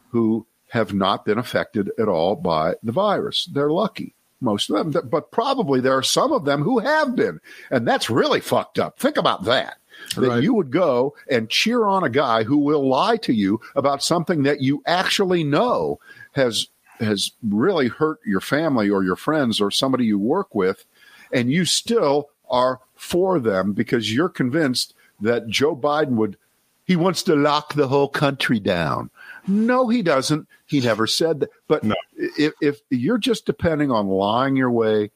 who 0.10 0.46
have 0.74 0.92
not 0.92 1.24
been 1.24 1.38
affected 1.38 1.92
at 2.00 2.08
all 2.08 2.36
by 2.36 2.74
the 2.82 2.92
virus 2.92 3.48
they're 3.54 3.70
lucky 3.70 4.16
most 4.42 4.70
of 4.72 4.92
them 4.92 5.08
but 5.10 5.32
probably 5.32 5.80
there 5.80 5.96
are 5.96 6.04
some 6.04 6.32
of 6.32 6.46
them 6.46 6.64
who 6.64 6.80
have 6.80 7.16
been 7.16 7.40
and 7.70 7.88
that's 7.88 8.10
really 8.10 8.42
fucked 8.42 8.80
up 8.80 8.98
think 8.98 9.16
about 9.18 9.44
that 9.46 9.78
that 10.16 10.28
Right. 10.28 10.44
you 10.44 10.56
would 10.56 10.72
go 10.72 11.16
and 11.30 11.48
cheer 11.50 11.86
on 11.86 12.04
a 12.04 12.10
guy 12.10 12.44
who 12.44 12.58
will 12.58 12.88
lie 12.90 13.18
to 13.18 13.32
you 13.34 13.62
about 13.76 14.04
something 14.04 14.42
that 14.44 14.62
you 14.62 14.82
actually 14.88 15.44
know 15.44 16.00
has 16.34 16.68
has 17.00 17.32
really 17.44 17.88
hurt 17.88 18.20
your 18.26 18.42
family 18.42 18.90
or 18.90 19.04
your 19.04 19.16
friends 19.16 19.62
or 19.62 19.70
somebody 19.70 20.06
you 20.06 20.18
work 20.18 20.56
with 20.56 20.86
and 21.32 21.52
you 21.52 21.66
still 21.66 22.30
are 22.50 22.80
for 22.96 23.40
them 23.40 23.74
because 23.74 24.14
you're 24.14 24.30
convinced 24.30 24.94
that 25.22 25.48
Joe 25.48 25.76
Biden 25.76 26.16
would 26.16 26.38
he 26.86 26.96
wants 26.96 27.24
to 27.24 27.36
lock 27.36 27.76
the 27.76 27.88
whole 27.88 28.10
country 28.10 28.60
down. 28.60 29.10
No, 29.48 29.88
he 29.90 30.02
doesn't. 30.02 30.48
He 30.66 30.80
never 30.80 31.06
said 31.08 31.42
that. 31.42 31.50
But 31.68 31.84
No. 31.84 31.96
if, 32.16 32.54
if 32.62 32.80
you're 32.90 33.18
just 33.18 33.46
depending 33.46 33.92
on 33.92 34.08
lying 34.08 34.56
your 34.56 34.72
way 34.72 35.12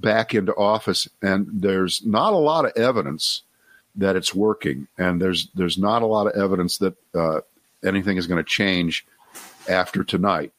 back 0.00 0.34
into 0.34 0.54
office, 0.54 1.08
and 1.22 1.46
there's 1.52 2.04
not 2.04 2.32
a 2.32 2.36
lot 2.36 2.64
of 2.64 2.72
evidence 2.76 3.42
that 3.96 4.14
it's 4.16 4.34
working, 4.34 4.86
and 4.98 5.20
there's 5.20 5.48
there's 5.54 5.78
not 5.78 6.02
a 6.02 6.06
lot 6.06 6.26
of 6.26 6.34
evidence 6.34 6.78
that 6.78 6.94
uh, 7.14 7.40
anything 7.84 8.16
is 8.18 8.26
going 8.26 8.42
to 8.42 8.48
change 8.48 9.06
after 9.68 10.04
tonight. 10.04 10.52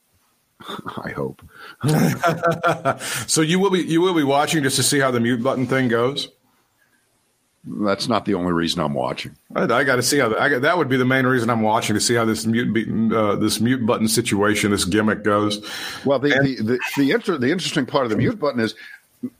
I 1.03 1.09
hope. 1.11 1.41
So 3.27 3.41
you 3.41 3.59
will 3.59 3.69
be 3.69 3.79
you 3.83 4.01
will 4.01 4.13
be 4.15 4.23
watching 4.23 4.63
just 4.63 4.75
to 4.77 4.83
see 4.83 4.99
how 4.99 5.11
the 5.11 5.19
mute 5.19 5.43
button 5.43 5.67
thing 5.67 5.87
goes. 5.87 6.29
That's 7.69 8.07
not 8.07 8.25
the 8.25 8.33
only 8.35 8.51
reason 8.53 8.81
I'm 8.81 8.93
watching. 8.93 9.35
I, 9.55 9.63
I 9.63 9.83
got 9.83 9.97
to 9.97 10.03
see 10.03 10.19
how 10.19 10.35
I 10.37 10.49
got, 10.49 10.61
that 10.61 10.77
would 10.77 10.89
be 10.89 10.97
the 10.97 11.05
main 11.05 11.25
reason 11.25 11.49
I'm 11.49 11.61
watching 11.61 11.93
to 11.95 11.99
see 11.99 12.15
how 12.15 12.25
this 12.25 12.45
mute 12.45 13.13
uh, 13.13 13.35
this 13.35 13.59
mute 13.59 13.85
button 13.85 14.07
situation, 14.07 14.71
this 14.71 14.85
gimmick 14.85 15.23
goes. 15.23 15.65
Well, 16.05 16.19
the 16.19 16.29
the 16.29 16.55
the 16.63 16.79
the, 16.97 17.11
inter- 17.11 17.37
the 17.37 17.51
interesting 17.51 17.85
part 17.85 18.05
of 18.05 18.09
the 18.11 18.17
mute 18.17 18.39
button 18.39 18.59
is 18.59 18.73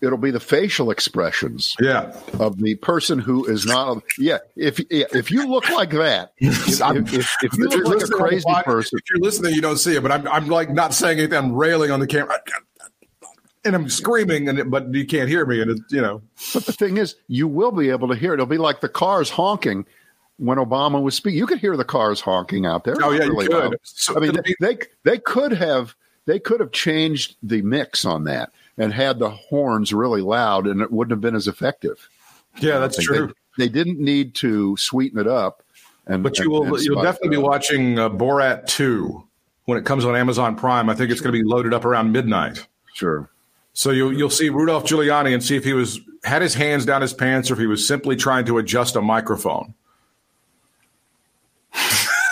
it'll 0.02 0.18
be 0.18 0.32
the 0.32 0.40
facial 0.40 0.90
expressions 0.90 1.76
Yeah, 1.80 2.12
of 2.40 2.58
the 2.58 2.76
person 2.76 3.20
who 3.20 3.46
is 3.46 3.66
not. 3.66 4.02
Yeah, 4.18 4.40
if 4.56 4.80
yeah, 4.90 5.06
if 5.14 5.32
you 5.32 5.48
look 5.48 5.70
like 5.70 5.92
that, 5.92 6.34
if, 6.38 6.68
if, 6.82 7.14
if, 7.14 7.30
if 7.44 7.58
you 7.58 7.68
look 7.70 8.02
like 8.02 8.04
a 8.04 8.08
crazy 8.14 8.44
pod- 8.46 8.66
person, 8.66 9.00
If 9.00 9.10
you're 9.10 9.20
listening, 9.24 9.54
you 9.54 9.62
don't 9.62 9.78
see 9.78 9.96
it, 9.96 10.02
but 10.04 10.12
I'm 10.12 10.28
I'm 10.28 10.48
like 10.48 10.70
not 10.70 10.94
saying 10.94 11.20
anything. 11.20 11.38
I'm 11.38 11.54
railing 11.54 11.92
on 11.92 12.00
the 12.00 12.08
camera, 12.08 12.40
and 13.68 13.76
I'm 13.76 13.90
screaming, 13.90 14.50
and 14.50 14.60
it, 14.60 14.70
but 14.70 14.94
you 14.94 15.06
can't 15.06 15.30
hear 15.30 15.46
me, 15.46 15.62
and 15.62 15.72
it, 15.72 15.80
you 15.90 16.02
know. 16.02 16.22
but 16.54 16.66
the 16.66 16.74
thing 16.74 16.98
is, 16.98 17.16
you 17.28 17.48
will 17.48 17.72
be 17.72 17.90
able 17.90 18.08
to 18.08 18.16
hear 18.16 18.32
it. 18.32 18.36
It'll 18.36 18.46
be 18.46 18.58
like 18.58 18.82
the 18.82 18.90
cars 18.90 19.30
honking 19.30 19.86
when 20.38 20.58
Obama 20.58 21.02
was 21.02 21.16
speaking. 21.16 21.38
You 21.38 21.48
could 21.48 21.60
hear 21.60 21.78
the 21.78 21.86
cars 21.86 22.22
honking 22.22 22.66
out 22.66 22.84
there. 22.84 22.96
Oh 23.02 23.12
yeah, 23.12 23.26
you 23.26 23.50
could. 23.50 23.78
So 23.84 24.16
I 24.16 24.20
mean, 24.20 24.34
they, 24.34 24.56
they 24.60 24.78
they 25.04 25.18
could 25.20 25.52
have 25.52 25.96
they 26.26 26.40
could 26.40 26.60
have 26.60 26.72
changed 26.72 27.36
the 27.44 27.62
mix 27.62 28.06
on 28.06 28.24
that 28.26 28.52
and 28.78 28.94
had 28.94 29.20
the 29.20 29.30
horns 29.30 29.94
really 29.94 30.22
loud, 30.22 30.68
and 30.68 30.82
it 30.82 30.92
wouldn't 30.92 31.12
have 31.12 31.22
been 31.22 31.36
as 31.36 31.48
effective. 31.48 32.10
yeah, 32.60 32.80
that's 32.80 33.04
true. 33.04 33.34
They, 33.58 33.66
they 33.66 33.70
didn't 33.70 34.00
need 34.00 34.36
to 34.36 34.78
sweeten 34.78 35.20
it 35.20 35.28
up. 35.28 35.64
And 36.06 36.24
But 36.24 36.40
you 36.40 36.50
will 36.50 36.64
and 36.64 36.84
you'll 36.84 37.02
definitely 37.02 37.38
be 37.38 37.44
watching 37.44 38.00
uh, 38.00 38.10
Borat 38.10 38.68
two 38.68 39.24
when 39.66 39.78
it 39.78 39.86
comes 39.86 40.06
on 40.06 40.16
Amazon 40.16 40.56
Prime. 40.56 40.90
I 40.90 40.96
think 40.96 41.12
it's 41.12 41.20
going 41.20 41.34
to 41.34 41.40
be 41.40 41.44
loaded 41.44 41.74
up 41.74 41.84
around 41.84 42.12
midnight. 42.12 42.66
Sure. 42.94 43.30
So 43.78 43.92
you'll 43.92 44.12
you'll 44.12 44.32
see 44.32 44.50
Rudolph 44.50 44.86
Giuliani 44.86 45.36
and 45.36 45.44
see 45.44 45.56
if 45.56 45.64
he 45.64 45.74
was 45.74 46.00
had 46.24 46.42
his 46.42 46.56
hands 46.56 46.84
down 46.84 47.04
his 47.04 47.14
pants 47.14 47.52
or 47.52 47.54
if 47.54 47.60
he 47.60 47.68
was 47.68 47.88
simply 47.88 48.16
trying 48.16 48.46
to 48.46 48.58
adjust 48.58 48.96
a 48.96 49.02
microphone. 49.02 49.76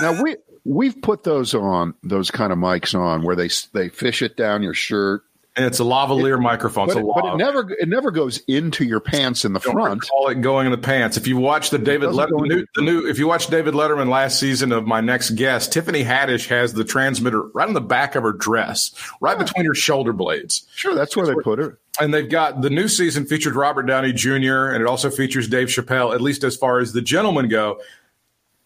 Now 0.02 0.24
we 0.24 0.38
we've 0.64 1.00
put 1.00 1.24
those 1.24 1.54
on 1.54 1.94
those 2.02 2.32
kind 2.32 2.52
of 2.52 2.58
mics 2.58 3.00
on 3.00 3.22
where 3.22 3.36
they 3.36 3.50
they 3.74 3.90
fish 3.90 4.24
it 4.24 4.36
down 4.36 4.64
your 4.64 4.74
shirt, 4.74 5.22
And 5.58 5.66
it's 5.66 5.80
a 5.80 5.84
lavalier 5.84 6.38
microphone. 6.42 6.88
but, 6.88 6.98
a 6.98 7.00
it, 7.00 7.06
but 7.16 7.26
it 7.34 7.38
never 7.38 7.72
it 7.80 7.88
never 7.88 8.12
goes 8.12 8.40
into 8.40 8.84
your 8.84 9.00
pants 9.00 9.46
in 9.46 9.54
the 9.54 9.60
don't 9.62 9.72
front. 9.74 10.02
recall 10.02 10.28
it 10.28 10.42
going 10.42 10.66
in 10.66 10.72
the 10.74 10.78
pants. 10.78 11.16
If 11.16 11.28
you 11.28 11.38
watch 11.38 11.70
the 11.70 11.78
David 11.80 12.08
doesn't 12.08 12.16
Let- 12.18 12.30
go 12.30 12.40
the 12.42 12.48
new, 12.48 12.66
the 12.76 12.82
new, 12.82 13.08
if 13.08 13.18
you 13.20 13.28
watch 13.28 13.48
David 13.48 13.74
Letterman 13.74 14.10
last 14.10 14.38
season 14.38 14.74
of 14.74 14.86
My 14.86 15.00
Next 15.00 15.30
Guest, 15.32 15.72
Tiffany 15.72 16.04
Haddish 16.04 16.48
has 16.50 16.74
the 16.74 16.84
transmitter 16.84 17.42
right 17.54 17.68
on 17.70 17.74
the 17.74 17.80
back 17.80 18.16
of 18.16 18.24
her 18.24 18.34
dress, 18.34 18.92
right 19.22 19.38
between 19.38 19.66
her 19.66 19.74
shoulder 19.74 20.12
blades. 20.12 20.68
Sure, 20.76 20.94
that's 20.94 21.16
where 21.16 21.26
they 21.26 21.36
put 21.36 21.60
it. 21.60 21.74
And 22.02 22.14
they've 22.14 22.30
got 22.30 22.62
the 22.62 22.70
new 22.70 22.90
season 22.90 23.26
featured 23.26 23.56
Robert 23.56 23.84
Downey 23.84 24.12
Jr. 24.12 24.72
and 24.74 24.82
it 24.82 24.86
also 24.86 25.10
features 25.10 25.48
Dave 25.48 25.70
Chappelle, 25.70 26.14
at 26.14 26.20
least 26.20 26.44
as 26.44 26.58
far 26.58 26.80
as 26.80 26.92
the 26.92 27.02
gentlemen 27.02 27.48
go. 27.48 27.80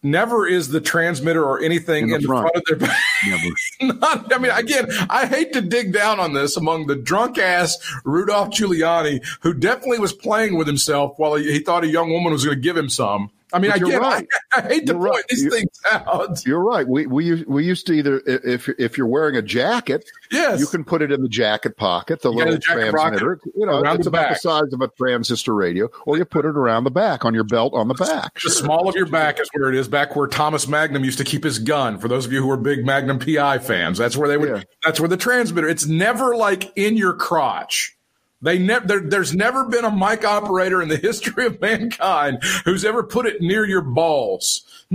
Never 0.02 0.48
is 0.48 0.70
the 0.70 0.80
transmitter 0.80 1.44
or 1.44 1.62
anything 1.62 2.06
In 2.06 2.10
in 2.10 2.10
the 2.14 2.20
the, 2.20 2.28
front. 2.28 2.50
front. 2.54 2.70
of 2.70 2.80
their 2.80 2.96
Never. 3.28 3.56
Not, 4.00 4.34
I 4.34 4.38
mean, 4.38 4.52
again, 4.52 4.88
I 5.10 5.26
hate 5.26 5.52
to 5.54 5.62
dig 5.62 5.92
down 5.92 6.20
on 6.22 6.34
this 6.34 6.56
among 6.56 6.88
the 6.88 6.96
drunk 6.96 7.38
ass 7.38 7.78
Rudolph 8.06 8.50
Giuliani, 8.50 9.22
who 9.42 9.54
definitely 9.54 10.00
was 10.00 10.14
playing 10.14 10.58
with 10.58 10.68
himself 10.68 11.14
while 11.18 11.36
he, 11.36 11.52
he 11.52 11.60
thought 11.60 11.84
a 11.84 11.88
young 11.88 12.12
woman 12.12 12.32
was 12.32 12.46
going 12.46 12.56
to 12.56 12.62
give 12.62 12.78
him 12.78 12.88
some. 12.90 13.30
I 13.52 13.60
mean, 13.60 13.72
But 13.72 13.82
again, 13.82 14.00
right. 14.02 14.28
I, 14.54 14.58
I 14.60 14.62
hate 14.68 14.86
to 14.88 14.94
You're 14.94 15.02
point 15.02 15.14
right. 15.16 15.24
these 15.30 15.44
You- 15.44 15.50
things 15.52 15.70
out. 15.92 16.46
You're 16.46 16.64
right. 16.64 16.88
We 16.88 17.08
we 17.08 17.44
we 17.46 17.66
used 17.66 17.88
to 17.88 17.94
either 17.94 18.22
if 18.26 18.70
if 18.70 18.98
you're 18.98 19.08
wearing 19.08 19.36
a 19.36 19.42
jacket, 19.42 20.10
Yes. 20.32 20.60
you 20.60 20.68
can 20.68 20.84
put 20.84 21.02
it 21.02 21.12
in 21.12 21.22
the 21.22 21.30
jacket 21.30 21.76
pocket, 21.78 22.22
the 22.22 22.32
Yeah, 22.32 22.38
little 22.38 22.54
the 22.54 22.60
jacket 22.60 22.92
pocket 22.96 23.20
transmitter. 23.20 23.40
You 23.56 23.66
know, 23.66 23.82
it's 23.84 24.04
the 24.04 24.10
about 24.10 24.24
back. 24.30 24.30
the 24.34 24.40
size 24.40 24.72
of 24.74 24.82
a 24.82 24.88
transistor 24.90 25.54
radio, 25.56 25.90
or 26.06 26.18
you 26.18 26.26
put 26.26 26.46
it 26.46 26.56
around 26.56 26.84
the 26.84 26.92
back 26.92 27.26
on 27.26 27.34
your 27.34 27.44
belt 27.44 27.74
on 27.74 27.88
the 27.88 27.94
back. 27.96 28.40
The 28.42 28.50
small 28.50 28.88
of 28.88 28.96
your 28.96 29.08
back 29.08 29.40
is 29.40 29.50
where 29.54 29.70
it 29.70 29.76
is, 29.76 29.88
back 29.88 30.16
where 30.16 30.28
Thomas 30.28 30.68
Magnum 30.68 31.04
used 31.04 31.18
to 31.18 31.24
keep 31.24 31.44
his 31.44 31.60
gun. 31.60 31.98
For 32.00 32.08
those 32.08 32.26
of 32.26 32.32
you 32.34 32.42
who 32.44 32.52
are 32.52 32.58
big 32.58 32.86
Magnum 32.86 33.20
PI 33.20 33.60
fans, 33.60 33.98
that's 33.98 34.16
where 34.16 34.28
they 34.30 34.38
would. 34.38 34.50
Yeah. 34.50 34.64
That's 34.86 35.00
where 35.00 35.10
the 35.10 35.18
transmitter. 35.18 35.68
It's 35.68 35.86
never 35.88 36.36
like 36.36 36.72
in 36.78 36.96
your 36.98 37.14
crotch. 37.14 37.96
They 38.42 38.58
never. 38.58 38.88
There, 38.88 39.00
there's 39.02 39.36
never 39.36 39.66
been 39.66 39.86
a 39.86 39.96
mic 39.96 40.24
operator 40.24 40.82
in 40.82 40.88
the 40.88 40.98
history 41.02 41.46
of 41.46 41.60
mankind 41.60 42.44
who's 42.66 42.86
ever 42.86 43.04
put 43.04 43.26
it 43.26 43.42
near 43.42 43.66
your 43.66 43.82
balls. 43.82 44.62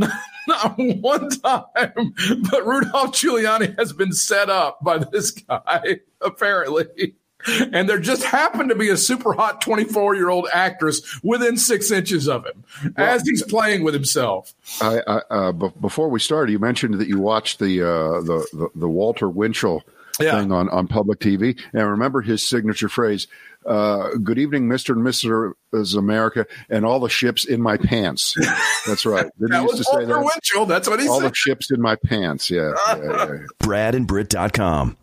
Not, 0.47 0.75
one 0.77 1.31
time. 1.31 2.15
But 2.51 2.67
Rudolph 2.67 3.13
Giuliani 3.13 3.79
has 3.79 3.93
been 3.93 4.13
set 4.13 4.51
up 4.51 4.83
by 4.83 4.99
this 4.99 5.31
guy, 5.31 6.01
apparently. 6.21 7.15
And 7.73 7.89
there 7.89 7.99
just 7.99 8.25
happened 8.25 8.71
to 8.71 8.75
be 8.75 8.89
a 8.89 8.97
super 8.97 9.35
hot 9.35 9.61
24 9.61 10.15
year 10.15 10.31
old 10.31 10.49
actress 10.53 11.21
within 11.23 11.57
six 11.59 11.91
inches 11.91 12.27
of 12.27 12.47
him 12.47 12.65
as 12.97 13.23
he's 13.23 13.43
playing 13.43 13.85
with 13.85 13.93
himself. 13.93 14.55
I, 14.81 15.01
I 15.07 15.21
uh, 15.31 15.53
b- 15.53 15.73
before 15.81 16.09
we 16.09 16.21
started, 16.21 16.53
you 16.53 16.59
mentioned 16.59 16.95
that 16.95 17.09
you 17.09 17.21
watched 17.21 17.59
the 17.59 17.83
uh, 17.83 18.21
the, 18.23 18.47
the 18.53 18.69
the 18.75 18.89
Walter 18.89 19.29
Winchell 19.29 19.83
Yeah. 20.21 20.39
thing 20.39 20.53
on 20.53 20.69
on 20.69 20.87
public 20.87 21.19
TV, 21.21 21.59
and 21.73 21.83
I 21.83 21.85
remember 21.85 22.21
his 22.21 22.47
signature 22.47 22.89
phrase. 22.89 23.27
Uh, 23.67 24.11
good 24.23 24.39
evening, 24.39 24.69
Mr. 24.69 24.91
and 24.95 25.03
Mrs. 25.05 25.97
America, 25.99 26.47
and 26.69 26.85
all 26.85 27.01
the 27.01 27.09
ships 27.09 27.45
in 27.47 27.63
my 27.63 27.77
pants. 27.79 28.35
That's 28.87 29.07
right. 29.07 29.27
That 29.39 29.63
used 29.63 29.67
was 29.69 29.77
to 29.79 29.85
say 29.85 29.91
Walter 29.93 30.07
that? 30.15 30.21
Winchell. 30.21 30.67
That's 30.67 30.89
what 30.89 31.01
he 31.01 31.09
All 31.09 31.21
said. 31.21 31.31
the 31.31 31.35
ships 31.35 31.71
in 31.71 31.81
my 31.81 31.97
pants. 31.97 32.51
Yeah. 32.51 32.73
yeah, 32.89 32.97
yeah, 32.97 33.11
yeah. 33.33 33.37
bradandbritt.com. 33.63 34.97